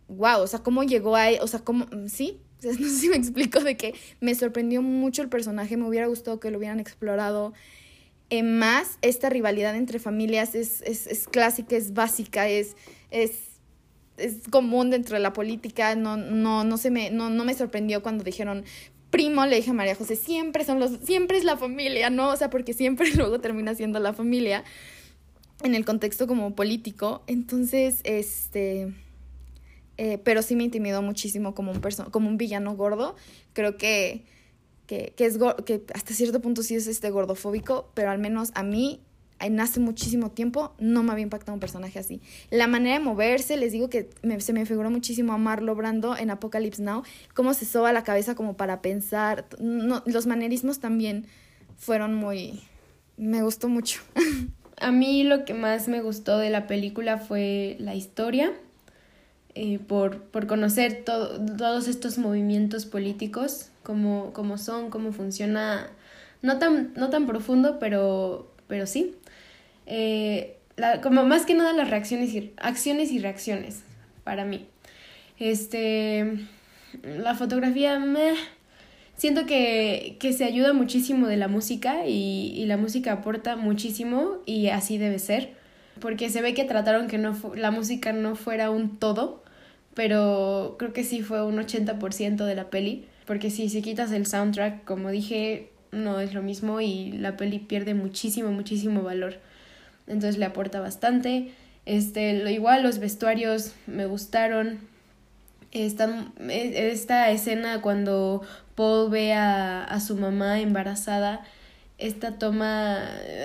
wow, 0.07 0.41
o 0.41 0.47
sea, 0.47 0.59
cómo 0.59 0.83
llegó 0.83 1.15
ahí, 1.15 1.37
o 1.41 1.47
sea, 1.47 1.59
cómo, 1.61 1.85
mm, 1.85 2.07
sí, 2.07 2.39
no 2.63 2.73
sé 2.73 2.89
si 2.89 3.09
me 3.09 3.15
explico 3.15 3.59
de 3.59 3.77
que 3.77 3.93
me 4.19 4.35
sorprendió 4.35 4.81
mucho 4.81 5.21
el 5.21 5.29
personaje, 5.29 5.77
me 5.77 5.87
hubiera 5.87 6.07
gustado 6.07 6.39
que 6.39 6.51
lo 6.51 6.57
hubieran 6.57 6.79
explorado 6.79 7.53
eh, 8.29 8.43
más. 8.43 8.97
Esta 9.01 9.29
rivalidad 9.29 9.75
entre 9.75 9.99
familias 9.99 10.55
es, 10.55 10.81
es, 10.81 11.07
es 11.07 11.27
clásica, 11.27 11.75
es 11.75 11.93
básica, 11.93 12.47
es, 12.47 12.75
es, 13.11 13.31
es, 14.17 14.47
común 14.49 14.89
dentro 14.89 15.15
de 15.15 15.21
la 15.21 15.33
política, 15.33 15.95
no, 15.95 16.17
no, 16.17 16.63
no, 16.63 16.77
se 16.77 16.91
me, 16.91 17.11
no, 17.11 17.29
no 17.29 17.45
me 17.45 17.53
sorprendió 17.53 18.01
cuando 18.01 18.23
dijeron 18.23 18.63
primo, 19.11 19.45
le 19.45 19.57
dije 19.57 19.71
a 19.71 19.73
María 19.73 19.95
José, 19.95 20.15
siempre 20.15 20.65
son 20.65 20.79
los, 20.79 20.91
siempre 21.03 21.37
es 21.37 21.43
la 21.43 21.55
familia, 21.55 22.09
¿no? 22.09 22.29
O 22.29 22.35
sea, 22.35 22.49
porque 22.49 22.73
siempre 22.73 23.09
luego 23.15 23.39
termina 23.39 23.75
siendo 23.75 23.99
la 23.99 24.13
familia 24.13 24.63
en 25.63 25.73
el 25.75 25.85
contexto 25.85 26.27
como 26.27 26.55
político. 26.55 27.23
Entonces, 27.27 28.01
este 28.03 28.93
eh, 29.97 30.17
pero 30.23 30.41
sí 30.41 30.55
me 30.55 30.63
intimidó 30.63 31.01
muchísimo 31.01 31.55
como 31.55 31.71
un, 31.71 31.81
como 32.11 32.29
un 32.29 32.37
villano 32.37 32.75
gordo. 32.75 33.15
Creo 33.53 33.77
que, 33.77 34.25
que, 34.87 35.13
que, 35.15 35.25
es 35.25 35.37
que 35.65 35.83
hasta 35.93 36.13
cierto 36.13 36.41
punto 36.41 36.63
sí 36.63 36.75
es 36.75 36.87
este 36.87 37.09
gordofóbico, 37.09 37.89
pero 37.93 38.11
al 38.11 38.19
menos 38.19 38.51
a 38.55 38.63
mí 38.63 39.01
en 39.39 39.59
hace 39.59 39.79
muchísimo 39.79 40.31
tiempo 40.31 40.73
no 40.79 41.03
me 41.03 41.11
había 41.11 41.23
impactado 41.23 41.53
un 41.53 41.59
personaje 41.59 41.99
así. 41.99 42.21
La 42.49 42.67
manera 42.67 42.97
de 42.97 43.03
moverse, 43.03 43.57
les 43.57 43.71
digo 43.71 43.89
que 43.89 44.09
se 44.39 44.53
me 44.53 44.65
figuró 44.65 44.89
muchísimo 44.89 45.33
a 45.33 45.37
Marlo 45.37 45.75
Brando 45.75 46.15
en 46.17 46.29
Apocalypse 46.29 46.81
Now, 46.81 47.03
cómo 47.33 47.53
se 47.53 47.65
soba 47.65 47.93
la 47.93 48.03
cabeza 48.03 48.35
como 48.35 48.55
para 48.57 48.81
pensar. 48.81 49.45
No, 49.59 50.03
los 50.05 50.25
manerismos 50.25 50.79
también 50.79 51.25
fueron 51.77 52.15
muy... 52.15 52.61
me 53.17 53.41
gustó 53.43 53.67
mucho. 53.67 54.01
a 54.77 54.91
mí 54.91 55.23
lo 55.23 55.45
que 55.45 55.53
más 55.53 55.87
me 55.87 56.01
gustó 56.01 56.37
de 56.37 56.49
la 56.49 56.67
película 56.67 57.17
fue 57.17 57.75
la 57.79 57.95
historia 57.95 58.53
eh, 59.55 59.79
por, 59.79 60.21
por, 60.21 60.47
conocer 60.47 61.05
todos 61.05 61.87
estos 61.87 62.17
movimientos 62.17 62.85
políticos, 62.85 63.69
cómo, 63.83 64.31
cómo, 64.33 64.57
son, 64.57 64.89
cómo 64.89 65.13
funciona, 65.13 65.87
no 66.41 66.59
tan, 66.59 66.93
no 66.95 67.09
tan 67.09 67.25
profundo, 67.25 67.79
pero, 67.79 68.51
pero 68.67 68.85
sí. 68.85 69.15
Eh, 69.85 70.57
como 71.01 71.23
más 71.23 71.45
que 71.45 71.53
nada 71.53 71.71
las 71.71 71.89
reacciones 71.89 72.33
y, 72.33 72.53
acciones 72.57 73.13
y 73.13 73.19
reacciones, 73.19 73.83
para 74.25 74.43
mí. 74.43 74.67
Este, 75.39 76.37
la 77.03 77.33
fotografía, 77.35 77.97
me 77.97 78.33
siento 79.15 79.45
que, 79.45 80.17
que, 80.19 80.33
se 80.33 80.43
ayuda 80.43 80.73
muchísimo 80.73 81.27
de 81.27 81.37
la 81.37 81.47
música 81.47 82.05
y, 82.05 82.51
y 82.55 82.65
la 82.65 82.75
música 82.75 83.13
aporta 83.13 83.55
muchísimo 83.55 84.39
y 84.45 84.67
así 84.67 84.97
debe 84.97 85.19
ser 85.19 85.53
porque 85.99 86.29
se 86.29 86.41
ve 86.41 86.53
que 86.53 86.65
trataron 86.65 87.07
que 87.07 87.17
no 87.17 87.35
la 87.55 87.71
música 87.71 88.11
no 88.11 88.35
fuera 88.35 88.69
un 88.69 88.97
todo 88.97 89.44
pero 89.95 90.75
creo 90.77 90.93
que 90.93 91.03
sí 91.03 91.23
fue 91.23 91.43
un 91.43 91.57
80% 91.57 92.45
de 92.45 92.55
la 92.55 92.69
peli, 92.69 93.07
porque 93.25 93.49
si, 93.49 93.69
si 93.69 93.81
quitas 93.81 94.11
el 94.11 94.27
soundtrack, 94.27 94.83
como 94.83 95.09
dije, 95.09 95.71
no 95.91 96.19
es 96.19 96.33
lo 96.33 96.43
mismo 96.43 96.81
y 96.81 97.13
la 97.13 97.37
peli 97.37 97.59
pierde 97.59 97.93
muchísimo, 97.93 98.51
muchísimo 98.51 99.01
valor. 99.01 99.39
Entonces 100.05 100.37
le 100.37 100.45
aporta 100.45 100.79
bastante. 100.79 101.51
Este, 101.85 102.33
lo 102.33 102.49
igual 102.49 102.83
los 102.83 102.99
vestuarios 102.99 103.73
me 103.87 104.05
gustaron. 104.05 104.79
Esta, 105.71 106.25
esta 106.49 107.31
escena 107.31 107.81
cuando 107.81 108.41
Paul 108.75 109.09
ve 109.09 109.33
a, 109.33 109.83
a 109.83 109.99
su 109.99 110.15
mamá 110.15 110.59
embarazada, 110.61 111.41
esta 111.97 112.37
toma 112.37 112.99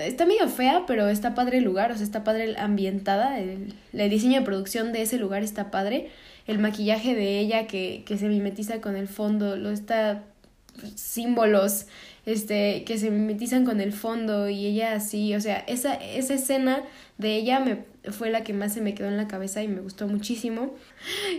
está 0.05 0.25
medio 0.25 0.47
fea, 0.47 0.83
pero 0.85 1.07
está 1.07 1.33
padre 1.33 1.57
el 1.57 1.63
lugar, 1.63 1.91
o 1.91 1.95
sea, 1.95 2.03
está 2.03 2.23
padre 2.23 2.55
ambientada, 2.57 3.39
el, 3.39 3.73
el 3.93 4.09
diseño 4.09 4.39
de 4.39 4.45
producción 4.45 4.91
de 4.91 5.01
ese 5.01 5.17
lugar 5.17 5.43
está 5.43 5.71
padre, 5.71 6.09
el 6.51 6.59
maquillaje 6.59 7.15
de 7.15 7.39
ella 7.39 7.67
que, 7.67 8.03
que 8.05 8.17
se 8.17 8.27
mimetiza 8.27 8.81
con 8.81 8.95
el 8.95 9.07
fondo, 9.07 9.55
lo 9.55 9.71
está 9.71 10.23
símbolos 10.95 11.87
este 12.25 12.83
que 12.85 12.97
se 12.97 13.11
mimetizan 13.11 13.65
con 13.65 13.81
el 13.81 13.91
fondo 13.91 14.49
y 14.49 14.65
ella 14.67 14.93
así, 14.93 15.35
o 15.35 15.41
sea, 15.41 15.57
esa 15.67 15.95
esa 15.95 16.35
escena 16.35 16.83
de 17.17 17.35
ella 17.35 17.59
me 17.59 17.83
fue 18.11 18.29
la 18.29 18.43
que 18.43 18.53
más 18.53 18.73
se 18.73 18.81
me 18.81 18.93
quedó 18.93 19.07
en 19.07 19.17
la 19.17 19.27
cabeza 19.27 19.61
y 19.61 19.67
me 19.67 19.81
gustó 19.81 20.07
muchísimo. 20.07 20.73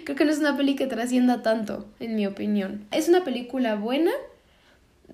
Creo 0.04 0.16
que 0.16 0.24
no 0.24 0.30
es 0.30 0.38
una 0.38 0.56
peli 0.56 0.76
que 0.76 0.86
trascienda 0.86 1.42
tanto, 1.42 1.88
en 1.98 2.14
mi 2.14 2.26
opinión. 2.26 2.86
Es 2.92 3.08
una 3.08 3.24
película 3.24 3.74
buena, 3.74 4.12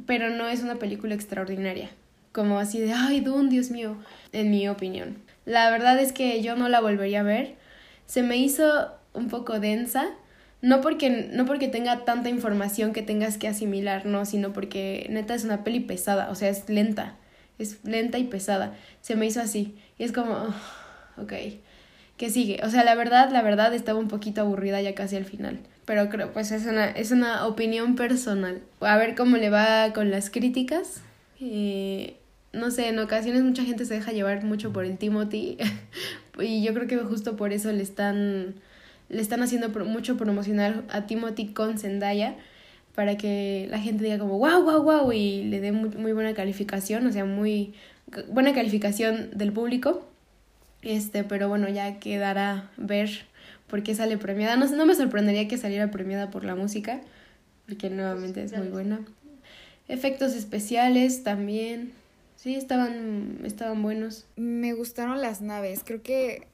pero 0.06 0.28
no 0.30 0.46
es 0.48 0.62
una 0.62 0.76
película 0.76 1.14
extraordinaria. 1.14 1.88
Como 2.32 2.58
así 2.58 2.78
de, 2.78 2.92
ay, 2.92 3.20
Dune, 3.20 3.48
Dios 3.48 3.70
mío, 3.70 3.96
en 4.32 4.50
mi 4.50 4.68
opinión. 4.68 5.16
La 5.46 5.70
verdad 5.70 5.98
es 5.98 6.12
que 6.12 6.42
yo 6.42 6.54
no 6.54 6.68
la 6.68 6.80
volvería 6.80 7.20
a 7.20 7.24
ver. 7.24 7.56
Se 8.04 8.22
me 8.22 8.36
hizo 8.36 8.97
un 9.18 9.28
poco 9.28 9.60
densa. 9.60 10.06
No 10.60 10.80
porque, 10.80 11.30
no 11.32 11.44
porque 11.44 11.68
tenga 11.68 12.04
tanta 12.04 12.30
información 12.30 12.92
que 12.92 13.02
tengas 13.02 13.38
que 13.38 13.46
asimilar, 13.46 14.06
no, 14.06 14.24
sino 14.24 14.52
porque 14.52 15.06
neta 15.10 15.34
es 15.34 15.44
una 15.44 15.62
peli 15.62 15.80
pesada, 15.80 16.30
o 16.30 16.34
sea, 16.34 16.48
es 16.48 16.68
lenta, 16.68 17.14
es 17.58 17.84
lenta 17.84 18.18
y 18.18 18.24
pesada. 18.24 18.74
Se 19.00 19.14
me 19.14 19.26
hizo 19.26 19.40
así. 19.40 19.76
Y 19.98 20.04
es 20.04 20.10
como, 20.12 20.34
ok, 21.16 21.32
¿qué 22.16 22.30
sigue? 22.30 22.60
O 22.64 22.70
sea, 22.70 22.84
la 22.84 22.94
verdad, 22.94 23.30
la 23.30 23.42
verdad 23.42 23.72
estaba 23.74 23.98
un 23.98 24.08
poquito 24.08 24.40
aburrida 24.40 24.80
ya 24.82 24.94
casi 24.94 25.16
al 25.16 25.24
final. 25.24 25.60
Pero 25.84 26.10
creo, 26.10 26.32
pues 26.32 26.50
es 26.50 26.66
una, 26.66 26.86
es 26.90 27.12
una 27.12 27.46
opinión 27.46 27.94
personal. 27.94 28.60
A 28.80 28.98
ver 28.98 29.14
cómo 29.14 29.36
le 29.36 29.48
va 29.48 29.92
con 29.94 30.10
las 30.10 30.28
críticas. 30.28 31.02
Eh, 31.40 32.16
no 32.52 32.70
sé, 32.70 32.88
en 32.88 32.98
ocasiones 32.98 33.42
mucha 33.42 33.64
gente 33.64 33.84
se 33.84 33.94
deja 33.94 34.12
llevar 34.12 34.44
mucho 34.44 34.72
por 34.72 34.84
el 34.84 34.98
Timothy. 34.98 35.56
y 36.40 36.62
yo 36.62 36.74
creo 36.74 36.86
que 36.86 36.98
justo 36.98 37.36
por 37.36 37.52
eso 37.52 37.72
le 37.72 37.82
están, 37.82 38.56
le 39.08 39.20
están 39.20 39.42
haciendo 39.42 39.68
mucho 39.84 40.16
promocionar 40.16 40.84
a 40.90 41.06
Timothy 41.06 41.48
con 41.48 41.78
Zendaya. 41.78 42.36
Para 42.94 43.16
que 43.16 43.68
la 43.70 43.78
gente 43.78 44.02
diga 44.02 44.18
como 44.18 44.38
wow, 44.38 44.62
wow, 44.62 44.82
wow. 44.82 45.12
Y 45.12 45.44
le 45.44 45.60
dé 45.60 45.70
muy, 45.70 45.90
muy 45.90 46.12
buena 46.12 46.34
calificación. 46.34 47.06
O 47.06 47.12
sea, 47.12 47.24
muy 47.24 47.74
buena 48.28 48.52
calificación 48.54 49.30
del 49.36 49.52
público. 49.52 50.04
Este, 50.82 51.24
pero 51.24 51.48
bueno, 51.48 51.68
ya 51.68 51.98
quedará 52.00 52.70
ver 52.76 53.26
por 53.68 53.82
qué 53.82 53.94
sale 53.94 54.18
premiada. 54.18 54.56
No, 54.56 54.66
no 54.66 54.86
me 54.86 54.94
sorprendería 54.94 55.48
que 55.48 55.58
saliera 55.58 55.90
premiada 55.90 56.30
por 56.30 56.44
la 56.44 56.54
música, 56.54 57.00
porque 57.66 57.90
nuevamente 57.90 58.42
es 58.42 58.56
muy 58.56 58.68
buena. 58.68 59.00
Efectos 59.88 60.34
especiales 60.34 61.22
también. 61.22 61.92
Sí, 62.36 62.54
estaban, 62.54 63.40
estaban 63.44 63.82
buenos. 63.82 64.26
Me 64.36 64.72
gustaron 64.72 65.20
las 65.20 65.40
naves. 65.40 65.82
Creo 65.84 66.02
que. 66.02 66.46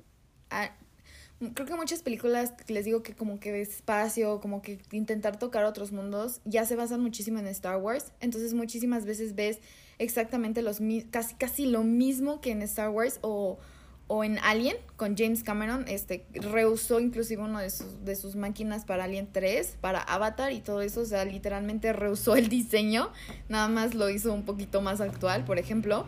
Creo 1.52 1.66
que 1.66 1.74
muchas 1.74 2.02
películas, 2.02 2.54
les 2.68 2.84
digo 2.84 3.02
que 3.02 3.14
como 3.14 3.40
que 3.40 3.52
de 3.52 3.62
espacio, 3.62 4.40
como 4.40 4.62
que 4.62 4.78
intentar 4.92 5.38
tocar 5.38 5.64
otros 5.64 5.92
mundos, 5.92 6.40
ya 6.44 6.64
se 6.64 6.76
basan 6.76 7.00
muchísimo 7.00 7.38
en 7.38 7.46
Star 7.48 7.76
Wars. 7.76 8.12
Entonces 8.20 8.54
muchísimas 8.54 9.04
veces 9.04 9.34
ves 9.34 9.58
exactamente 9.98 10.62
los 10.62 10.78
casi, 11.10 11.34
casi 11.34 11.66
lo 11.66 11.82
mismo 11.82 12.40
que 12.40 12.52
en 12.52 12.62
Star 12.62 12.90
Wars 12.90 13.18
o 13.20 13.58
o 14.06 14.22
en 14.22 14.38
Alien 14.40 14.76
con 14.96 15.16
James 15.16 15.42
Cameron, 15.42 15.86
este, 15.88 16.26
reusó 16.34 17.00
inclusive 17.00 17.42
uno 17.42 17.58
de 17.58 17.70
sus, 17.70 18.04
de 18.04 18.16
sus 18.16 18.36
máquinas 18.36 18.84
para 18.84 19.04
Alien 19.04 19.28
3, 19.32 19.78
para 19.80 20.00
Avatar 20.00 20.52
y 20.52 20.60
todo 20.60 20.82
eso, 20.82 21.00
o 21.00 21.04
sea, 21.06 21.24
literalmente 21.24 21.92
reusó 21.92 22.36
el 22.36 22.48
diseño, 22.48 23.10
nada 23.48 23.68
más 23.68 23.94
lo 23.94 24.10
hizo 24.10 24.32
un 24.32 24.44
poquito 24.44 24.82
más 24.82 25.00
actual, 25.00 25.44
por 25.44 25.58
ejemplo. 25.58 26.06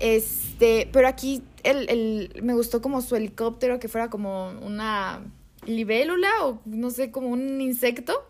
Este, 0.00 0.88
pero 0.92 1.06
aquí 1.06 1.42
el, 1.62 1.88
el, 1.88 2.42
me 2.42 2.54
gustó 2.54 2.80
como 2.80 3.02
su 3.02 3.16
helicóptero, 3.16 3.78
que 3.78 3.88
fuera 3.88 4.08
como 4.08 4.50
una 4.62 5.22
libélula 5.66 6.30
o 6.42 6.60
no 6.64 6.90
sé, 6.90 7.10
como 7.10 7.28
un 7.28 7.60
insecto. 7.60 8.26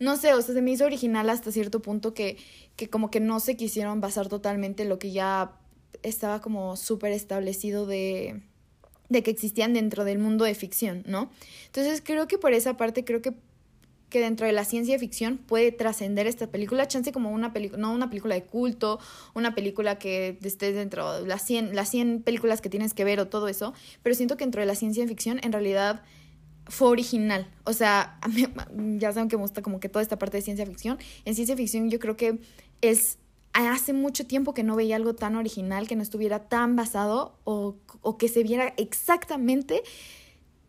No 0.00 0.16
sé, 0.16 0.34
o 0.34 0.42
sea, 0.42 0.54
se 0.54 0.62
me 0.62 0.72
hizo 0.72 0.84
original 0.84 1.30
hasta 1.30 1.52
cierto 1.52 1.80
punto 1.80 2.12
que, 2.12 2.36
que 2.74 2.90
como 2.90 3.10
que 3.10 3.20
no 3.20 3.38
se 3.38 3.56
quisieron 3.56 4.00
basar 4.00 4.28
totalmente 4.28 4.82
en 4.82 4.88
lo 4.88 4.98
que 4.98 5.12
ya 5.12 5.52
estaba 6.02 6.40
como 6.40 6.76
súper 6.76 7.12
establecido 7.12 7.86
de, 7.86 8.42
de 9.08 9.22
que 9.22 9.30
existían 9.30 9.74
dentro 9.74 10.04
del 10.04 10.18
mundo 10.18 10.44
de 10.44 10.56
ficción, 10.56 11.04
¿no? 11.06 11.30
Entonces 11.66 12.02
creo 12.04 12.26
que 12.26 12.38
por 12.38 12.52
esa 12.52 12.76
parte 12.76 13.04
creo 13.04 13.22
que 13.22 13.32
que 14.12 14.20
dentro 14.20 14.46
de 14.46 14.52
la 14.52 14.64
ciencia 14.64 14.98
ficción 14.98 15.38
puede 15.38 15.72
trascender 15.72 16.26
esta 16.26 16.46
película, 16.46 16.86
chance 16.86 17.10
como 17.12 17.30
una 17.30 17.52
película, 17.52 17.80
no 17.80 17.92
una 17.92 18.10
película 18.10 18.34
de 18.34 18.44
culto, 18.44 19.00
una 19.34 19.54
película 19.54 19.98
que 19.98 20.38
esté 20.42 20.72
dentro 20.72 21.22
de 21.22 21.26
las 21.26 21.42
100, 21.42 21.74
las 21.74 21.88
100 21.88 22.22
películas 22.22 22.60
que 22.60 22.68
tienes 22.68 22.92
que 22.92 23.04
ver 23.04 23.18
o 23.20 23.26
todo 23.26 23.48
eso, 23.48 23.72
pero 24.02 24.14
siento 24.14 24.36
que 24.36 24.44
dentro 24.44 24.60
de 24.60 24.66
la 24.66 24.74
ciencia 24.74 25.06
ficción 25.08 25.40
en 25.42 25.50
realidad 25.50 26.02
fue 26.66 26.88
original. 26.88 27.50
O 27.64 27.72
sea, 27.72 28.20
ya 28.98 29.12
saben 29.12 29.30
que 29.30 29.36
me 29.36 29.42
gusta 29.42 29.62
como 29.62 29.80
que 29.80 29.88
toda 29.88 30.02
esta 30.02 30.18
parte 30.18 30.36
de 30.36 30.42
ciencia 30.42 30.66
ficción. 30.66 30.98
En 31.24 31.34
ciencia 31.34 31.56
ficción 31.56 31.90
yo 31.90 31.98
creo 31.98 32.16
que 32.16 32.38
es 32.82 33.18
hace 33.54 33.94
mucho 33.94 34.26
tiempo 34.26 34.52
que 34.52 34.62
no 34.62 34.76
veía 34.76 34.96
algo 34.96 35.14
tan 35.14 35.36
original, 35.36 35.88
que 35.88 35.96
no 35.96 36.02
estuviera 36.02 36.50
tan 36.50 36.76
basado 36.76 37.38
o, 37.44 37.76
o 38.02 38.18
que 38.18 38.28
se 38.28 38.42
viera 38.42 38.74
exactamente 38.76 39.82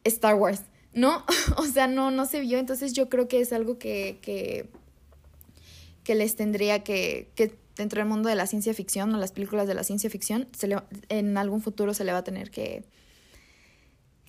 Star 0.05 0.35
Wars, 0.35 0.61
¿no? 0.93 1.23
o 1.57 1.65
sea, 1.65 1.87
no, 1.87 2.11
no 2.11 2.25
se 2.25 2.39
vio, 2.39 2.59
entonces 2.59 2.93
yo 2.93 3.09
creo 3.09 3.27
que 3.27 3.41
es 3.41 3.53
algo 3.53 3.77
que, 3.77 4.19
que, 4.21 4.67
que 6.03 6.15
les 6.15 6.35
tendría 6.35 6.83
que, 6.83 7.29
que 7.35 7.55
dentro 7.75 7.99
del 7.99 8.09
mundo 8.09 8.29
de 8.29 8.35
la 8.35 8.47
ciencia 8.47 8.73
ficción 8.73 9.13
o 9.13 9.17
las 9.17 9.31
películas 9.31 9.67
de 9.67 9.73
la 9.73 9.83
ciencia 9.83 10.09
ficción, 10.09 10.47
se 10.57 10.67
le, 10.67 10.77
en 11.09 11.37
algún 11.37 11.61
futuro 11.61 11.93
se 11.93 12.03
le 12.03 12.11
va 12.11 12.19
a 12.19 12.23
tener 12.23 12.51
que, 12.51 12.83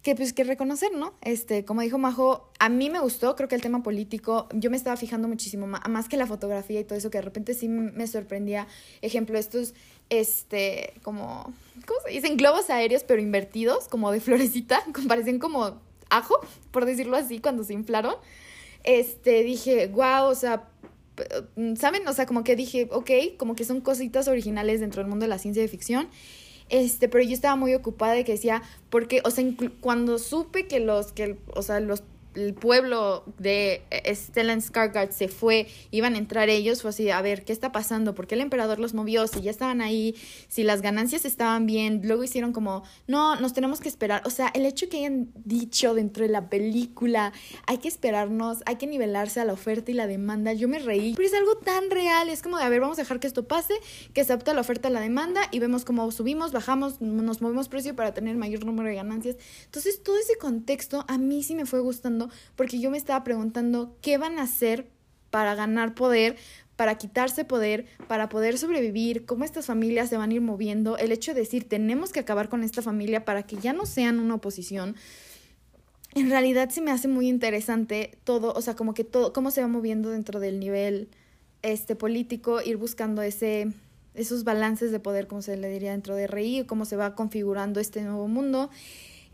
que 0.02 0.14
pues 0.14 0.32
que 0.32 0.44
reconocer, 0.44 0.92
¿no? 0.94 1.14
Este, 1.22 1.64
como 1.64 1.80
dijo 1.80 1.98
Majo, 1.98 2.50
a 2.58 2.68
mí 2.68 2.90
me 2.90 3.00
gustó, 3.00 3.36
creo 3.36 3.48
que 3.48 3.54
el 3.54 3.62
tema 3.62 3.82
político, 3.82 4.48
yo 4.52 4.70
me 4.70 4.76
estaba 4.76 4.96
fijando 4.96 5.28
muchísimo 5.28 5.66
más, 5.66 6.08
que 6.08 6.16
la 6.16 6.26
fotografía 6.26 6.80
y 6.80 6.84
todo 6.84 6.98
eso, 6.98 7.10
que 7.10 7.18
de 7.18 7.22
repente 7.22 7.54
sí 7.54 7.68
me 7.68 8.06
sorprendía, 8.06 8.66
ejemplo, 9.00 9.38
estos, 9.38 9.74
este, 10.10 10.94
como, 11.02 11.52
¿cómo 11.86 12.00
se 12.06 12.12
dicen? 12.12 12.36
Globos 12.36 12.70
aéreos, 12.70 13.02
pero 13.02 13.20
invertidos, 13.20 13.88
como 13.88 14.12
de 14.12 14.20
florecita, 14.20 14.82
parecen 15.08 15.38
como 15.38 15.80
ajo, 16.16 16.38
por 16.70 16.84
decirlo 16.84 17.16
así, 17.16 17.40
cuando 17.40 17.64
se 17.64 17.74
inflaron. 17.74 18.14
Este, 18.82 19.42
dije, 19.42 19.86
wow, 19.88 20.26
o 20.26 20.34
sea, 20.34 20.68
¿saben? 21.76 22.06
O 22.08 22.12
sea, 22.12 22.26
como 22.26 22.44
que 22.44 22.56
dije, 22.56 22.88
ok, 22.90 23.10
como 23.38 23.54
que 23.54 23.64
son 23.64 23.80
cositas 23.80 24.28
originales 24.28 24.80
dentro 24.80 25.02
del 25.02 25.08
mundo 25.08 25.24
de 25.24 25.28
la 25.28 25.38
ciencia 25.38 25.62
de 25.62 25.68
ficción. 25.68 26.08
Este, 26.70 27.08
pero 27.08 27.22
yo 27.22 27.34
estaba 27.34 27.56
muy 27.56 27.74
ocupada 27.74 28.14
de 28.14 28.24
que 28.24 28.32
decía, 28.32 28.62
porque, 28.90 29.20
o 29.24 29.30
sea, 29.30 29.44
cuando 29.80 30.18
supe 30.18 30.66
que 30.66 30.80
los, 30.80 31.12
que, 31.12 31.38
o 31.54 31.62
sea, 31.62 31.80
los 31.80 32.02
el 32.34 32.54
pueblo 32.54 33.24
de 33.38 33.82
eh, 33.90 34.14
Stellan 34.14 34.60
Skarsgård 34.60 35.10
se 35.10 35.28
fue, 35.28 35.66
iban 35.90 36.14
a 36.14 36.18
entrar 36.18 36.48
ellos, 36.48 36.82
fue 36.82 36.90
así, 36.90 37.10
a 37.10 37.20
ver, 37.22 37.44
¿qué 37.44 37.52
está 37.52 37.72
pasando? 37.72 38.14
¿Por 38.14 38.26
qué 38.26 38.34
el 38.34 38.40
emperador 38.40 38.80
los 38.80 38.94
movió? 38.94 39.26
Si 39.26 39.40
ya 39.40 39.50
estaban 39.50 39.80
ahí, 39.80 40.14
si 40.48 40.62
las 40.62 40.82
ganancias 40.82 41.24
estaban 41.24 41.66
bien, 41.66 42.00
luego 42.04 42.24
hicieron 42.24 42.52
como, 42.52 42.82
no, 43.06 43.36
nos 43.36 43.52
tenemos 43.52 43.80
que 43.80 43.88
esperar. 43.88 44.22
O 44.26 44.30
sea, 44.30 44.48
el 44.54 44.66
hecho 44.66 44.88
que 44.88 44.98
hayan 44.98 45.30
dicho 45.44 45.94
dentro 45.94 46.24
de 46.24 46.30
la 46.30 46.48
película, 46.48 47.32
hay 47.66 47.78
que 47.78 47.88
esperarnos, 47.88 48.62
hay 48.66 48.76
que 48.76 48.86
nivelarse 48.86 49.40
a 49.40 49.44
la 49.44 49.52
oferta 49.52 49.90
y 49.90 49.94
la 49.94 50.06
demanda, 50.06 50.52
yo 50.52 50.68
me 50.68 50.78
reí, 50.78 51.14
pero 51.14 51.28
es 51.28 51.34
algo 51.34 51.56
tan 51.56 51.90
real, 51.90 52.28
es 52.28 52.42
como 52.42 52.58
de, 52.58 52.64
a 52.64 52.68
ver, 52.68 52.80
vamos 52.80 52.98
a 52.98 53.02
dejar 53.02 53.20
que 53.20 53.26
esto 53.26 53.46
pase, 53.46 53.74
que 54.12 54.24
se 54.24 54.32
adapte 54.32 54.54
la 54.54 54.60
oferta 54.60 54.88
a 54.88 54.90
la 54.90 55.00
demanda 55.00 55.42
y 55.50 55.58
vemos 55.58 55.84
cómo 55.84 56.10
subimos, 56.10 56.52
bajamos, 56.52 57.00
nos 57.00 57.40
movemos 57.40 57.68
precio 57.68 57.94
para 57.94 58.14
tener 58.14 58.36
mayor 58.36 58.64
número 58.64 58.88
de 58.88 58.94
ganancias. 58.94 59.36
Entonces, 59.64 60.02
todo 60.02 60.18
ese 60.18 60.36
contexto 60.38 61.04
a 61.08 61.18
mí 61.18 61.42
sí 61.42 61.54
me 61.54 61.66
fue 61.66 61.80
gustando 61.80 62.23
porque 62.56 62.80
yo 62.80 62.90
me 62.90 62.98
estaba 62.98 63.24
preguntando 63.24 63.96
qué 64.00 64.18
van 64.18 64.38
a 64.38 64.42
hacer 64.42 64.88
para 65.30 65.54
ganar 65.54 65.94
poder, 65.94 66.36
para 66.76 66.96
quitarse 66.96 67.44
poder, 67.44 67.86
para 68.08 68.28
poder 68.28 68.58
sobrevivir, 68.58 69.26
cómo 69.26 69.44
estas 69.44 69.66
familias 69.66 70.08
se 70.08 70.16
van 70.16 70.30
a 70.30 70.34
ir 70.34 70.40
moviendo, 70.40 70.96
el 70.98 71.12
hecho 71.12 71.34
de 71.34 71.40
decir 71.40 71.68
tenemos 71.68 72.12
que 72.12 72.20
acabar 72.20 72.48
con 72.48 72.62
esta 72.62 72.82
familia 72.82 73.24
para 73.24 73.44
que 73.44 73.56
ya 73.56 73.72
no 73.72 73.86
sean 73.86 74.20
una 74.20 74.36
oposición. 74.36 74.96
En 76.14 76.30
realidad 76.30 76.70
se 76.70 76.80
me 76.80 76.92
hace 76.92 77.08
muy 77.08 77.28
interesante 77.28 78.16
todo, 78.22 78.52
o 78.52 78.62
sea, 78.62 78.76
como 78.76 78.94
que 78.94 79.02
todo, 79.02 79.32
cómo 79.32 79.50
se 79.50 79.60
va 79.60 79.68
moviendo 79.68 80.10
dentro 80.10 80.38
del 80.38 80.60
nivel 80.60 81.08
este 81.62 81.96
político, 81.96 82.60
ir 82.62 82.76
buscando 82.76 83.22
ese, 83.22 83.72
esos 84.14 84.44
balances 84.44 84.92
de 84.92 85.00
poder, 85.00 85.26
como 85.26 85.42
se 85.42 85.56
le 85.56 85.68
diría 85.68 85.90
dentro 85.90 86.14
de 86.14 86.26
RI, 86.26 86.64
cómo 86.66 86.84
se 86.84 86.96
va 86.96 87.14
configurando 87.14 87.80
este 87.80 88.02
nuevo 88.02 88.28
mundo. 88.28 88.70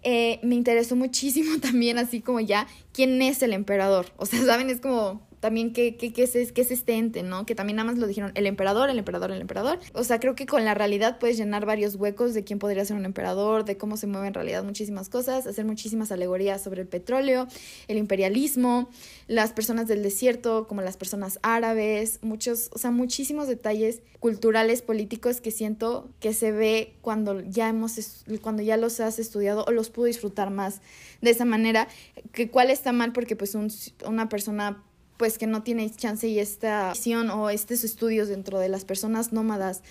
Eh, 0.02 0.40
me 0.42 0.54
interesó 0.54 0.96
muchísimo 0.96 1.58
también, 1.62 1.98
así 1.98 2.20
como 2.20 2.40
ya, 2.40 2.66
quién 2.92 3.20
es 3.22 3.42
el 3.42 3.52
emperador. 3.52 4.06
O 4.16 4.26
sea, 4.26 4.44
¿saben? 4.44 4.70
Es 4.70 4.80
como 4.80 5.20
también 5.40 5.72
qué, 5.72 5.96
qué, 5.96 6.12
qué, 6.12 6.22
es, 6.22 6.52
qué 6.52 6.60
es 6.60 6.70
este 6.70 6.94
ente, 6.94 7.22
¿no? 7.22 7.46
Que 7.46 7.54
también 7.54 7.76
nada 7.76 7.90
más 7.90 7.98
lo 7.98 8.06
dijeron 8.06 8.30
el 8.34 8.46
emperador, 8.46 8.90
el 8.90 8.98
emperador, 8.98 9.32
el 9.32 9.40
emperador. 9.40 9.78
O 9.94 10.04
sea, 10.04 10.20
creo 10.20 10.34
que 10.34 10.46
con 10.46 10.64
la 10.64 10.74
realidad 10.74 11.18
puedes 11.18 11.38
llenar 11.38 11.66
varios 11.66 11.96
huecos 11.96 12.34
de 12.34 12.44
quién 12.44 12.58
podría 12.58 12.84
ser 12.84 12.96
un 12.96 13.06
emperador, 13.06 13.64
de 13.64 13.76
cómo 13.78 13.96
se 13.96 14.06
mueve 14.06 14.28
en 14.28 14.34
realidad 14.34 14.62
muchísimas 14.62 15.08
cosas, 15.08 15.46
hacer 15.46 15.64
muchísimas 15.64 16.12
alegorías 16.12 16.62
sobre 16.62 16.82
el 16.82 16.88
petróleo, 16.88 17.48
el 17.88 17.96
imperialismo, 17.96 18.90
las 19.26 19.52
personas 19.52 19.88
del 19.88 20.02
desierto, 20.02 20.68
como 20.68 20.82
las 20.82 20.96
personas 20.96 21.38
árabes, 21.42 22.18
muchos, 22.22 22.68
o 22.72 22.78
sea, 22.78 22.90
muchísimos 22.90 23.48
detalles 23.48 24.02
culturales, 24.18 24.82
políticos 24.82 25.40
que 25.40 25.50
siento 25.50 26.10
que 26.20 26.34
se 26.34 26.52
ve 26.52 26.94
cuando 27.00 27.40
ya 27.40 27.68
hemos, 27.68 28.24
cuando 28.42 28.62
ya 28.62 28.76
los 28.76 29.00
has 29.00 29.18
estudiado 29.18 29.64
o 29.66 29.72
los 29.72 29.88
pudo 29.88 30.04
disfrutar 30.04 30.50
más 30.50 30.82
de 31.22 31.30
esa 31.30 31.46
manera, 31.46 31.88
que 32.32 32.50
cuál 32.50 32.70
está 32.70 32.92
mal 32.92 33.12
porque 33.12 33.36
pues 33.36 33.54
un, 33.54 33.72
una 34.06 34.28
persona 34.28 34.84
pues 35.20 35.36
que 35.36 35.46
no 35.46 35.62
tiene 35.62 35.90
chance 35.90 36.26
y 36.26 36.38
esta 36.38 36.92
visión 36.94 37.28
o 37.28 37.50
estos 37.50 37.84
estudios 37.84 38.28
dentro 38.28 38.58
de 38.58 38.70
las 38.70 38.86
personas 38.86 39.34
nómadas 39.34 39.82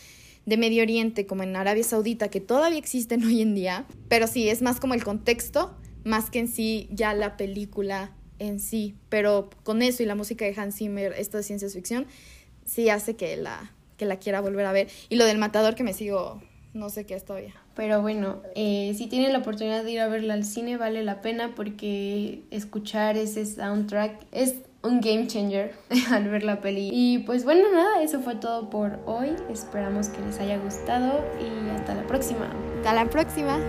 de 0.47 0.57
Medio 0.57 0.81
Oriente, 0.81 1.27
como 1.27 1.43
en 1.43 1.55
Arabia 1.55 1.83
Saudita, 1.83 2.29
que 2.29 2.39
todavía 2.41 2.79
existen 2.79 3.23
hoy 3.23 3.43
en 3.43 3.53
día, 3.53 3.85
pero 4.07 4.25
sí, 4.25 4.49
es 4.49 4.63
más 4.63 4.79
como 4.79 4.95
el 4.95 5.03
contexto, 5.03 5.77
más 6.03 6.31
que 6.31 6.39
en 6.39 6.47
sí 6.47 6.89
ya 6.91 7.13
la 7.13 7.37
película 7.37 8.11
en 8.39 8.59
sí, 8.59 8.95
pero 9.09 9.51
con 9.63 9.83
eso 9.83 10.01
y 10.01 10.07
la 10.07 10.15
música 10.15 10.45
de 10.45 10.59
Hans 10.59 10.77
Zimmer, 10.77 11.13
esta 11.15 11.43
ciencia 11.43 11.69
ficción, 11.69 12.07
sí 12.65 12.89
hace 12.89 13.15
que 13.15 13.37
la, 13.37 13.71
que 13.97 14.07
la 14.07 14.17
quiera 14.17 14.41
volver 14.41 14.65
a 14.65 14.71
ver. 14.71 14.87
Y 15.09 15.15
lo 15.17 15.25
del 15.25 15.37
matador 15.37 15.75
que 15.75 15.83
me 15.83 15.93
sigo, 15.93 16.41
no 16.73 16.89
sé 16.89 17.05
qué 17.05 17.13
es 17.13 17.23
todavía. 17.23 17.53
Pero 17.75 18.01
bueno, 18.01 18.41
eh, 18.55 18.95
si 18.97 19.05
tienen 19.05 19.31
la 19.31 19.39
oportunidad 19.39 19.83
de 19.83 19.91
ir 19.91 19.99
a 19.99 20.07
verla 20.07 20.33
al 20.33 20.43
cine, 20.43 20.77
vale 20.77 21.03
la 21.03 21.21
pena 21.21 21.53
porque 21.53 22.41
escuchar 22.49 23.15
ese 23.15 23.45
soundtrack 23.45 24.25
es 24.31 24.55
un 24.81 25.01
game 25.01 25.27
changer 25.27 25.73
al 26.11 26.29
ver 26.29 26.43
la 26.43 26.61
peli. 26.61 26.89
Y 26.91 27.19
pues 27.19 27.43
bueno, 27.43 27.71
nada, 27.73 28.01
eso 28.01 28.19
fue 28.21 28.35
todo 28.35 28.69
por 28.69 28.99
hoy. 29.05 29.35
Esperamos 29.49 30.09
que 30.09 30.21
les 30.21 30.39
haya 30.39 30.57
gustado 30.57 31.23
y 31.39 31.69
hasta 31.69 31.95
la 31.95 32.03
próxima. 32.03 32.49
Hasta 32.77 32.93
la 32.93 33.05
próxima. 33.09 33.59